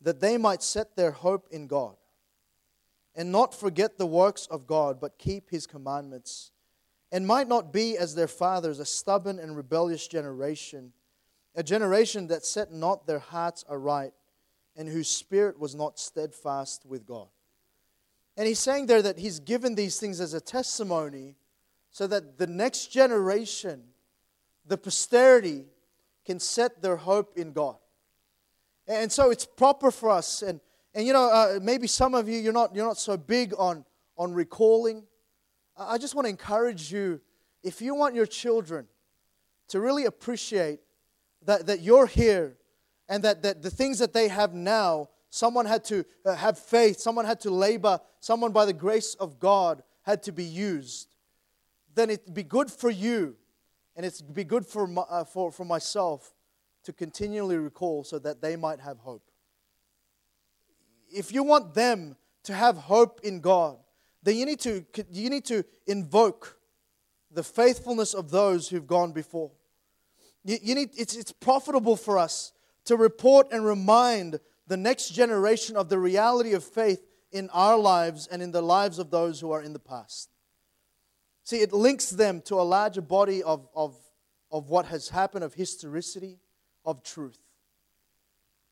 that 0.00 0.20
they 0.20 0.36
might 0.36 0.62
set 0.62 0.96
their 0.96 1.10
hope 1.10 1.48
in 1.50 1.66
God 1.66 1.96
and 3.14 3.32
not 3.32 3.54
forget 3.54 3.98
the 3.98 4.06
works 4.06 4.46
of 4.46 4.66
God, 4.66 5.00
but 5.00 5.18
keep 5.18 5.50
his 5.50 5.66
commandments 5.66 6.52
and 7.12 7.26
might 7.26 7.48
not 7.48 7.72
be 7.72 7.98
as 7.98 8.14
their 8.14 8.28
fathers, 8.28 8.78
a 8.78 8.84
stubborn 8.84 9.38
and 9.38 9.56
rebellious 9.56 10.06
generation, 10.06 10.92
a 11.54 11.62
generation 11.62 12.28
that 12.28 12.44
set 12.44 12.72
not 12.72 13.06
their 13.06 13.18
hearts 13.18 13.64
aright, 13.68 14.12
and 14.76 14.88
whose 14.88 15.08
spirit 15.08 15.58
was 15.58 15.74
not 15.74 15.98
steadfast 15.98 16.86
with 16.86 17.04
God. 17.04 17.26
And 18.36 18.46
he's 18.46 18.60
saying 18.60 18.86
there 18.86 19.02
that 19.02 19.18
he's 19.18 19.40
given 19.40 19.74
these 19.74 19.98
things 19.98 20.20
as 20.20 20.34
a 20.34 20.40
testimony 20.40 21.34
so 21.90 22.06
that 22.06 22.38
the 22.38 22.46
next 22.46 22.86
generation, 22.86 23.82
the 24.66 24.76
posterity, 24.78 25.66
can 26.24 26.38
set 26.38 26.80
their 26.82 26.96
hope 26.96 27.36
in 27.36 27.52
God. 27.52 27.76
And 28.86 29.10
so 29.10 29.30
it's 29.30 29.46
proper 29.46 29.90
for 29.90 30.10
us. 30.10 30.42
And, 30.42 30.60
and 30.94 31.06
you 31.06 31.12
know, 31.12 31.30
uh, 31.30 31.58
maybe 31.62 31.86
some 31.86 32.14
of 32.14 32.28
you, 32.28 32.38
you're 32.38 32.52
not, 32.52 32.74
you're 32.74 32.86
not 32.86 32.98
so 32.98 33.16
big 33.16 33.54
on, 33.58 33.84
on 34.16 34.32
recalling. 34.32 35.04
I 35.76 35.98
just 35.98 36.14
want 36.14 36.26
to 36.26 36.30
encourage 36.30 36.92
you 36.92 37.20
if 37.62 37.80
you 37.80 37.94
want 37.94 38.14
your 38.14 38.26
children 38.26 38.86
to 39.68 39.80
really 39.80 40.04
appreciate 40.04 40.80
that, 41.46 41.66
that 41.66 41.80
you're 41.80 42.06
here 42.06 42.56
and 43.08 43.22
that, 43.24 43.42
that 43.42 43.62
the 43.62 43.70
things 43.70 43.98
that 43.98 44.12
they 44.12 44.28
have 44.28 44.54
now, 44.54 45.08
someone 45.30 45.66
had 45.66 45.84
to 45.86 46.04
uh, 46.24 46.34
have 46.34 46.58
faith, 46.58 47.00
someone 47.00 47.24
had 47.24 47.40
to 47.40 47.50
labor, 47.50 48.00
someone 48.20 48.52
by 48.52 48.64
the 48.64 48.72
grace 48.72 49.14
of 49.14 49.38
God 49.38 49.82
had 50.02 50.22
to 50.24 50.32
be 50.32 50.44
used, 50.44 51.08
then 51.94 52.10
it'd 52.10 52.34
be 52.34 52.42
good 52.42 52.70
for 52.70 52.90
you 52.90 53.36
and 54.00 54.06
it'd 54.06 54.32
be 54.32 54.44
good 54.44 54.64
for, 54.64 54.86
my, 54.86 55.02
uh, 55.02 55.24
for, 55.24 55.52
for 55.52 55.66
myself 55.66 56.32
to 56.84 56.90
continually 56.90 57.58
recall 57.58 58.02
so 58.02 58.18
that 58.18 58.40
they 58.40 58.56
might 58.56 58.80
have 58.80 58.96
hope. 58.96 59.30
If 61.12 61.34
you 61.34 61.42
want 61.42 61.74
them 61.74 62.16
to 62.44 62.54
have 62.54 62.78
hope 62.78 63.20
in 63.22 63.42
God, 63.42 63.76
then 64.22 64.36
you 64.36 64.46
need 64.46 64.60
to, 64.60 64.86
you 65.12 65.28
need 65.28 65.44
to 65.44 65.64
invoke 65.86 66.58
the 67.30 67.42
faithfulness 67.42 68.14
of 68.14 68.30
those 68.30 68.70
who've 68.70 68.86
gone 68.86 69.12
before. 69.12 69.50
You, 70.44 70.56
you 70.62 70.74
need, 70.74 70.92
it's, 70.96 71.14
it's 71.14 71.32
profitable 71.32 71.96
for 71.96 72.16
us 72.16 72.52
to 72.86 72.96
report 72.96 73.48
and 73.52 73.66
remind 73.66 74.40
the 74.66 74.78
next 74.78 75.10
generation 75.10 75.76
of 75.76 75.90
the 75.90 75.98
reality 75.98 76.54
of 76.54 76.64
faith 76.64 77.04
in 77.32 77.50
our 77.50 77.76
lives 77.76 78.26
and 78.28 78.40
in 78.40 78.50
the 78.50 78.62
lives 78.62 78.98
of 78.98 79.10
those 79.10 79.40
who 79.40 79.50
are 79.50 79.60
in 79.60 79.74
the 79.74 79.78
past. 79.78 80.30
See, 81.44 81.58
it 81.58 81.72
links 81.72 82.10
them 82.10 82.42
to 82.42 82.56
a 82.56 82.62
larger 82.62 83.00
body 83.00 83.42
of, 83.42 83.68
of, 83.74 83.96
of 84.50 84.68
what 84.68 84.86
has 84.86 85.08
happened, 85.08 85.44
of 85.44 85.54
historicity, 85.54 86.38
of 86.84 87.02
truth. 87.02 87.38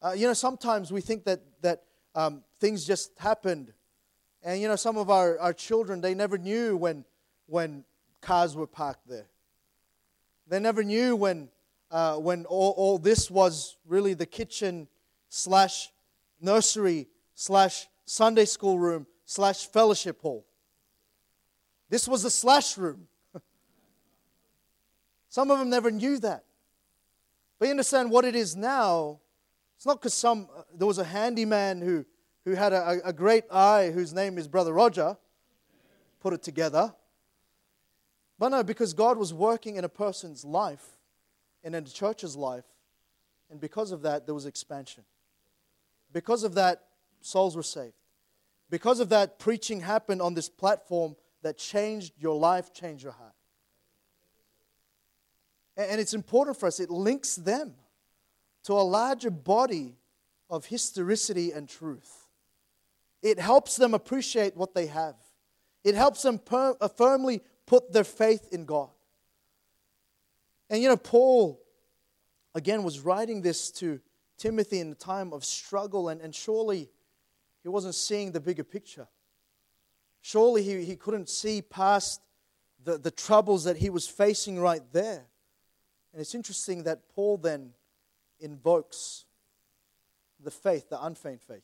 Uh, 0.00 0.12
you 0.12 0.26
know, 0.26 0.34
sometimes 0.34 0.92
we 0.92 1.00
think 1.00 1.24
that, 1.24 1.40
that 1.62 1.82
um, 2.14 2.42
things 2.60 2.84
just 2.84 3.18
happened 3.18 3.72
and 4.42 4.60
you 4.60 4.68
know, 4.68 4.76
some 4.76 4.96
of 4.96 5.10
our, 5.10 5.38
our 5.38 5.52
children, 5.52 6.00
they 6.00 6.14
never 6.14 6.38
knew 6.38 6.76
when, 6.76 7.04
when 7.46 7.84
cars 8.20 8.56
were 8.56 8.66
parked 8.66 9.08
there. 9.08 9.28
They 10.46 10.60
never 10.60 10.82
knew 10.82 11.16
when, 11.16 11.48
uh, 11.90 12.16
when 12.16 12.46
all, 12.46 12.72
all 12.76 12.98
this 12.98 13.30
was 13.30 13.76
really 13.86 14.14
the 14.14 14.26
kitchen 14.26 14.88
slash 15.28 15.90
nursery 16.40 17.08
slash 17.34 17.88
Sunday 18.06 18.44
school 18.44 18.78
room 18.78 19.06
slash 19.26 19.66
fellowship 19.66 20.22
hall. 20.22 20.46
This 21.88 22.06
was 22.06 22.22
the 22.22 22.30
slash 22.30 22.76
room. 22.76 23.08
some 25.28 25.50
of 25.50 25.58
them 25.58 25.70
never 25.70 25.90
knew 25.90 26.18
that. 26.18 26.44
But 27.58 27.66
you 27.66 27.70
understand 27.70 28.10
what 28.10 28.24
it 28.24 28.36
is 28.36 28.54
now. 28.54 29.20
It's 29.76 29.86
not 29.86 30.00
because 30.00 30.14
some 30.14 30.48
uh, 30.56 30.62
there 30.74 30.86
was 30.86 30.98
a 30.98 31.04
handyman 31.04 31.80
who 31.80 32.04
who 32.44 32.54
had 32.54 32.72
a, 32.72 33.00
a 33.04 33.12
great 33.12 33.44
eye, 33.50 33.90
whose 33.90 34.12
name 34.12 34.38
is 34.38 34.48
Brother 34.48 34.72
Roger, 34.72 35.16
put 36.20 36.32
it 36.32 36.42
together. 36.42 36.94
But 38.38 38.50
no, 38.50 38.62
because 38.62 38.94
God 38.94 39.18
was 39.18 39.34
working 39.34 39.76
in 39.76 39.84
a 39.84 39.88
person's 39.88 40.44
life 40.44 40.84
and 41.62 41.74
in 41.74 41.84
the 41.84 41.90
church's 41.90 42.36
life. 42.36 42.64
And 43.50 43.60
because 43.60 43.92
of 43.92 44.02
that, 44.02 44.26
there 44.26 44.34
was 44.34 44.46
expansion. 44.46 45.04
Because 46.12 46.44
of 46.44 46.54
that, 46.54 46.84
souls 47.20 47.56
were 47.56 47.62
saved. 47.62 47.94
Because 48.70 49.00
of 49.00 49.08
that, 49.08 49.38
preaching 49.38 49.80
happened 49.80 50.22
on 50.22 50.34
this 50.34 50.48
platform 50.48 51.16
that 51.42 51.58
changed 51.58 52.14
your 52.18 52.36
life, 52.36 52.72
changed 52.72 53.02
your 53.02 53.12
heart. 53.12 53.34
And 55.76 56.00
it's 56.00 56.14
important 56.14 56.56
for 56.56 56.66
us, 56.66 56.80
it 56.80 56.90
links 56.90 57.36
them 57.36 57.74
to 58.64 58.72
a 58.72 58.82
larger 58.82 59.30
body 59.30 59.96
of 60.50 60.66
historicity 60.66 61.52
and 61.52 61.68
truth. 61.68 62.28
It 63.22 63.38
helps 63.38 63.76
them 63.76 63.94
appreciate 63.94 64.56
what 64.56 64.74
they 64.74 64.86
have. 64.86 65.14
It 65.84 65.94
helps 65.94 66.22
them 66.22 66.38
per- 66.38 66.76
uh, 66.80 66.88
firmly 66.88 67.40
put 67.66 67.92
their 67.92 68.04
faith 68.04 68.48
in 68.52 68.64
God. 68.64 68.90
And 70.70 70.82
you 70.82 70.88
know, 70.88 70.96
Paul, 70.96 71.62
again, 72.54 72.82
was 72.82 73.00
writing 73.00 73.42
this 73.42 73.70
to 73.72 74.00
Timothy 74.36 74.80
in 74.80 74.92
a 74.92 74.94
time 74.94 75.32
of 75.32 75.44
struggle, 75.44 76.08
and, 76.08 76.20
and 76.20 76.34
surely 76.34 76.88
he 77.62 77.68
wasn't 77.68 77.94
seeing 77.94 78.32
the 78.32 78.40
bigger 78.40 78.64
picture. 78.64 79.08
Surely 80.28 80.62
he, 80.62 80.84
he 80.84 80.94
couldn't 80.94 81.26
see 81.30 81.62
past 81.62 82.20
the, 82.84 82.98
the 82.98 83.10
troubles 83.10 83.64
that 83.64 83.78
he 83.78 83.88
was 83.88 84.06
facing 84.06 84.60
right 84.60 84.82
there. 84.92 85.24
And 86.12 86.20
it's 86.20 86.34
interesting 86.34 86.82
that 86.82 87.08
Paul 87.14 87.38
then 87.38 87.70
invokes 88.38 89.24
the 90.38 90.50
faith, 90.50 90.90
the 90.90 91.02
unfeigned 91.02 91.40
faith 91.40 91.62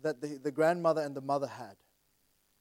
that 0.00 0.22
the, 0.22 0.38
the 0.42 0.50
grandmother 0.50 1.02
and 1.02 1.14
the 1.14 1.20
mother 1.20 1.48
had. 1.48 1.76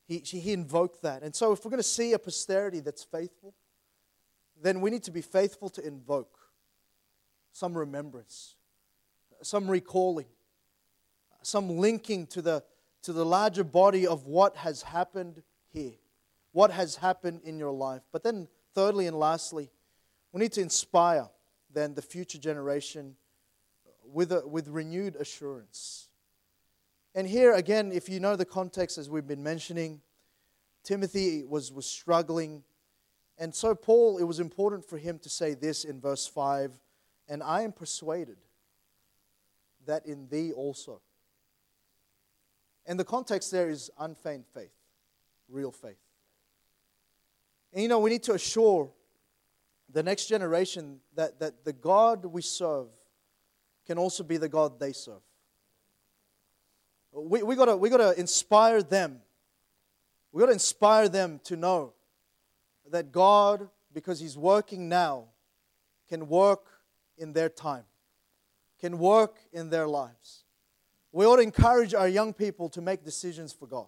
He, 0.06 0.22
she, 0.26 0.42
he 0.42 0.52
invoked 0.52 1.02
that. 1.04 1.24
And 1.24 1.34
so, 1.34 1.54
if 1.54 1.64
we're 1.64 1.72
going 1.72 1.82
to 1.82 1.88
see 1.88 2.12
a 2.12 2.20
posterity 2.20 2.82
that's 2.82 3.06
faithful, 3.06 3.54
then 4.62 4.82
we 4.82 4.90
need 4.90 5.04
to 5.04 5.12
be 5.12 5.22
faithful 5.22 5.70
to 5.70 5.88
invoke 5.88 6.38
some 7.54 7.74
remembrance, 7.74 8.56
some 9.44 9.72
recalling, 9.72 10.28
some 11.42 11.78
linking 11.78 12.28
to 12.28 12.42
the, 12.42 12.64
to 13.04 13.14
the 13.14 13.26
larger 13.26 13.64
body 13.64 14.06
of 14.06 14.26
what 14.26 14.58
has 14.58 14.82
happened 14.82 15.42
here, 15.72 15.94
what 16.52 16.72
has 16.72 16.98
happened 16.98 17.42
in 17.44 17.58
your 17.58 17.72
life. 17.72 18.02
But 18.12 18.24
then, 18.24 18.48
thirdly 18.74 19.08
and 19.08 19.18
lastly, 19.18 19.70
we 20.32 20.42
need 20.42 20.52
to 20.54 20.62
inspire 20.62 21.30
then 21.74 21.94
the 21.94 22.02
future 22.02 22.38
generation 22.38 23.16
with, 24.04 24.32
a, 24.32 24.48
with 24.48 24.68
renewed 24.68 25.16
assurance 25.16 26.10
and 27.16 27.28
here 27.28 27.54
again, 27.54 27.92
if 27.92 28.08
you 28.08 28.20
know 28.20 28.36
the 28.36 28.46
context 28.46 28.98
as 28.98 29.10
we've 29.10 29.28
been 29.28 29.44
mentioning, 29.44 30.02
Timothy 30.84 31.44
was, 31.44 31.72
was 31.72 31.86
struggling. 31.86 32.64
And 33.38 33.54
so, 33.54 33.74
Paul, 33.74 34.20
it 34.20 34.24
was 34.24 34.40
important 34.40 34.86
for 34.86 34.98
him 34.98 35.18
to 35.20 35.30
say 35.30 35.54
this 35.54 35.84
in 35.84 36.00
verse 36.00 36.28
5 36.28 36.80
And 37.28 37.42
I 37.42 37.64
am 37.64 37.72
persuaded 37.72 38.38
that 39.86 40.06
in 40.06 40.28
thee 40.30 40.52
also. 40.54 41.02
And 42.86 43.00
the 43.00 43.06
context 43.06 43.52
there 43.52 43.70
is 43.70 43.92
unfeigned 44.00 44.46
faith, 44.54 44.74
real 45.48 45.72
faith. 45.72 46.00
And 47.74 47.84
you 47.84 47.90
know, 47.90 48.00
we 48.00 48.10
need 48.10 48.24
to 48.24 48.34
assure 48.34 48.90
the 49.92 50.04
next 50.04 50.28
generation 50.28 51.00
that, 51.16 51.40
that 51.40 51.66
the 51.66 51.74
God 51.74 52.26
we 52.26 52.42
serve 52.42 52.88
can 53.86 53.98
also 53.98 54.24
be 54.24 54.38
the 54.38 54.50
God 54.50 54.80
they 54.80 54.94
serve. 54.94 55.22
We, 57.12 57.42
we 57.42 57.56
gotta, 57.56 57.76
we 57.76 57.90
gotta 57.90 58.20
inspire 58.20 58.84
them. 58.84 59.22
We 60.32 60.42
gotta 60.42 60.54
inspire 60.54 61.10
them 61.10 61.40
to 61.46 61.56
know 61.56 61.94
that 62.92 63.12
God, 63.12 63.68
because 63.94 64.20
He's 64.20 64.38
working 64.38 64.90
now, 64.90 65.26
can 66.08 66.28
work 66.28 66.66
in 67.18 67.34
their 67.34 67.50
time, 67.50 67.84
can 68.80 69.00
work 69.00 69.38
in 69.52 69.70
their 69.70 69.88
lives. 69.88 70.39
We 71.12 71.26
ought 71.26 71.38
to 71.38 71.42
encourage 71.42 71.94
our 71.94 72.08
young 72.08 72.34
people 72.34 72.70
to 72.70 72.82
make 72.82 73.04
decisions 73.04 73.52
for 73.52 73.68
God. 73.68 73.88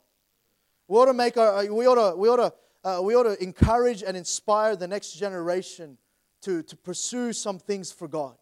We 0.88 0.97
ought 0.97 1.05
to 1.05 1.13
make 1.13 1.38
our, 1.38 1.72
we 1.72 1.86
ought 1.86 2.11
to, 2.11 2.17
we 2.17 2.28
ought 2.28 2.38
to, 2.38 2.53
uh, 2.84 3.01
we 3.01 3.15
ought 3.15 3.24
to 3.24 3.41
encourage 3.41 4.03
and 4.03 4.17
inspire 4.17 4.76
the 4.76 4.88
next 4.88 5.13
generation 5.13 5.97
to, 6.41 6.63
to 6.63 6.76
pursue 6.76 7.34
some 7.34 7.59
things 7.59 7.91
for 7.91 8.07
God, 8.07 8.36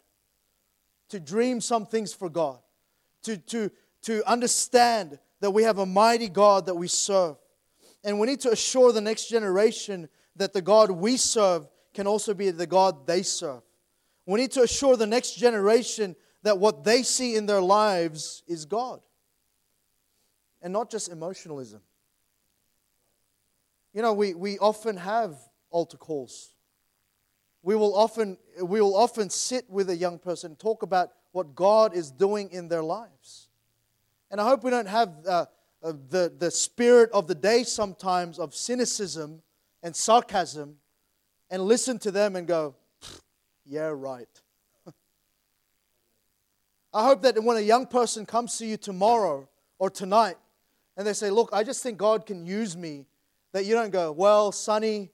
to 1.10 1.20
dream 1.20 1.60
some 1.60 1.86
things 1.86 2.14
for 2.14 2.30
God, 2.30 2.60
to, 3.24 3.38
to, 3.38 3.70
to 4.04 4.28
understand 4.30 5.20
that 5.42 5.52
we 5.52 5.64
have 5.64 5.78
a 5.78 5.86
mighty 5.86 6.30
God 6.30 6.66
that 6.68 6.76
we 6.76 6.88
serve. 6.88 7.36
And 8.04 8.20
we 8.20 8.28
need 8.28 8.40
to 8.42 8.52
assure 8.52 8.94
the 8.94 9.02
next 9.02 9.28
generation 9.28 10.08
that 10.38 10.54
the 10.54 10.62
God 10.62 10.90
we 10.90 11.18
serve 11.18 11.68
can 11.94 12.08
also 12.08 12.34
be 12.34 12.50
the 12.52 12.66
God 12.68 13.06
they 13.06 13.24
serve. 13.24 13.62
We 14.26 14.40
need 14.40 14.52
to 14.52 14.62
assure 14.62 14.96
the 14.96 15.08
next 15.08 15.36
generation 15.36 16.16
that 16.44 16.58
what 16.58 16.84
they 16.84 17.04
see 17.04 17.36
in 17.36 17.46
their 17.46 17.62
lives 17.62 18.44
is 18.48 18.66
God 18.66 19.02
and 20.62 20.74
not 20.74 20.90
just 20.90 21.10
emotionalism. 21.10 21.82
You 23.94 24.02
know, 24.02 24.14
we, 24.14 24.34
we 24.34 24.60
often 24.60 24.98
have 24.98 25.36
altar 25.70 25.98
calls. 25.98 26.54
We 27.62 27.76
will 27.76 27.96
often 27.96 28.38
we 28.64 28.80
will 28.80 28.96
often 28.96 29.30
sit 29.30 29.70
with 29.70 29.90
a 29.90 29.96
young 29.96 30.18
person 30.18 30.56
talk 30.56 30.82
about 30.82 31.12
what 31.32 31.56
God 31.56 31.94
is 31.94 32.10
doing 32.10 32.50
in 32.52 32.70
their 32.70 32.84
lives. 32.84 33.50
And 34.32 34.40
I 34.40 34.48
hope 34.48 34.64
we 34.64 34.72
don't 34.72 34.88
have 34.88 35.10
uh, 35.28 35.46
uh, 35.84 35.94
the, 36.10 36.32
the 36.38 36.52
spirit 36.52 37.10
of 37.12 37.28
the 37.28 37.36
day 37.36 37.64
sometimes 37.64 38.40
of 38.40 38.56
cynicism 38.56 39.42
and 39.84 39.96
sarcasm 39.96 40.76
and 41.50 41.64
listen 41.64 41.98
to 42.00 42.12
them 42.12 42.36
and 42.36 42.48
go, 42.48 42.76
yeah, 43.66 43.92
right. 43.94 44.28
I 46.94 47.06
hope 47.06 47.22
that 47.22 47.42
when 47.44 47.58
a 47.58 47.62
young 47.62 47.86
person 47.86 48.26
comes 48.26 48.58
to 48.58 48.66
you 48.66 48.78
tomorrow 48.78 49.48
or 49.78 49.90
tonight 49.90 50.38
and 50.98 51.06
they 51.06 51.14
say, 51.14 51.30
Look, 51.30 51.50
I 51.54 51.64
just 51.64 51.84
think 51.84 51.98
God 51.98 52.26
can 52.26 52.46
use 52.46 52.76
me, 52.76 53.06
that 53.52 53.66
you 53.66 53.76
don't 53.76 53.92
go, 53.92 54.12
Well, 54.12 54.52
Sonny, 54.52 55.12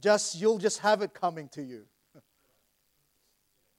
just 0.00 0.40
you'll 0.40 0.58
just 0.58 0.80
have 0.80 1.02
it 1.02 1.14
coming 1.14 1.48
to 1.50 1.62
you. 1.62 1.86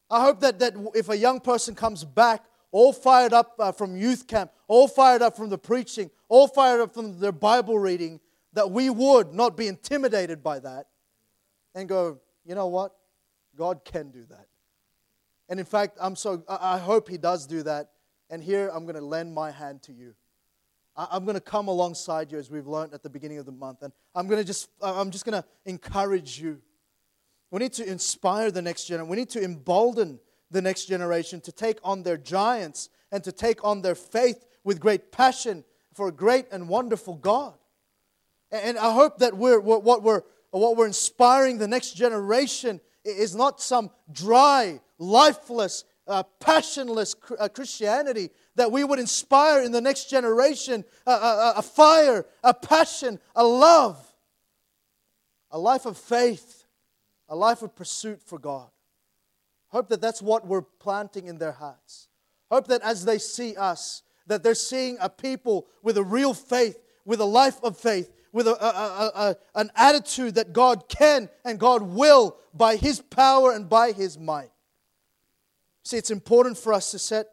I 0.09 0.21
hope 0.21 0.39
that, 0.41 0.59
that 0.59 0.73
if 0.93 1.09
a 1.09 1.17
young 1.17 1.39
person 1.39 1.75
comes 1.75 2.03
back 2.03 2.45
all 2.71 2.93
fired 2.93 3.33
up 3.33 3.55
uh, 3.57 3.71
from 3.71 3.95
youth 3.95 4.27
camp, 4.27 4.51
all 4.67 4.87
fired 4.87 5.21
up 5.21 5.35
from 5.37 5.49
the 5.49 5.57
preaching, 5.57 6.11
all 6.27 6.47
fired 6.47 6.81
up 6.81 6.93
from 6.93 7.19
their 7.19 7.31
Bible 7.31 7.79
reading, 7.79 8.19
that 8.53 8.69
we 8.69 8.89
would 8.89 9.33
not 9.33 9.55
be 9.55 9.67
intimidated 9.67 10.43
by 10.43 10.59
that 10.59 10.87
and 11.73 11.87
go, 11.87 12.19
you 12.45 12.55
know 12.55 12.67
what? 12.67 12.93
God 13.57 13.85
can 13.85 14.09
do 14.09 14.25
that. 14.29 14.47
And 15.49 15.59
in 15.59 15.65
fact, 15.65 15.97
I'm 16.01 16.15
so, 16.15 16.43
I 16.47 16.77
hope 16.77 17.09
He 17.09 17.17
does 17.17 17.45
do 17.45 17.63
that. 17.63 17.91
And 18.29 18.43
here 18.43 18.69
I'm 18.73 18.83
going 18.85 18.95
to 18.95 19.05
lend 19.05 19.33
my 19.33 19.51
hand 19.51 19.83
to 19.83 19.93
you. 19.93 20.15
I'm 20.97 21.25
going 21.25 21.35
to 21.35 21.41
come 21.41 21.67
alongside 21.67 22.31
you 22.31 22.37
as 22.37 22.49
we've 22.49 22.67
learned 22.67 22.93
at 22.93 23.03
the 23.03 23.09
beginning 23.09 23.37
of 23.37 23.45
the 23.45 23.51
month. 23.51 23.81
And 23.81 23.91
I'm 24.15 24.27
going 24.27 24.39
to 24.39 24.45
just, 24.45 24.69
I'm 24.81 25.11
just 25.11 25.25
going 25.25 25.41
to 25.41 25.45
encourage 25.65 26.39
you. 26.39 26.61
We 27.51 27.59
need 27.59 27.73
to 27.73 27.85
inspire 27.85 28.49
the 28.49 28.61
next 28.61 28.85
generation. 28.85 29.09
We 29.09 29.17
need 29.17 29.29
to 29.31 29.43
embolden 29.43 30.19
the 30.51 30.61
next 30.61 30.85
generation 30.85 31.41
to 31.41 31.51
take 31.51 31.79
on 31.83 32.03
their 32.03 32.17
giants 32.17 32.89
and 33.11 33.23
to 33.25 33.31
take 33.31 33.63
on 33.63 33.81
their 33.81 33.95
faith 33.95 34.45
with 34.63 34.79
great 34.79 35.11
passion 35.11 35.63
for 35.93 36.07
a 36.07 36.11
great 36.11 36.47
and 36.51 36.69
wonderful 36.69 37.15
God. 37.15 37.53
And 38.51 38.77
I 38.77 38.93
hope 38.93 39.19
that 39.19 39.35
we're, 39.35 39.59
what, 39.59 39.83
we're, 40.01 40.21
what 40.51 40.77
we're 40.77 40.87
inspiring 40.87 41.57
the 41.57 41.67
next 41.67 41.91
generation 41.91 42.79
is 43.05 43.35
not 43.35 43.61
some 43.61 43.89
dry, 44.11 44.81
lifeless, 44.97 45.85
uh, 46.07 46.23
passionless 46.39 47.15
uh, 47.37 47.47
Christianity, 47.47 48.29
that 48.55 48.71
we 48.71 48.83
would 48.83 48.99
inspire 48.99 49.61
in 49.61 49.71
the 49.71 49.81
next 49.81 50.09
generation 50.09 50.83
a, 51.05 51.11
a, 51.11 51.53
a 51.57 51.61
fire, 51.61 52.25
a 52.43 52.53
passion, 52.53 53.19
a 53.35 53.43
love, 53.43 53.97
a 55.51 55.59
life 55.59 55.85
of 55.85 55.97
faith, 55.97 56.65
a 57.29 57.35
life 57.35 57.61
of 57.61 57.75
pursuit 57.75 58.21
for 58.21 58.39
God. 58.39 58.69
Hope 59.67 59.89
that 59.89 60.01
that's 60.01 60.21
what 60.21 60.47
we're 60.47 60.61
planting 60.61 61.27
in 61.27 61.37
their 61.37 61.51
hearts. 61.51 62.07
Hope 62.49 62.67
that 62.67 62.81
as 62.81 63.05
they 63.05 63.17
see 63.17 63.55
us, 63.55 64.03
that 64.27 64.43
they're 64.43 64.55
seeing 64.55 64.97
a 65.01 65.09
people 65.09 65.67
with 65.83 65.97
a 65.97 66.03
real 66.03 66.33
faith, 66.33 66.79
with 67.03 67.19
a 67.19 67.25
life 67.25 67.59
of 67.63 67.77
faith, 67.77 68.11
with 68.35 68.47
a, 68.49 68.65
a, 68.65 69.11
a, 69.15 69.35
an 69.55 69.71
attitude 69.77 70.35
that 70.35 70.51
God 70.51 70.89
can 70.89 71.29
and 71.45 71.57
God 71.57 71.81
will 71.81 72.35
by 72.53 72.75
His 72.75 72.99
power 72.99 73.53
and 73.53 73.69
by 73.69 73.93
His 73.93 74.19
might. 74.19 74.51
See, 75.83 75.95
it's 75.95 76.11
important 76.11 76.57
for 76.57 76.73
us 76.73 76.91
to 76.91 76.99
set 76.99 77.27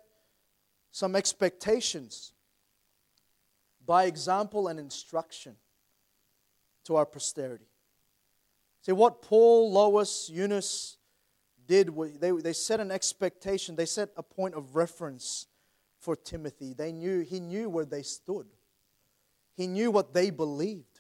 some 0.93 1.17
expectations 1.17 2.35
by 3.85 4.05
example 4.05 4.69
and 4.69 4.79
instruction 4.79 5.57
to 6.85 6.95
our 6.95 7.05
posterity. 7.05 7.67
See, 8.83 8.93
what 8.93 9.23
Paul, 9.23 9.73
Lois, 9.73 10.31
Eunice 10.33 10.99
did, 11.67 11.91
they, 12.21 12.31
they 12.31 12.53
set 12.53 12.79
an 12.79 12.93
expectation, 12.93 13.75
they 13.75 13.87
set 13.87 14.11
a 14.17 14.23
point 14.23 14.55
of 14.55 14.77
reference 14.77 15.49
for 15.99 16.15
Timothy. 16.15 16.75
They 16.75 16.93
knew, 16.93 17.23
he 17.23 17.41
knew 17.41 17.69
where 17.69 17.87
they 17.87 18.03
stood, 18.03 18.47
he 19.57 19.67
knew 19.67 19.91
what 19.91 20.15
they 20.15 20.31
believed. 20.31 20.92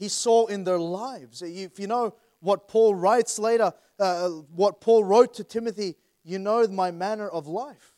He 0.00 0.08
saw 0.08 0.46
in 0.46 0.64
their 0.64 0.78
lives. 0.78 1.42
If 1.42 1.78
you 1.78 1.86
know 1.86 2.14
what 2.40 2.68
Paul 2.68 2.94
writes 2.94 3.38
later, 3.38 3.70
uh, 3.98 4.28
what 4.28 4.80
Paul 4.80 5.04
wrote 5.04 5.34
to 5.34 5.44
Timothy, 5.44 5.94
you 6.24 6.38
know 6.38 6.66
my 6.68 6.90
manner 6.90 7.28
of 7.28 7.46
life. 7.46 7.92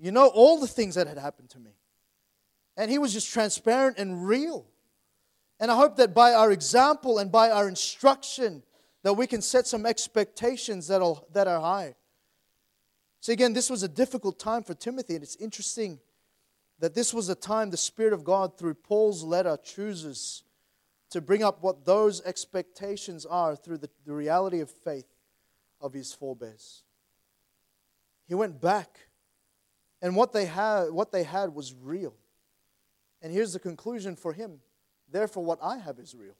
You 0.00 0.10
know 0.10 0.26
all 0.26 0.58
the 0.58 0.66
things 0.66 0.96
that 0.96 1.06
had 1.06 1.16
happened 1.16 1.48
to 1.50 1.60
me. 1.60 1.70
And 2.76 2.90
he 2.90 2.98
was 2.98 3.12
just 3.12 3.32
transparent 3.32 3.98
and 3.98 4.26
real. 4.26 4.66
And 5.60 5.70
I 5.70 5.76
hope 5.76 5.94
that 5.98 6.12
by 6.12 6.32
our 6.32 6.50
example 6.50 7.18
and 7.18 7.30
by 7.30 7.50
our 7.50 7.68
instruction, 7.68 8.64
that 9.04 9.12
we 9.12 9.28
can 9.28 9.42
set 9.42 9.68
some 9.68 9.86
expectations 9.86 10.88
that 10.88 11.00
are, 11.00 11.22
that 11.32 11.46
are 11.46 11.60
high. 11.60 11.94
So, 13.20 13.32
again, 13.32 13.52
this 13.52 13.70
was 13.70 13.84
a 13.84 13.88
difficult 13.88 14.40
time 14.40 14.64
for 14.64 14.74
Timothy, 14.74 15.14
and 15.14 15.22
it's 15.22 15.36
interesting 15.36 16.00
that 16.80 16.96
this 16.96 17.14
was 17.14 17.28
a 17.28 17.36
time 17.36 17.70
the 17.70 17.76
Spirit 17.76 18.12
of 18.12 18.24
God, 18.24 18.58
through 18.58 18.74
Paul's 18.74 19.22
letter, 19.22 19.56
chooses 19.62 20.42
to 21.10 21.20
bring 21.20 21.42
up 21.42 21.62
what 21.62 21.84
those 21.84 22.22
expectations 22.22 23.26
are 23.26 23.56
through 23.56 23.78
the, 23.78 23.90
the 24.06 24.14
reality 24.14 24.60
of 24.60 24.70
faith 24.70 25.06
of 25.80 25.92
his 25.92 26.12
forebears. 26.12 26.82
He 28.26 28.34
went 28.34 28.60
back, 28.60 29.00
and 30.00 30.14
what 30.14 30.32
they, 30.32 30.46
had, 30.46 30.90
what 30.90 31.10
they 31.10 31.24
had 31.24 31.54
was 31.54 31.74
real. 31.74 32.14
And 33.22 33.32
here's 33.32 33.52
the 33.52 33.58
conclusion 33.58 34.16
for 34.16 34.32
him 34.32 34.60
therefore, 35.10 35.44
what 35.44 35.58
I 35.60 35.78
have 35.78 35.98
is 35.98 36.14
real. 36.14 36.36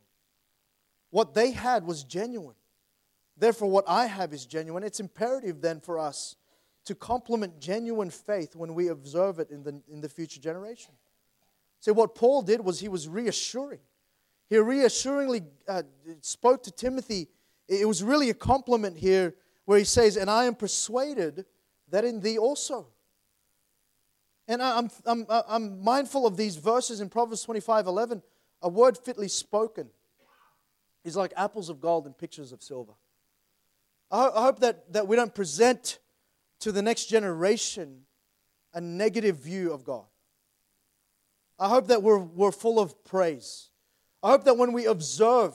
What 1.10 1.34
they 1.34 1.50
had 1.50 1.84
was 1.84 2.04
genuine. 2.04 2.54
Therefore, 3.36 3.68
what 3.68 3.84
I 3.88 4.06
have 4.06 4.32
is 4.32 4.46
genuine. 4.46 4.84
It's 4.84 5.00
imperative 5.00 5.60
then 5.60 5.80
for 5.80 5.98
us 5.98 6.36
to 6.84 6.94
compliment 6.94 7.60
genuine 7.60 8.10
faith 8.10 8.54
when 8.54 8.74
we 8.74 8.88
observe 8.88 9.40
it 9.40 9.50
in 9.50 9.64
the, 9.64 9.82
in 9.90 10.00
the 10.00 10.08
future 10.08 10.40
generation. 10.40 10.92
See, 11.80 11.90
what 11.90 12.14
Paul 12.14 12.42
did 12.42 12.60
was 12.60 12.78
he 12.78 12.88
was 12.88 13.08
reassuring. 13.08 13.80
He 14.50 14.58
reassuringly 14.58 15.42
uh, 15.68 15.84
spoke 16.20 16.64
to 16.64 16.72
Timothy. 16.72 17.28
It 17.68 17.86
was 17.86 18.02
really 18.02 18.30
a 18.30 18.34
compliment 18.34 18.98
here 18.98 19.36
where 19.64 19.78
he 19.78 19.84
says, 19.84 20.16
And 20.16 20.28
I 20.28 20.44
am 20.44 20.56
persuaded 20.56 21.46
that 21.88 22.04
in 22.04 22.20
thee 22.20 22.36
also. 22.36 22.88
And 24.48 24.60
I'm, 24.60 24.90
I'm, 25.06 25.26
I'm 25.28 25.80
mindful 25.80 26.26
of 26.26 26.36
these 26.36 26.56
verses 26.56 27.00
in 27.00 27.08
Proverbs 27.08 27.44
25 27.44 27.86
11. 27.86 28.22
A 28.62 28.68
word 28.68 28.98
fitly 28.98 29.28
spoken 29.28 29.88
is 31.04 31.16
like 31.16 31.32
apples 31.36 31.70
of 31.70 31.80
gold 31.80 32.06
and 32.06 32.18
pictures 32.18 32.50
of 32.50 32.60
silver. 32.60 32.92
I 34.10 34.30
hope 34.34 34.58
that, 34.60 34.92
that 34.92 35.06
we 35.06 35.14
don't 35.14 35.32
present 35.32 36.00
to 36.58 36.72
the 36.72 36.82
next 36.82 37.06
generation 37.06 38.00
a 38.74 38.80
negative 38.80 39.36
view 39.36 39.72
of 39.72 39.84
God. 39.84 40.06
I 41.56 41.68
hope 41.68 41.86
that 41.86 42.02
we're, 42.02 42.18
we're 42.18 42.52
full 42.52 42.80
of 42.80 43.04
praise. 43.04 43.69
I 44.22 44.30
hope 44.30 44.44
that 44.44 44.56
when 44.56 44.72
we 44.72 44.86
observe 44.86 45.54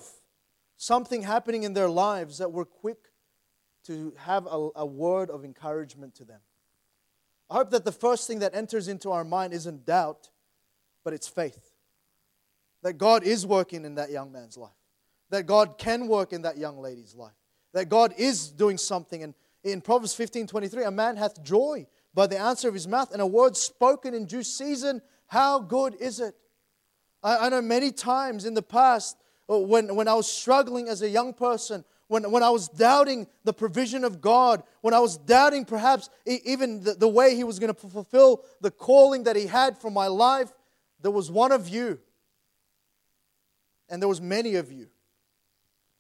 something 0.78 1.22
happening 1.22 1.64
in 1.64 1.74
their 1.74 1.90
lives, 1.90 2.40
that 2.40 2.52
we're 2.52 2.66
quick 2.66 2.98
to 3.86 4.14
have 4.18 4.46
a, 4.48 4.70
a 4.76 4.86
word 4.86 5.30
of 5.30 5.46
encouragement 5.46 6.16
to 6.16 6.26
them. 6.26 6.40
I 7.50 7.56
hope 7.56 7.70
that 7.72 7.86
the 7.86 7.92
first 7.92 8.28
thing 8.28 8.40
that 8.40 8.56
enters 8.56 8.88
into 8.88 9.12
our 9.12 9.24
mind 9.24 9.54
isn't 9.54 9.86
doubt, 9.86 10.30
but 11.04 11.14
it's 11.14 11.28
faith. 11.28 11.72
That 12.82 12.94
God 12.94 13.24
is 13.24 13.46
working 13.46 13.86
in 13.86 13.96
that 13.96 14.10
young 14.10 14.32
man's 14.32 14.58
life 14.58 14.72
that 15.30 15.46
God 15.46 15.78
can 15.78 16.08
work 16.08 16.34
in 16.34 16.44
that 16.44 16.58
young 16.58 16.80
lady's 16.80 17.16
life, 17.16 17.34
that 17.74 17.90
God 17.90 18.14
is 18.18 18.50
doing 18.50 18.78
something 18.78 19.24
and 19.24 19.34
in 19.64 19.82
Proverbs 19.82 20.14
15 20.14 20.46
23, 20.46 20.84
a 20.84 20.92
man 20.92 21.18
hath 21.18 21.44
joy 21.44 21.88
by 22.14 22.28
the 22.28 22.38
answer 22.38 22.68
of 22.68 22.76
his 22.76 22.88
mouth, 22.88 23.12
and 23.12 23.20
a 23.20 23.26
word 23.26 23.58
spoken 23.58 24.14
in 24.14 24.26
due 24.26 24.44
season, 24.44 25.02
how 25.26 25.58
good 25.58 25.96
is 25.96 26.20
it? 26.20 26.36
I, 27.26 27.48
I 27.48 27.50
know 27.50 27.62
many 27.62 27.92
times 27.92 28.46
in 28.46 28.54
the 28.54 28.62
past 28.62 29.18
uh, 29.50 29.60
when, 29.60 29.96
when 29.96 30.08
I 30.08 30.14
was 30.14 30.32
struggling 30.32 30.88
as 30.88 31.02
a 31.02 31.10
young 31.10 31.34
person, 31.34 31.84
when, 32.08 32.30
when 32.32 32.44
I 32.44 32.52
was 32.52 32.68
doubting 32.68 33.28
the 33.44 33.52
provision 33.52 34.04
of 34.04 34.22
God, 34.22 34.62
when 34.82 34.94
I 34.94 35.00
was 35.00 35.18
doubting 35.18 35.66
perhaps 35.66 36.10
even 36.26 36.84
the, 36.84 36.94
the 36.94 37.08
way 37.08 37.36
He 37.36 37.44
was 37.44 37.58
going 37.58 37.74
to 37.74 37.90
fulfill 37.90 38.46
the 38.62 38.70
calling 38.70 39.24
that 39.24 39.36
He 39.36 39.48
had 39.48 39.78
for 39.78 39.90
my 39.90 40.06
life, 40.06 40.54
there 41.02 41.12
was 41.12 41.32
one 41.32 41.52
of 41.52 41.68
you, 41.68 42.00
and 43.90 44.02
there 44.02 44.10
was 44.10 44.22
many 44.22 44.56
of 44.56 44.72
you, 44.72 44.88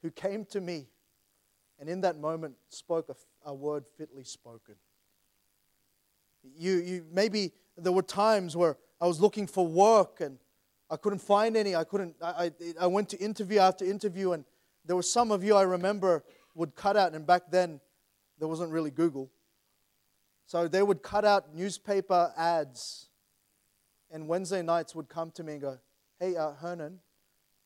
who 0.03 0.11
came 0.11 0.45
to 0.45 0.61
me 0.61 0.85
and 1.79 1.89
in 1.89 2.01
that 2.01 2.19
moment 2.19 2.55
spoke 2.69 3.09
a, 3.09 3.49
a 3.49 3.53
word 3.53 3.85
fitly 3.97 4.23
spoken. 4.23 4.75
You, 6.55 6.75
you, 6.75 7.05
maybe 7.11 7.53
there 7.75 7.91
were 7.91 8.03
times 8.03 8.55
where 8.55 8.77
I 9.01 9.07
was 9.07 9.19
looking 9.19 9.47
for 9.47 9.65
work 9.65 10.21
and 10.21 10.37
I 10.89 10.97
couldn't 10.97 11.19
find 11.19 11.57
any. 11.57 11.75
I 11.75 11.83
couldn't. 11.83 12.15
I, 12.21 12.45
I, 12.45 12.51
I 12.81 12.87
went 12.87 13.09
to 13.09 13.17
interview 13.17 13.59
after 13.59 13.85
interview, 13.85 14.33
and 14.33 14.45
there 14.85 14.95
were 14.95 15.01
some 15.01 15.31
of 15.31 15.43
you 15.43 15.55
I 15.55 15.63
remember 15.63 16.23
would 16.53 16.75
cut 16.75 16.95
out, 16.95 17.13
and 17.13 17.25
back 17.25 17.43
then 17.49 17.79
there 18.39 18.47
wasn't 18.47 18.71
really 18.71 18.91
Google. 18.91 19.31
So 20.45 20.67
they 20.67 20.83
would 20.83 21.01
cut 21.01 21.25
out 21.25 21.55
newspaper 21.55 22.31
ads, 22.37 23.07
and 24.11 24.27
Wednesday 24.27 24.61
nights 24.61 24.93
would 24.93 25.09
come 25.09 25.31
to 25.31 25.43
me 25.43 25.53
and 25.53 25.61
go, 25.61 25.79
Hey, 26.19 26.35
uh, 26.35 26.51
Hernan, 26.53 26.99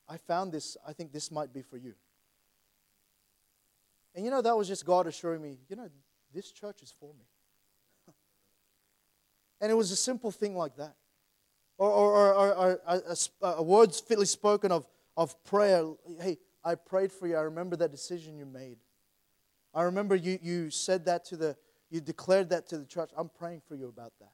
I 0.08 0.18
found 0.18 0.52
this. 0.52 0.78
I 0.88 0.94
think 0.94 1.12
this 1.12 1.30
might 1.30 1.54
be 1.54 1.62
for 1.62 1.78
you. 1.78 1.94
And 4.16 4.26
you 4.26 4.32
know, 4.32 4.42
that 4.42 4.58
was 4.58 4.68
just 4.68 4.86
God 4.86 5.08
assuring 5.08 5.42
me, 5.42 5.58
you 5.70 5.76
know, 5.76 5.90
this 6.34 6.52
church 6.52 6.82
is 6.82 6.94
for 7.00 7.14
me. 7.14 7.26
and 9.62 9.72
it 9.72 9.76
was 9.76 9.92
a 9.92 9.96
simple 9.96 10.32
thing 10.32 10.56
like 10.56 10.76
that. 10.78 10.96
Or, 11.80 11.90
or, 11.90 12.34
or, 12.34 12.54
or 12.54 12.80
a, 12.86 13.02
a, 13.42 13.48
a 13.56 13.64
words 13.64 14.02
fitly 14.02 14.26
spoken 14.26 14.72
of, 14.72 14.86
of 15.16 15.42
prayer. 15.46 15.86
Hey, 16.22 16.38
I 16.64 16.76
prayed 16.76 17.12
for 17.12 17.26
you. 17.26 17.38
I 17.38 17.42
remember 17.42 17.78
that 17.78 17.90
decision 17.90 18.38
you 18.38 18.46
made. 18.46 18.78
I 19.74 19.84
remember 19.84 20.16
you, 20.16 20.38
you 20.42 20.70
said 20.72 21.06
that 21.06 21.24
to 21.26 21.38
the, 21.38 21.56
you 21.90 22.02
declared 22.02 22.50
that 22.50 22.68
to 22.68 22.78
the 22.78 22.86
church. 22.86 23.12
I'm 23.18 23.30
praying 23.30 23.62
for 23.66 23.76
you 23.76 23.88
about 23.88 24.12
that. 24.20 24.34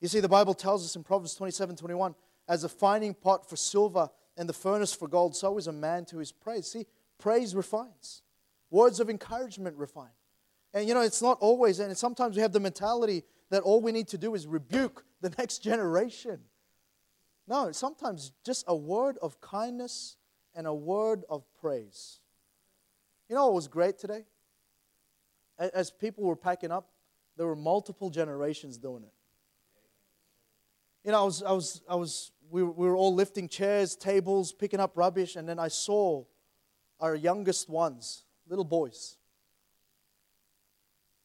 You 0.00 0.08
see, 0.08 0.20
the 0.20 0.28
Bible 0.28 0.52
tells 0.54 0.84
us 0.84 0.94
in 0.94 1.02
Proverbs 1.02 1.34
27 1.34 1.74
21, 1.76 2.14
as 2.48 2.64
a 2.64 2.68
fining 2.68 3.14
pot 3.14 3.48
for 3.48 3.56
silver 3.56 4.10
and 4.36 4.46
the 4.46 4.52
furnace 4.52 4.92
for 4.92 5.08
gold, 5.08 5.34
so 5.34 5.56
is 5.56 5.68
a 5.68 5.72
man 5.72 6.04
to 6.06 6.18
his 6.18 6.32
praise. 6.32 6.70
See, 6.70 6.84
praise 7.18 7.54
refines, 7.54 8.22
words 8.70 9.00
of 9.00 9.08
encouragement 9.08 9.76
refine. 9.76 10.10
And 10.74 10.86
you 10.86 10.94
know, 10.94 11.00
it's 11.00 11.22
not 11.22 11.38
always, 11.40 11.80
and 11.80 11.96
sometimes 11.96 12.36
we 12.36 12.42
have 12.42 12.52
the 12.52 12.60
mentality 12.60 13.24
that 13.50 13.62
all 13.62 13.80
we 13.80 13.92
need 13.92 14.08
to 14.08 14.18
do 14.18 14.34
is 14.34 14.46
rebuke 14.46 15.04
the 15.20 15.30
next 15.38 15.58
generation. 15.58 16.40
No, 17.46 17.72
sometimes 17.72 18.32
just 18.44 18.64
a 18.68 18.76
word 18.76 19.18
of 19.22 19.40
kindness 19.40 20.16
and 20.54 20.66
a 20.66 20.74
word 20.74 21.24
of 21.30 21.44
praise. 21.60 22.20
You 23.28 23.36
know 23.36 23.46
what 23.46 23.54
was 23.54 23.68
great 23.68 23.98
today? 23.98 24.24
As 25.58 25.90
people 25.90 26.24
were 26.24 26.36
packing 26.36 26.70
up, 26.70 26.88
there 27.36 27.46
were 27.46 27.56
multiple 27.56 28.10
generations 28.10 28.76
doing 28.78 29.02
it. 29.02 29.12
You 31.04 31.12
know, 31.12 31.22
I 31.22 31.24
was, 31.24 31.42
I 31.42 31.52
was, 31.52 31.82
I 31.88 31.94
was, 31.94 32.32
we 32.50 32.62
we 32.62 32.86
were 32.86 32.96
all 32.96 33.14
lifting 33.14 33.48
chairs, 33.48 33.96
tables, 33.96 34.52
picking 34.52 34.80
up 34.80 34.92
rubbish, 34.96 35.36
and 35.36 35.48
then 35.48 35.58
I 35.58 35.68
saw 35.68 36.24
our 37.00 37.14
youngest 37.14 37.68
ones, 37.68 38.24
little 38.48 38.64
boys. 38.64 39.17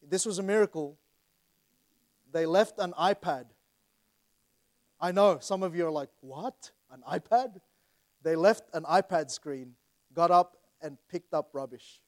This 0.09 0.25
was 0.25 0.39
a 0.39 0.43
miracle. 0.43 0.97
They 2.31 2.45
left 2.45 2.79
an 2.79 2.93
iPad. 2.93 3.45
I 4.99 5.11
know 5.11 5.37
some 5.39 5.63
of 5.63 5.75
you 5.75 5.85
are 5.85 5.91
like, 5.91 6.09
what? 6.21 6.71
An 6.91 7.01
iPad? 7.09 7.59
They 8.23 8.35
left 8.35 8.63
an 8.73 8.83
iPad 8.83 9.29
screen, 9.31 9.73
got 10.13 10.31
up, 10.31 10.57
and 10.81 10.97
picked 11.09 11.33
up 11.33 11.49
rubbish. 11.53 12.01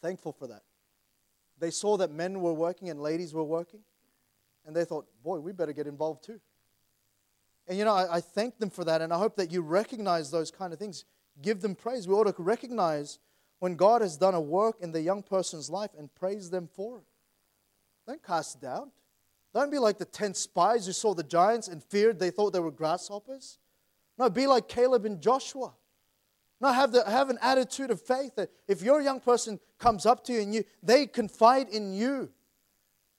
Thankful 0.00 0.32
for 0.32 0.48
that. 0.48 0.62
They 1.58 1.70
saw 1.70 1.96
that 1.98 2.10
men 2.10 2.40
were 2.40 2.52
working 2.52 2.90
and 2.90 3.00
ladies 3.00 3.32
were 3.32 3.44
working, 3.44 3.80
and 4.66 4.74
they 4.74 4.84
thought, 4.84 5.06
boy, 5.22 5.38
we 5.38 5.52
better 5.52 5.72
get 5.72 5.86
involved 5.86 6.24
too. 6.24 6.40
And 7.68 7.78
you 7.78 7.84
know, 7.84 7.94
I, 7.94 8.16
I 8.16 8.20
thank 8.20 8.58
them 8.58 8.70
for 8.70 8.84
that, 8.84 9.00
and 9.00 9.12
I 9.12 9.18
hope 9.18 9.36
that 9.36 9.52
you 9.52 9.62
recognize 9.62 10.30
those 10.30 10.50
kind 10.50 10.72
of 10.72 10.78
things 10.78 11.04
give 11.40 11.60
them 11.60 11.74
praise. 11.74 12.08
We 12.08 12.14
ought 12.14 12.36
to 12.36 12.42
recognize 12.42 13.18
when 13.62 13.76
God 13.76 14.02
has 14.02 14.16
done 14.16 14.34
a 14.34 14.40
work 14.40 14.78
in 14.80 14.90
the 14.90 15.00
young 15.00 15.22
person's 15.22 15.70
life 15.70 15.90
and 15.96 16.12
praise 16.16 16.50
them 16.50 16.68
for 16.74 16.98
it. 16.98 17.04
Don't 18.08 18.20
cast 18.20 18.60
doubt. 18.60 18.88
Don't 19.54 19.70
be 19.70 19.78
like 19.78 19.98
the 19.98 20.04
10 20.04 20.34
spies 20.34 20.86
who 20.86 20.92
saw 20.92 21.14
the 21.14 21.22
giants 21.22 21.68
and 21.68 21.80
feared 21.80 22.18
they 22.18 22.32
thought 22.32 22.52
they 22.52 22.58
were 22.58 22.72
grasshoppers. 22.72 23.58
No, 24.18 24.28
be 24.28 24.48
like 24.48 24.66
Caleb 24.66 25.04
and 25.04 25.20
Joshua. 25.20 25.74
No, 26.60 26.72
have, 26.72 26.90
the, 26.90 27.08
have 27.08 27.30
an 27.30 27.38
attitude 27.40 27.92
of 27.92 28.02
faith 28.02 28.34
that 28.34 28.50
if 28.66 28.82
your 28.82 29.00
young 29.00 29.20
person 29.20 29.60
comes 29.78 30.06
up 30.06 30.24
to 30.24 30.32
you 30.32 30.40
and 30.40 30.52
you, 30.52 30.64
they 30.82 31.06
confide 31.06 31.68
in 31.68 31.94
you, 31.94 32.30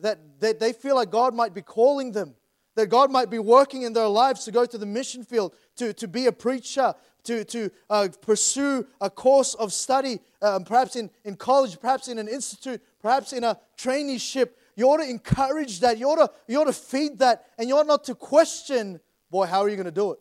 that, 0.01 0.19
that 0.41 0.59
they 0.59 0.73
feel 0.73 0.95
like 0.95 1.09
God 1.09 1.33
might 1.33 1.53
be 1.53 1.61
calling 1.61 2.11
them, 2.11 2.35
that 2.75 2.87
God 2.87 3.11
might 3.11 3.29
be 3.29 3.39
working 3.39 3.83
in 3.83 3.93
their 3.93 4.09
lives 4.09 4.43
to 4.43 4.51
go 4.51 4.65
to 4.65 4.77
the 4.77 4.85
mission 4.85 5.23
field, 5.23 5.55
to, 5.77 5.93
to 5.93 6.05
be 6.05 6.25
a 6.25 6.33
preacher, 6.33 6.95
to, 7.23 7.43
to 7.45 7.71
uh, 7.89 8.07
pursue 8.21 8.85
a 8.99 9.09
course 9.09 9.53
of 9.55 9.71
study, 9.71 10.19
um, 10.41 10.63
perhaps 10.63 10.95
in, 10.95 11.09
in 11.23 11.35
college, 11.35 11.79
perhaps 11.79 12.07
in 12.07 12.19
an 12.19 12.27
institute, 12.27 12.81
perhaps 13.01 13.33
in 13.33 13.43
a 13.43 13.57
traineeship. 13.77 14.49
You 14.75 14.89
ought 14.89 14.97
to 14.97 15.09
encourage 15.09 15.79
that. 15.81 15.97
You 15.97 16.07
ought 16.09 16.27
to, 16.27 16.31
you 16.47 16.59
ought 16.59 16.65
to 16.65 16.73
feed 16.73 17.19
that. 17.19 17.45
And 17.57 17.69
you 17.69 17.77
ought 17.77 17.87
not 17.87 18.03
to 18.05 18.15
question, 18.15 18.99
boy, 19.29 19.45
how 19.45 19.61
are 19.61 19.69
you 19.69 19.75
going 19.75 19.85
to 19.85 19.91
do 19.91 20.11
it? 20.11 20.19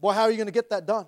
Boy, 0.00 0.12
how 0.12 0.22
are 0.22 0.30
you 0.30 0.36
going 0.36 0.46
to 0.46 0.52
get 0.52 0.70
that 0.70 0.86
done? 0.86 1.06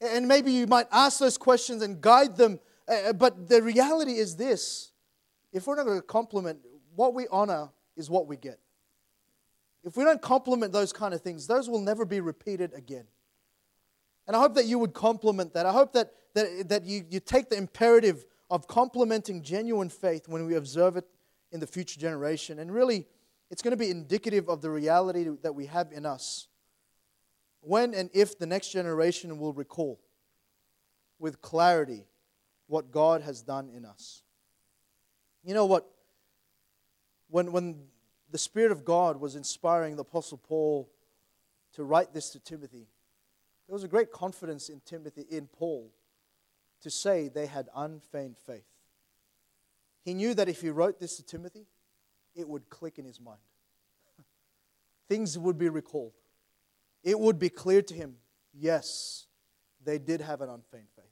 And 0.00 0.26
maybe 0.26 0.50
you 0.50 0.66
might 0.66 0.86
ask 0.90 1.20
those 1.20 1.38
questions 1.38 1.82
and 1.82 2.00
guide 2.00 2.36
them. 2.36 2.58
Uh, 2.88 3.12
but 3.12 3.48
the 3.48 3.62
reality 3.62 4.12
is 4.12 4.34
this 4.36 4.90
if 5.52 5.66
we're 5.66 5.76
not 5.76 5.86
going 5.86 6.00
to 6.00 6.06
compliment, 6.06 6.58
what 6.96 7.14
we 7.14 7.26
honor 7.30 7.68
is 7.96 8.10
what 8.10 8.26
we 8.26 8.36
get. 8.36 8.58
If 9.84 9.96
we 9.96 10.04
don't 10.04 10.22
compliment 10.22 10.72
those 10.72 10.92
kind 10.92 11.12
of 11.12 11.20
things, 11.20 11.46
those 11.46 11.68
will 11.68 11.80
never 11.80 12.04
be 12.04 12.20
repeated 12.20 12.72
again. 12.74 13.04
And 14.26 14.36
I 14.36 14.40
hope 14.40 14.54
that 14.54 14.66
you 14.66 14.78
would 14.78 14.94
compliment 14.94 15.54
that. 15.54 15.66
I 15.66 15.72
hope 15.72 15.92
that, 15.94 16.12
that, 16.34 16.68
that 16.68 16.84
you, 16.84 17.04
you 17.10 17.20
take 17.20 17.48
the 17.50 17.56
imperative 17.56 18.24
of 18.50 18.66
complimenting 18.68 19.42
genuine 19.42 19.88
faith 19.88 20.28
when 20.28 20.46
we 20.46 20.54
observe 20.54 20.96
it 20.96 21.06
in 21.50 21.60
the 21.60 21.66
future 21.66 21.98
generation. 21.98 22.58
And 22.58 22.72
really, 22.72 23.06
it's 23.50 23.62
going 23.62 23.72
to 23.72 23.76
be 23.76 23.90
indicative 23.90 24.48
of 24.48 24.62
the 24.62 24.70
reality 24.70 25.28
that 25.42 25.54
we 25.54 25.66
have 25.66 25.92
in 25.92 26.06
us. 26.06 26.48
When 27.60 27.94
and 27.94 28.10
if 28.12 28.38
the 28.38 28.46
next 28.46 28.72
generation 28.72 29.38
will 29.38 29.52
recall 29.52 30.00
with 31.18 31.40
clarity 31.40 32.04
what 32.66 32.90
God 32.90 33.22
has 33.22 33.42
done 33.42 33.68
in 33.68 33.84
us. 33.84 34.22
You 35.44 35.54
know 35.54 35.66
what? 35.66 35.88
When, 37.28 37.52
when 37.52 37.84
the 38.30 38.38
Spirit 38.38 38.72
of 38.72 38.84
God 38.84 39.20
was 39.20 39.36
inspiring 39.36 39.96
the 39.96 40.02
Apostle 40.02 40.38
Paul 40.38 40.90
to 41.74 41.84
write 41.84 42.12
this 42.12 42.30
to 42.30 42.38
Timothy, 42.40 42.88
there 43.72 43.76
was 43.76 43.84
a 43.84 43.88
great 43.88 44.12
confidence 44.12 44.68
in 44.68 44.82
Timothy, 44.84 45.24
in 45.30 45.46
Paul, 45.46 45.90
to 46.82 46.90
say 46.90 47.28
they 47.28 47.46
had 47.46 47.70
unfeigned 47.74 48.36
faith. 48.36 48.66
He 50.04 50.12
knew 50.12 50.34
that 50.34 50.46
if 50.46 50.60
he 50.60 50.68
wrote 50.68 51.00
this 51.00 51.16
to 51.16 51.22
Timothy, 51.22 51.64
it 52.34 52.46
would 52.46 52.68
click 52.68 52.98
in 52.98 53.06
his 53.06 53.18
mind. 53.18 53.40
Things 55.08 55.38
would 55.38 55.56
be 55.56 55.70
recalled. 55.70 56.12
It 57.02 57.18
would 57.18 57.38
be 57.38 57.48
clear 57.48 57.80
to 57.80 57.94
him 57.94 58.16
yes, 58.52 59.24
they 59.82 59.96
did 59.96 60.20
have 60.20 60.42
an 60.42 60.50
unfeigned 60.50 60.90
faith. 60.94 61.06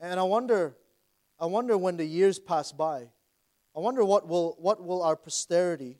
And 0.00 0.18
I 0.18 0.22
wonder, 0.22 0.78
I 1.38 1.44
wonder 1.44 1.76
when 1.76 1.98
the 1.98 2.06
years 2.06 2.38
pass 2.38 2.72
by, 2.72 3.10
I 3.76 3.80
wonder 3.80 4.02
what 4.02 4.26
will, 4.26 4.56
what 4.58 4.82
will 4.82 5.02
our 5.02 5.14
posterity, 5.14 5.98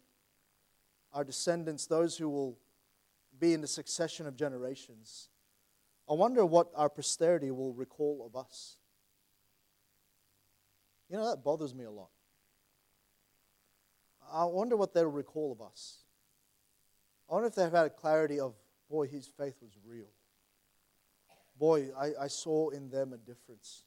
our 1.13 1.23
descendants, 1.23 1.87
those 1.87 2.17
who 2.17 2.31
will 2.31 2.57
be 3.39 3.55
in 3.55 3.61
the 3.61 3.67
succession 3.67 4.27
of 4.27 4.37
generations. 4.37 5.29
I 6.09 6.15
wonder 6.15 6.45
what 6.45 6.69
our 6.75 6.89
posterity 6.89 7.51
will 7.51 7.73
recall 7.73 8.25
of 8.27 8.39
us. 8.39 8.77
You 11.09 11.17
know, 11.17 11.29
that 11.29 11.45
bothers 11.45 11.75
me 11.75 11.85
a 11.85 11.91
lot. 11.91 12.11
I 14.33 14.45
wonder 14.45 14.77
what 14.77 14.93
they'll 14.93 15.07
recall 15.07 15.53
of 15.53 15.63
us. 15.63 15.99
I 17.29 17.35
wonder 17.35 17.49
if 17.49 17.55
they've 17.55 17.71
had 17.71 17.87
a 17.87 17.91
clarity 17.91 18.41
of, 18.41 18.55
boy, 18.91 19.07
his 19.07 19.27
faith 19.27 19.57
was 19.61 19.73
real. 19.87 20.09
Boy, 21.59 21.89
I, 21.99 22.25
I 22.25 22.27
saw 22.29 22.69
in 22.71 22.91
them 22.91 23.13
a 23.13 23.17
difference. 23.17 23.85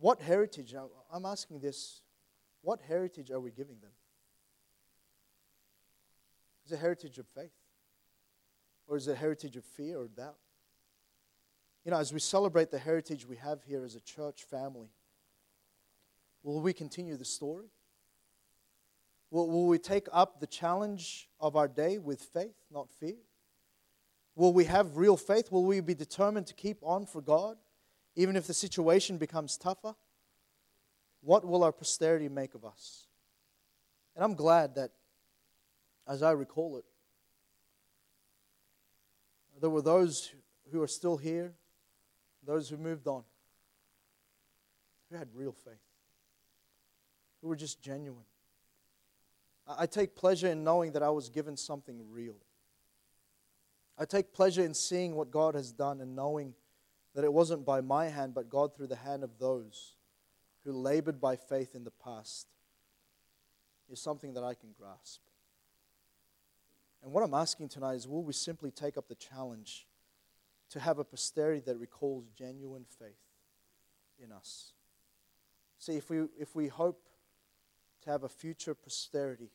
What 0.00 0.20
heritage, 0.20 0.74
I'm 1.12 1.24
asking 1.24 1.60
this, 1.60 2.00
what 2.62 2.80
heritage 2.80 3.30
are 3.30 3.40
we 3.40 3.50
giving 3.50 3.78
them? 3.80 3.90
It's 6.64 6.72
a 6.72 6.76
heritage 6.76 7.18
of 7.18 7.26
faith. 7.34 7.52
Or 8.86 8.96
is 8.96 9.08
it 9.08 9.12
a 9.12 9.16
heritage 9.16 9.56
of 9.56 9.64
fear 9.64 9.98
or 9.98 10.08
doubt? 10.08 10.36
you 11.84 11.90
know, 11.90 11.98
as 11.98 12.12
we 12.12 12.18
celebrate 12.18 12.70
the 12.70 12.78
heritage 12.78 13.26
we 13.26 13.36
have 13.36 13.62
here 13.62 13.84
as 13.84 13.94
a 13.94 14.00
church 14.00 14.44
family, 14.44 14.88
will 16.42 16.60
we 16.60 16.72
continue 16.72 17.16
the 17.16 17.24
story? 17.24 17.66
Will, 19.30 19.48
will 19.50 19.66
we 19.66 19.78
take 19.78 20.08
up 20.12 20.40
the 20.40 20.46
challenge 20.46 21.28
of 21.40 21.56
our 21.56 21.68
day 21.68 21.98
with 21.98 22.22
faith, 22.22 22.56
not 22.72 22.90
fear? 22.90 23.16
Will 24.34 24.52
we 24.52 24.64
have 24.64 24.96
real 24.96 25.16
faith? 25.16 25.52
Will 25.52 25.64
we 25.64 25.80
be 25.80 25.94
determined 25.94 26.46
to 26.46 26.54
keep 26.54 26.78
on 26.82 27.04
for 27.06 27.20
God, 27.20 27.56
even 28.16 28.34
if 28.34 28.46
the 28.46 28.54
situation 28.54 29.18
becomes 29.18 29.56
tougher? 29.56 29.94
What 31.20 31.44
will 31.44 31.62
our 31.64 31.72
posterity 31.72 32.28
make 32.28 32.54
of 32.54 32.64
us? 32.64 33.06
And 34.16 34.24
I'm 34.24 34.34
glad 34.34 34.74
that, 34.76 34.90
as 36.08 36.22
I 36.22 36.32
recall 36.32 36.78
it, 36.78 36.84
there 39.64 39.70
were 39.70 39.80
those 39.80 40.30
who 40.72 40.82
are 40.82 40.86
still 40.86 41.16
here, 41.16 41.54
those 42.44 42.68
who 42.68 42.76
moved 42.76 43.08
on, 43.08 43.24
who 45.08 45.16
had 45.16 45.28
real 45.32 45.52
faith, 45.52 45.80
who 47.40 47.48
were 47.48 47.56
just 47.56 47.80
genuine. 47.80 48.26
I 49.66 49.86
take 49.86 50.16
pleasure 50.16 50.48
in 50.48 50.64
knowing 50.64 50.92
that 50.92 51.02
I 51.02 51.08
was 51.08 51.30
given 51.30 51.56
something 51.56 51.98
real. 52.10 52.36
I 53.96 54.04
take 54.04 54.34
pleasure 54.34 54.62
in 54.62 54.74
seeing 54.74 55.14
what 55.14 55.30
God 55.30 55.54
has 55.54 55.72
done 55.72 56.02
and 56.02 56.14
knowing 56.14 56.52
that 57.14 57.24
it 57.24 57.32
wasn't 57.32 57.64
by 57.64 57.80
my 57.80 58.08
hand, 58.08 58.34
but 58.34 58.50
God 58.50 58.76
through 58.76 58.88
the 58.88 58.96
hand 58.96 59.24
of 59.24 59.38
those 59.38 59.94
who 60.66 60.72
labored 60.72 61.22
by 61.22 61.36
faith 61.36 61.74
in 61.74 61.84
the 61.84 61.90
past 61.90 62.48
is 63.90 63.98
something 63.98 64.34
that 64.34 64.44
I 64.44 64.52
can 64.52 64.74
grasp. 64.78 65.22
And 67.04 67.12
what 67.12 67.22
I'm 67.22 67.34
asking 67.34 67.68
tonight 67.68 67.96
is 67.96 68.08
will 68.08 68.22
we 68.22 68.32
simply 68.32 68.70
take 68.70 68.96
up 68.96 69.08
the 69.08 69.14
challenge 69.14 69.86
to 70.70 70.80
have 70.80 70.98
a 70.98 71.04
posterity 71.04 71.60
that 71.66 71.76
recalls 71.76 72.24
genuine 72.36 72.86
faith 72.98 73.20
in 74.18 74.32
us? 74.32 74.72
See, 75.78 75.96
if 75.96 76.08
we, 76.08 76.22
if 76.40 76.56
we 76.56 76.68
hope 76.68 76.98
to 78.04 78.10
have 78.10 78.24
a 78.24 78.28
future 78.28 78.74
posterity, 78.74 79.50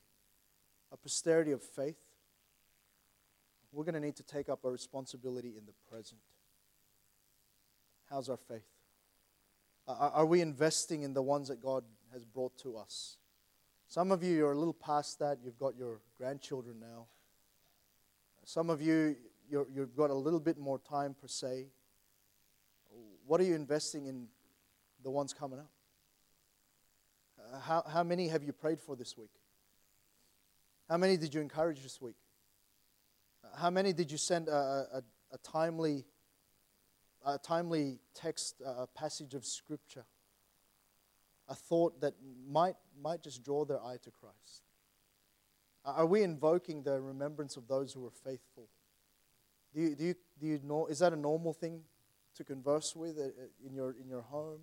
a 0.91 0.97
posterity 0.97 1.52
of 1.52 1.64
faith, 1.64 1.97
we're 3.72 3.84
going 3.84 3.95
to 3.95 4.00
need 4.00 4.16
to 4.18 4.24
take 4.24 4.47
up 4.47 4.64
a 4.64 4.70
responsibility 4.70 5.56
in 5.58 5.66
the 5.66 5.74
present. 5.89 6.22
How's 8.12 8.30
our 8.30 8.38
faith? 8.38 8.68
Are 9.88 10.26
we 10.26 10.41
investing 10.41 11.02
in 11.02 11.16
the 11.16 11.22
ones 11.24 11.47
that 11.47 11.64
God 11.64 11.84
has 12.14 12.24
brought 12.24 12.56
to 12.60 12.78
us? 12.78 13.18
Some 13.88 14.12
of 14.12 14.24
you 14.24 14.45
are 14.45 14.52
a 14.52 14.58
little 14.58 14.74
past 14.74 15.18
that. 15.18 15.39
You've 15.43 15.58
got 15.58 15.76
your 15.76 16.00
grandchildren 16.16 16.80
now. 16.80 17.08
Some 18.52 18.72
of 18.72 18.82
you, 18.82 19.16
you 19.47 19.68
have 19.78 19.95
got 19.95 20.10
a 20.10 20.14
little 20.16 20.39
bit 20.39 20.58
more 20.58 20.80
time 20.80 21.14
per 21.14 21.28
se. 21.28 21.68
What 23.28 23.39
are 23.39 23.43
you 23.43 23.54
investing 23.54 24.08
in 24.08 24.28
the 25.04 25.12
ones 25.12 25.36
coming 25.36 25.60
up? 25.60 25.70
Uh, 27.38 27.60
how, 27.60 27.84
how 27.88 28.04
many 28.04 28.28
have 28.28 28.41
you 28.41 28.52
prayed 28.52 28.80
for 28.80 28.95
this 28.95 29.16
week? 29.16 29.30
How 30.89 30.97
many 30.97 31.16
did 31.16 31.32
you 31.32 31.41
encourage 31.41 31.84
this 31.84 32.02
week? 32.02 32.16
How 33.56 33.70
many 33.70 33.93
did 33.93 34.12
you 34.12 34.18
send 34.18 34.47
a, 34.47 34.88
a, 34.93 35.04
a 35.32 35.38
timely, 35.43 36.08
a 37.24 37.38
timely 37.38 38.00
text, 38.16 38.64
a 38.66 38.88
passage 38.88 39.36
of 39.36 39.45
scripture, 39.45 40.06
a 41.47 41.54
thought 41.54 42.02
that 42.02 42.16
might, 42.50 42.78
might 43.00 43.22
just 43.22 43.43
draw 43.43 43.64
their 43.64 43.80
eye 43.80 43.97
to 44.02 44.10
Christ? 44.10 44.68
Are 45.86 46.05
we 46.05 46.23
invoking 46.23 46.84
the 46.84 46.99
remembrance 46.99 47.57
of 47.57 47.67
those 47.67 47.93
who 47.93 48.01
were 48.01 48.11
faithful? 48.11 48.67
Do 49.73 49.82
you, 49.82 49.95
do 49.95 50.03
you, 50.03 50.15
do 50.39 50.47
you 50.47 50.59
know, 50.63 50.88
is 50.88 50.99
that 50.99 51.13
a 51.13 51.15
normal 51.15 51.53
thing 51.53 51.82
to 52.36 52.43
converse 52.43 52.95
with 52.95 53.17
uh, 53.17 53.23
uh, 53.23 53.67
in 53.67 53.73
your, 53.73 53.95
in 53.99 54.07
your 54.07 54.21
home, 54.21 54.59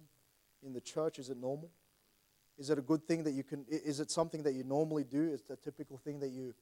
in 0.62 0.72
the 0.72 0.80
church? 0.80 1.18
Is 1.18 1.30
it 1.30 1.38
normal? 1.38 1.70
Is 2.58 2.70
it 2.70 2.78
a 2.78 2.82
good 2.82 3.06
thing 3.06 3.24
that 3.24 3.32
you 3.32 3.44
can, 3.44 3.64
is 3.68 4.00
it 4.00 4.10
something 4.10 4.42
that 4.42 4.52
you 4.54 4.64
normally 4.64 5.04
do? 5.04 5.30
Is 5.32 5.42
it 5.48 5.52
a 5.52 5.56
typical 5.56 5.98
thing 5.98 6.20
that 6.20 6.30
you, 6.30 6.54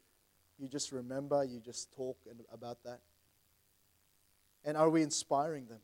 you 0.59 0.69
just 0.69 0.93
remember, 0.93 1.45
you 1.45 1.61
just 1.61 1.93
talk 1.93 2.19
about 2.53 2.83
that? 2.85 3.01
And 4.65 4.77
are 4.77 4.91
we 4.91 5.03
inspiring 5.03 5.67
them? 5.67 5.81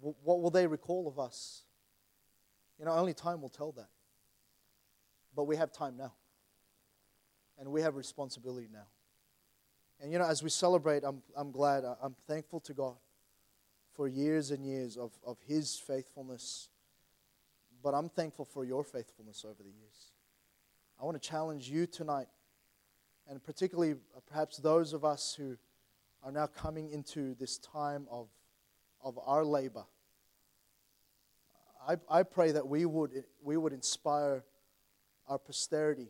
What 0.00 0.40
will 0.40 0.50
they 0.50 0.66
recall 0.66 1.06
of 1.06 1.18
us? 1.18 1.62
You 2.78 2.86
know, 2.86 2.92
only 2.92 3.14
time 3.14 3.40
will 3.40 3.48
tell 3.48 3.72
that. 3.72 3.88
But 5.34 5.44
we 5.44 5.56
have 5.56 5.72
time 5.72 5.96
now. 5.96 6.12
And 7.58 7.70
we 7.70 7.82
have 7.82 7.94
responsibility 7.96 8.68
now. 8.72 8.86
And 10.00 10.12
you 10.12 10.18
know, 10.18 10.26
as 10.26 10.42
we 10.42 10.50
celebrate, 10.50 11.04
I'm, 11.04 11.22
I'm 11.36 11.50
glad, 11.50 11.84
I'm 12.02 12.14
thankful 12.26 12.60
to 12.60 12.74
God 12.74 12.96
for 13.94 14.08
years 14.08 14.50
and 14.50 14.64
years 14.64 14.96
of, 14.96 15.12
of 15.24 15.38
His 15.46 15.78
faithfulness. 15.78 16.68
But 17.82 17.94
I'm 17.94 18.08
thankful 18.08 18.44
for 18.44 18.64
your 18.64 18.82
faithfulness 18.82 19.44
over 19.44 19.62
the 19.62 19.70
years. 19.70 20.10
I 21.00 21.04
want 21.04 21.20
to 21.20 21.28
challenge 21.28 21.68
you 21.68 21.86
tonight 21.86 22.26
and 23.28 23.42
particularly 23.42 23.92
uh, 23.92 24.20
perhaps 24.26 24.58
those 24.58 24.92
of 24.92 25.04
us 25.04 25.34
who 25.34 25.56
are 26.22 26.32
now 26.32 26.46
coming 26.46 26.90
into 26.90 27.34
this 27.34 27.58
time 27.58 28.06
of, 28.10 28.28
of 29.02 29.18
our 29.26 29.44
labor. 29.44 29.84
I, 31.86 31.96
I 32.08 32.22
pray 32.22 32.52
that 32.52 32.66
we 32.66 32.86
would, 32.86 33.24
we 33.42 33.56
would 33.56 33.72
inspire 33.72 34.44
our 35.28 35.38
posterity 35.38 36.08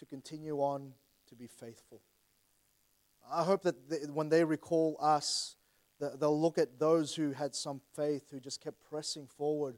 to 0.00 0.06
continue 0.06 0.56
on 0.60 0.92
to 1.28 1.34
be 1.34 1.46
faithful. 1.46 2.00
I 3.30 3.44
hope 3.44 3.62
that 3.62 3.88
they, 3.88 3.98
when 4.10 4.30
they 4.30 4.44
recall 4.44 4.96
us, 4.98 5.56
they'll 6.00 6.40
look 6.40 6.56
at 6.58 6.78
those 6.78 7.14
who 7.14 7.32
had 7.32 7.54
some 7.54 7.82
faith, 7.94 8.30
who 8.30 8.40
just 8.40 8.62
kept 8.62 8.82
pressing 8.88 9.26
forward. 9.26 9.76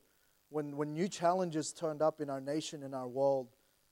When, 0.48 0.76
when 0.76 0.94
new 0.94 1.08
challenges 1.08 1.72
turned 1.72 2.02
up 2.02 2.20
in 2.20 2.30
our 2.30 2.40
nation, 2.40 2.84
in 2.84 2.94
our 2.94 3.08
world, 3.08 3.48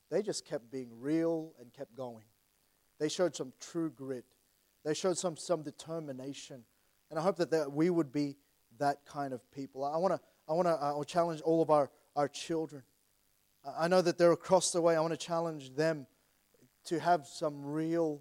they 0.09 0.23
just 0.23 0.47
kept 0.47 0.71
being 0.71 0.89
real 1.01 1.53
and 1.61 1.73
kept 1.73 1.97
going. 1.97 2.25
They 3.01 3.09
showed 3.09 3.35
some 3.35 3.53
true 3.61 3.91
grit. 3.91 4.25
They 4.85 4.95
showed 4.95 5.19
some, 5.19 5.37
some 5.37 5.63
determination. 5.63 6.63
And 7.11 7.19
I 7.19 7.23
hope 7.23 7.37
that, 7.39 7.51
that 7.51 7.73
we 7.73 7.91
would 7.91 8.13
be 8.13 8.37
that 8.79 9.05
kind 9.05 9.33
of 9.35 9.51
people. 9.51 9.85
I 9.85 9.97
want 9.97 10.15
to 10.15 10.21
I 10.49 10.53
wanna, 10.53 10.75
uh, 10.75 11.03
challenge 11.05 11.41
all 11.41 11.61
of 11.61 11.71
our, 11.71 11.91
our 12.15 12.29
children. 12.29 12.83
I 13.79 13.89
know 13.89 14.01
that 14.01 14.17
they're 14.17 14.33
across 14.33 14.71
the 14.71 14.81
way. 14.81 14.97
I 14.97 15.01
want 15.01 15.13
to 15.13 15.19
challenge 15.19 15.75
them 15.75 16.07
to 16.91 16.99
have 16.99 17.25
some 17.25 17.65
real, 17.65 18.21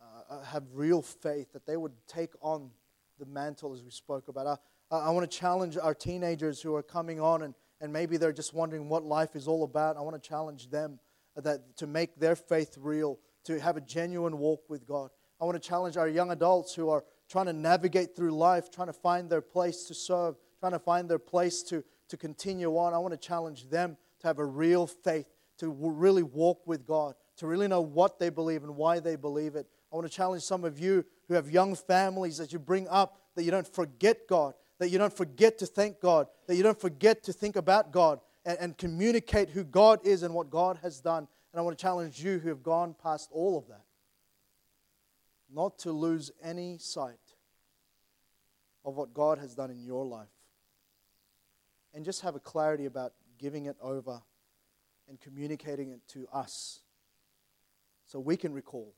uh, 0.00 0.36
uh, 0.36 0.42
have 0.44 0.62
real 0.72 1.02
faith, 1.02 1.52
that 1.52 1.66
they 1.66 1.76
would 1.76 1.92
take 2.08 2.30
on 2.40 2.70
the 3.18 3.26
mantle 3.26 3.74
as 3.74 3.84
we 3.84 3.90
spoke 3.90 4.28
about. 4.28 4.58
I, 4.90 4.96
I 4.96 5.10
want 5.10 5.30
to 5.30 5.38
challenge 5.38 5.76
our 5.76 5.94
teenagers 5.94 6.62
who 6.62 6.74
are 6.74 6.82
coming 6.82 7.20
on 7.20 7.42
and, 7.42 7.54
and 7.82 7.92
maybe 7.92 8.16
they're 8.16 8.32
just 8.32 8.54
wondering 8.54 8.88
what 8.88 9.04
life 9.04 9.36
is 9.36 9.46
all 9.46 9.62
about. 9.62 9.98
I 9.98 10.00
want 10.00 10.20
to 10.20 10.26
challenge 10.26 10.70
them 10.70 10.98
that, 11.36 11.76
to 11.76 11.86
make 11.86 12.18
their 12.18 12.34
faith 12.34 12.78
real, 12.80 13.18
to 13.44 13.60
have 13.60 13.76
a 13.76 13.82
genuine 13.82 14.38
walk 14.38 14.62
with 14.70 14.86
God. 14.86 15.10
I 15.38 15.44
want 15.44 15.62
to 15.62 15.68
challenge 15.68 15.98
our 15.98 16.08
young 16.08 16.30
adults 16.30 16.74
who 16.74 16.88
are 16.88 17.04
trying 17.28 17.44
to 17.44 17.52
navigate 17.52 18.16
through 18.16 18.30
life, 18.30 18.70
trying 18.70 18.86
to 18.86 18.94
find 18.94 19.28
their 19.28 19.42
place 19.42 19.84
to 19.84 19.94
serve, 19.94 20.36
trying 20.60 20.72
to 20.72 20.78
find 20.78 21.10
their 21.10 21.18
place 21.18 21.62
to, 21.64 21.84
to 22.08 22.16
continue 22.16 22.74
on. 22.78 22.94
I 22.94 22.98
want 22.98 23.12
to 23.12 23.18
challenge 23.18 23.68
them 23.68 23.98
to 24.20 24.28
have 24.28 24.38
a 24.38 24.46
real 24.46 24.86
faith, 24.86 25.26
to 25.58 25.68
really 25.68 26.22
walk 26.22 26.66
with 26.66 26.86
God, 26.86 27.16
to 27.36 27.46
really 27.46 27.68
know 27.68 27.80
what 27.80 28.18
they 28.18 28.30
believe 28.30 28.62
and 28.64 28.76
why 28.76 29.00
they 29.00 29.16
believe 29.16 29.56
it. 29.56 29.66
I 29.92 29.96
want 29.96 30.06
to 30.06 30.12
challenge 30.12 30.42
some 30.42 30.64
of 30.64 30.78
you 30.78 31.04
who 31.28 31.34
have 31.34 31.50
young 31.50 31.74
families 31.74 32.38
that 32.38 32.52
you 32.52 32.58
bring 32.58 32.88
up 32.88 33.20
that 33.34 33.44
you 33.44 33.50
don't 33.50 33.68
forget 33.68 34.26
God, 34.28 34.54
that 34.78 34.88
you 34.88 34.98
don't 34.98 35.12
forget 35.12 35.58
to 35.58 35.66
thank 35.66 36.00
God, 36.00 36.26
that 36.46 36.56
you 36.56 36.62
don't 36.62 36.80
forget 36.80 37.22
to 37.24 37.32
think 37.32 37.56
about 37.56 37.92
God 37.92 38.20
and, 38.44 38.58
and 38.58 38.78
communicate 38.78 39.50
who 39.50 39.64
God 39.64 40.00
is 40.04 40.22
and 40.22 40.34
what 40.34 40.50
God 40.50 40.78
has 40.82 41.00
done 41.00 41.28
and 41.56 41.60
I 41.60 41.62
want 41.62 41.78
to 41.78 41.82
challenge 41.82 42.22
you 42.22 42.38
who 42.38 42.50
have 42.50 42.62
gone 42.62 42.94
past 43.02 43.30
all 43.32 43.56
of 43.56 43.66
that 43.68 43.80
not 45.50 45.78
to 45.78 45.90
lose 45.90 46.30
any 46.42 46.76
sight 46.76 47.34
of 48.84 48.94
what 48.94 49.14
God 49.14 49.38
has 49.38 49.54
done 49.54 49.70
in 49.70 49.82
your 49.82 50.04
life. 50.04 50.28
And 51.94 52.04
just 52.04 52.20
have 52.20 52.34
a 52.34 52.40
clarity 52.40 52.84
about 52.84 53.14
giving 53.38 53.64
it 53.64 53.76
over 53.80 54.20
and 55.08 55.18
communicating 55.18 55.92
it 55.92 56.00
to 56.08 56.28
us 56.30 56.80
so 58.06 58.20
we 58.20 58.36
can 58.36 58.52
recall 58.52 58.94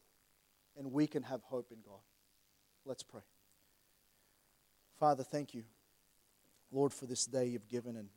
and 0.79 0.93
we 0.93 1.07
can 1.07 1.23
have 1.25 1.43
hope 1.43 1.73
in 1.73 1.79
God. 1.85 2.01
Let's 2.85 3.03
pray. 3.03 3.23
Father, 4.99 5.23
thank 5.25 5.55
you, 5.55 5.65
Lord, 6.71 6.93
for 6.93 7.07
this 7.07 7.27
day 7.27 7.47
you've 7.47 7.69
given. 7.69 7.97
And, 7.97 8.09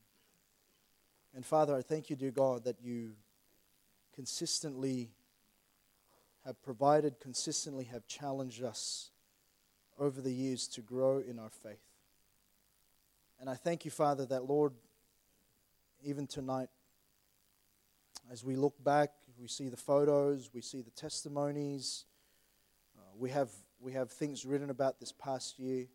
and 1.36 1.46
Father, 1.46 1.76
I 1.76 1.82
thank 1.82 2.10
you, 2.10 2.16
dear 2.16 2.32
God, 2.32 2.64
that 2.66 2.78
you 2.82 3.14
consistently 4.14 5.12
have 6.46 6.62
provided, 6.64 7.20
consistently 7.20 7.86
have 7.86 8.08
challenged 8.08 8.64
us 8.64 9.12
over 10.00 10.22
the 10.22 10.32
years 10.32 10.68
to 10.68 10.82
grow 10.82 11.20
in 11.20 11.38
our 11.39 11.50
faith. 11.50 11.84
And 13.39 13.50
I 13.50 13.56
thank 13.56 13.86
you, 13.86 13.92
Father, 13.92 14.26
that, 14.28 14.46
Lord, 14.46 14.74
even 16.04 16.28
tonight, 16.28 16.70
as 18.32 18.44
we 18.44 18.56
look 18.56 18.74
back, 18.84 19.12
we 19.42 19.48
see 19.48 19.70
the 19.70 19.78
photos, 19.78 20.52
we 20.54 20.62
see 20.62 20.82
the 20.82 20.92
testimonies, 20.92 22.06
uh, 22.96 23.02
we, 23.18 23.32
have, 23.32 23.50
we 23.80 23.92
have 23.94 24.12
things 24.12 24.46
written 24.46 24.70
about 24.70 25.00
this 25.00 25.12
past 25.12 25.58
year. 25.58 25.88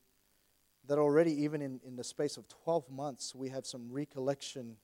that 0.89 0.99
already, 0.99 1.33
even 1.45 1.63
in, 1.63 1.81
in 1.87 1.95
the 1.95 2.03
space 2.03 2.37
of 2.37 2.49
12 2.49 2.91
months, 2.91 3.35
we 3.35 3.49
have 3.49 3.65
some 3.65 3.89
recollection 3.91 4.77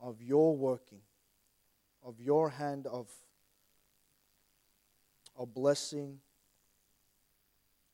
of 0.00 0.22
your 0.22 0.56
working, 0.56 1.00
of 2.04 2.20
your 2.20 2.48
hand 2.50 2.86
of, 2.86 3.08
of 5.36 5.52
blessing, 5.52 6.20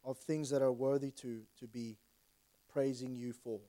of 0.05 0.19
things 0.19 0.51
that 0.51 0.61
are 0.61 0.73
worthy 0.73 1.11
to, 1.11 1.41
to 1.59 1.67
be 1.67 1.97
praising 2.71 3.17
you 3.17 3.33
for. 3.33 3.61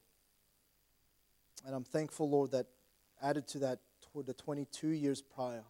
And 1.66 1.74
I'm 1.74 1.86
thankful, 1.86 2.30
Lord, 2.30 2.52
that 2.52 2.68
added 3.22 3.48
to 3.50 3.60
that, 3.60 3.80
toward 4.12 4.26
the 4.26 4.34
22 4.34 4.90
years 4.90 5.22
prior, 5.22 5.64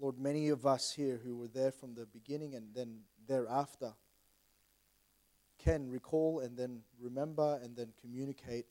Lord, 0.00 0.18
many 0.18 0.48
of 0.48 0.64
us 0.64 0.92
here 0.92 1.20
who 1.22 1.36
were 1.36 1.48
there 1.48 1.70
from 1.70 1.94
the 1.94 2.06
beginning 2.06 2.54
and 2.54 2.74
then 2.74 3.00
thereafter 3.28 3.92
can 5.58 5.90
recall 5.90 6.40
and 6.40 6.56
then 6.56 6.80
remember 6.98 7.60
and 7.62 7.76
then 7.76 7.88
communicate 8.00 8.64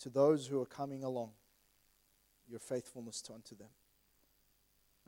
to 0.00 0.10
those 0.10 0.48
who 0.48 0.60
are 0.60 0.66
coming 0.66 1.04
along 1.04 1.30
your 2.50 2.58
faithfulness 2.58 3.22
to 3.22 3.32
unto 3.32 3.54
them. 3.54 3.68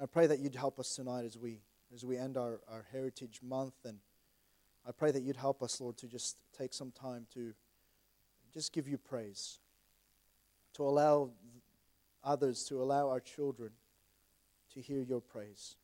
I 0.01 0.07
pray 0.07 0.28
that 0.28 0.38
you'd 0.38 0.55
help 0.55 0.78
us 0.78 0.94
tonight 0.94 1.24
as 1.24 1.36
we 1.36 1.59
as 1.92 2.05
we 2.05 2.16
end 2.16 2.36
our, 2.36 2.61
our 2.68 2.84
heritage 2.92 3.40
month 3.42 3.74
and 3.84 3.99
I 4.88 4.92
pray 4.92 5.11
that 5.11 5.22
you'd 5.22 5.36
help 5.36 5.62
us, 5.64 5.80
Lord, 5.80 5.97
to 5.99 6.07
just 6.07 6.36
take 6.57 6.72
some 6.72 6.92
time 6.92 7.26
to 7.34 7.53
just 8.55 8.72
give 8.72 8.86
you 8.86 8.99
praise, 8.99 9.59
to 10.74 10.84
allow 10.84 11.30
others, 12.22 12.62
to 12.68 12.80
allow 12.80 13.09
our 13.09 13.18
children 13.18 13.72
to 14.77 14.83
hear 14.83 15.01
your 15.01 15.22
praise. 15.22 15.74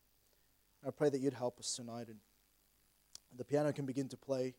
I 0.86 0.90
pray 0.90 1.08
that 1.08 1.18
you'd 1.18 1.32
help 1.32 1.58
us 1.58 1.74
tonight 1.74 2.08
and 2.08 2.18
the 3.38 3.44
piano 3.44 3.72
can 3.72 3.86
begin 3.86 4.06
to 4.10 4.18
play. 4.18 4.54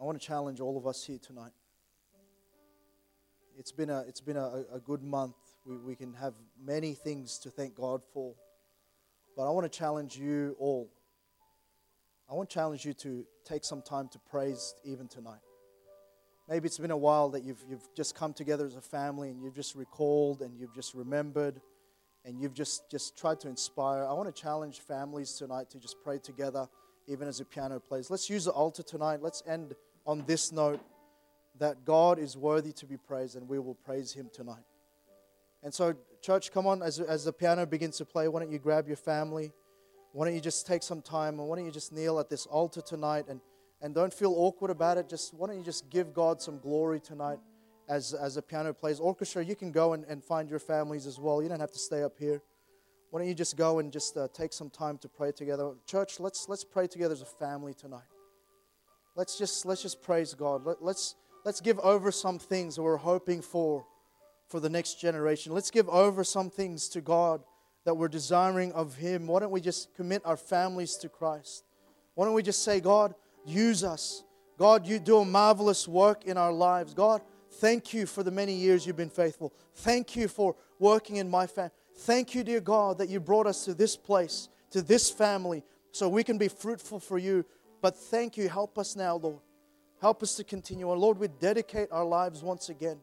I 0.00 0.04
want 0.04 0.18
to 0.18 0.26
challenge 0.26 0.60
all 0.60 0.78
of 0.78 0.86
us 0.86 1.04
here 1.04 1.18
tonight. 1.18 1.52
It's 3.58 3.70
been 3.70 3.90
a, 3.90 4.00
it's 4.08 4.22
been 4.22 4.38
a, 4.38 4.64
a 4.72 4.78
good 4.78 5.02
month. 5.02 5.34
We, 5.66 5.76
we 5.76 5.94
can 5.94 6.14
have 6.14 6.32
many 6.58 6.94
things 6.94 7.38
to 7.40 7.50
thank 7.50 7.74
God 7.74 8.00
for. 8.14 8.34
But 9.36 9.46
I 9.46 9.50
want 9.50 9.70
to 9.70 9.78
challenge 9.78 10.16
you 10.16 10.56
all. 10.58 10.90
I 12.30 12.32
want 12.34 12.48
to 12.48 12.54
challenge 12.54 12.86
you 12.86 12.94
to 12.94 13.26
take 13.44 13.62
some 13.62 13.82
time 13.82 14.08
to 14.12 14.18
praise 14.18 14.74
even 14.84 15.06
tonight. 15.06 15.40
Maybe 16.48 16.64
it's 16.66 16.78
been 16.78 16.90
a 16.90 16.96
while 16.96 17.28
that 17.30 17.44
you've, 17.44 17.62
you've 17.68 17.86
just 17.94 18.14
come 18.14 18.32
together 18.32 18.64
as 18.64 18.74
a 18.74 18.80
family 18.80 19.28
and 19.28 19.42
you've 19.42 19.54
just 19.54 19.74
recalled 19.74 20.40
and 20.40 20.58
you've 20.58 20.74
just 20.74 20.94
remembered 20.94 21.60
and 22.24 22.40
you've 22.40 22.54
just, 22.54 22.90
just 22.90 23.18
tried 23.18 23.40
to 23.40 23.48
inspire. 23.48 24.04
I 24.04 24.12
want 24.12 24.34
to 24.34 24.42
challenge 24.42 24.80
families 24.80 25.32
tonight 25.32 25.70
to 25.70 25.78
just 25.78 25.96
pray 26.02 26.18
together, 26.18 26.68
even 27.06 27.28
as 27.28 27.38
the 27.38 27.44
piano 27.44 27.80
plays. 27.80 28.10
Let's 28.10 28.30
use 28.30 28.44
the 28.44 28.52
altar 28.52 28.82
tonight. 28.82 29.20
Let's 29.22 29.42
end 29.46 29.74
on 30.06 30.24
this 30.26 30.52
note 30.52 30.80
that 31.58 31.84
God 31.84 32.18
is 32.18 32.36
worthy 32.36 32.72
to 32.72 32.86
be 32.86 32.96
praised 32.96 33.36
and 33.36 33.48
we 33.48 33.58
will 33.58 33.74
praise 33.74 34.12
him 34.12 34.30
tonight. 34.32 34.64
And 35.62 35.72
so, 35.72 35.94
church, 36.20 36.52
come 36.52 36.66
on, 36.66 36.82
as, 36.82 36.98
as 37.00 37.24
the 37.24 37.32
piano 37.32 37.66
begins 37.66 37.98
to 37.98 38.04
play, 38.04 38.26
why 38.28 38.40
don't 38.40 38.50
you 38.50 38.58
grab 38.58 38.86
your 38.86 38.96
family? 38.96 39.52
Why 40.12 40.26
don't 40.26 40.34
you 40.34 40.40
just 40.40 40.66
take 40.66 40.82
some 40.82 41.02
time 41.02 41.38
and 41.38 41.48
why 41.48 41.56
don't 41.56 41.64
you 41.64 41.72
just 41.72 41.92
kneel 41.92 42.18
at 42.18 42.28
this 42.28 42.46
altar 42.46 42.80
tonight 42.80 43.26
and, 43.28 43.40
and 43.80 43.94
don't 43.94 44.12
feel 44.12 44.34
awkward 44.36 44.70
about 44.70 44.98
it? 44.98 45.08
Just 45.08 45.34
why 45.34 45.48
don't 45.48 45.58
you 45.58 45.64
just 45.64 45.88
give 45.90 46.12
God 46.12 46.40
some 46.40 46.58
glory 46.58 47.00
tonight 47.00 47.38
as, 47.88 48.14
as 48.14 48.34
the 48.36 48.42
piano 48.42 48.72
plays? 48.72 49.00
Orchestra, 49.00 49.44
you 49.44 49.56
can 49.56 49.72
go 49.72 49.92
and, 49.92 50.04
and 50.04 50.22
find 50.22 50.48
your 50.48 50.58
families 50.58 51.06
as 51.06 51.18
well. 51.18 51.42
You 51.42 51.48
don't 51.48 51.60
have 51.60 51.72
to 51.72 51.78
stay 51.78 52.02
up 52.02 52.18
here. 52.18 52.42
Why 53.10 53.20
don't 53.20 53.28
you 53.28 53.34
just 53.34 53.56
go 53.56 53.78
and 53.78 53.92
just 53.92 54.16
uh, 54.16 54.28
take 54.32 54.52
some 54.52 54.70
time 54.70 54.96
to 54.98 55.08
pray 55.08 55.32
together? 55.32 55.72
Church, 55.86 56.18
let's, 56.18 56.48
let's 56.48 56.64
pray 56.64 56.86
together 56.86 57.12
as 57.12 57.20
a 57.20 57.26
family 57.26 57.74
tonight. 57.74 58.08
Let's 59.14 59.36
just, 59.36 59.66
let's 59.66 59.82
just 59.82 60.00
praise 60.00 60.32
God. 60.32 60.64
Let, 60.64 60.82
let's, 60.82 61.16
let's 61.44 61.60
give 61.60 61.78
over 61.80 62.10
some 62.10 62.38
things 62.38 62.76
that 62.76 62.82
we're 62.82 62.96
hoping 62.96 63.42
for 63.42 63.84
for 64.48 64.60
the 64.60 64.70
next 64.70 65.00
generation. 65.00 65.52
Let's 65.52 65.70
give 65.70 65.88
over 65.88 66.24
some 66.24 66.48
things 66.48 66.88
to 66.90 67.00
God 67.00 67.42
that 67.84 67.94
we're 67.94 68.08
desiring 68.08 68.72
of 68.72 68.94
Him. 68.96 69.26
Why 69.26 69.40
don't 69.40 69.50
we 69.50 69.60
just 69.60 69.94
commit 69.94 70.22
our 70.24 70.36
families 70.36 70.96
to 70.98 71.08
Christ? 71.08 71.64
Why 72.14 72.26
don't 72.26 72.34
we 72.34 72.42
just 72.42 72.64
say, 72.64 72.80
God, 72.80 73.14
use 73.44 73.82
us. 73.84 74.22
God, 74.58 74.86
you 74.86 74.98
do 74.98 75.18
a 75.18 75.24
marvelous 75.24 75.88
work 75.88 76.24
in 76.24 76.36
our 76.36 76.52
lives. 76.52 76.94
God, 76.94 77.22
thank 77.52 77.92
you 77.92 78.06
for 78.06 78.22
the 78.22 78.30
many 78.30 78.54
years 78.54 78.86
you've 78.86 78.96
been 78.96 79.10
faithful. 79.10 79.52
Thank 79.74 80.16
you 80.16 80.28
for 80.28 80.56
working 80.78 81.16
in 81.16 81.30
my 81.30 81.46
family. 81.46 81.70
Thank 81.98 82.34
you, 82.34 82.42
dear 82.42 82.60
God, 82.60 82.98
that 82.98 83.08
you 83.08 83.20
brought 83.20 83.46
us 83.46 83.64
to 83.66 83.74
this 83.74 83.96
place, 83.96 84.48
to 84.70 84.82
this 84.82 85.10
family, 85.10 85.62
so 85.92 86.08
we 86.08 86.24
can 86.24 86.38
be 86.38 86.48
fruitful 86.48 87.00
for 87.00 87.18
you. 87.18 87.44
But 87.80 87.96
thank 87.96 88.36
you. 88.36 88.48
Help 88.48 88.78
us 88.78 88.96
now, 88.96 89.16
Lord. 89.16 89.40
Help 90.00 90.22
us 90.22 90.34
to 90.36 90.44
continue. 90.44 90.90
And 90.90 91.00
Lord, 91.00 91.18
we 91.18 91.28
dedicate 91.28 91.88
our 91.92 92.04
lives 92.04 92.42
once 92.42 92.68
again 92.68 92.98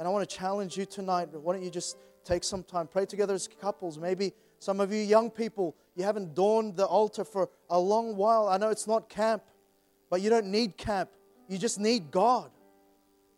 and 0.00 0.08
I 0.08 0.10
want 0.10 0.26
to 0.28 0.36
challenge 0.36 0.78
you 0.78 0.86
tonight. 0.86 1.28
Why 1.30 1.52
don't 1.52 1.62
you 1.62 1.70
just 1.70 1.98
take 2.24 2.42
some 2.42 2.62
time, 2.62 2.86
pray 2.86 3.04
together 3.04 3.34
as 3.34 3.46
couples? 3.60 3.98
Maybe 3.98 4.32
some 4.58 4.80
of 4.80 4.90
you 4.90 4.98
young 4.98 5.30
people, 5.30 5.76
you 5.94 6.04
haven't 6.04 6.34
dawned 6.34 6.74
the 6.76 6.86
altar 6.86 7.22
for 7.22 7.50
a 7.68 7.78
long 7.78 8.16
while. 8.16 8.48
I 8.48 8.56
know 8.56 8.70
it's 8.70 8.86
not 8.86 9.10
camp, 9.10 9.42
but 10.08 10.22
you 10.22 10.30
don't 10.30 10.46
need 10.46 10.78
camp. 10.78 11.10
You 11.48 11.58
just 11.58 11.78
need 11.78 12.10
God. 12.10 12.50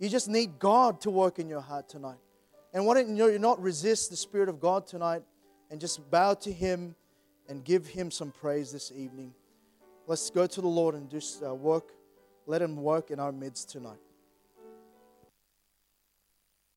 You 0.03 0.09
just 0.09 0.29
need 0.29 0.59
God 0.59 1.01
to 1.03 1.11
work 1.11 1.39
in 1.39 1.49
your 1.49 1.61
heart 1.61 1.89
tonight. 1.89 2.19
And 2.75 2.85
why 2.85 2.95
don't 2.95 3.17
you 3.17 3.39
not 3.39 3.63
resist 3.63 4.11
the 4.11 4.17
Spirit 4.17 4.49
of 4.49 4.59
God 4.59 4.85
tonight 4.85 5.23
and 5.71 5.81
just 5.81 6.11
bow 6.11 6.35
to 6.35 6.53
Him 6.53 6.97
and 7.49 7.65
give 7.65 7.87
Him 7.87 8.11
some 8.11 8.33
praise 8.33 8.73
this 8.73 8.91
evening? 8.91 9.33
Let's 10.09 10.29
go 10.29 10.45
to 10.45 10.61
the 10.61 10.67
Lord 10.67 10.97
and 10.97 11.09
just 11.09 11.41
uh, 11.45 11.55
work. 11.55 11.93
Let 12.47 12.61
Him 12.63 12.75
work 12.83 13.13
in 13.13 13.21
our 13.21 13.31
midst 13.31 13.71
tonight. 13.71 14.01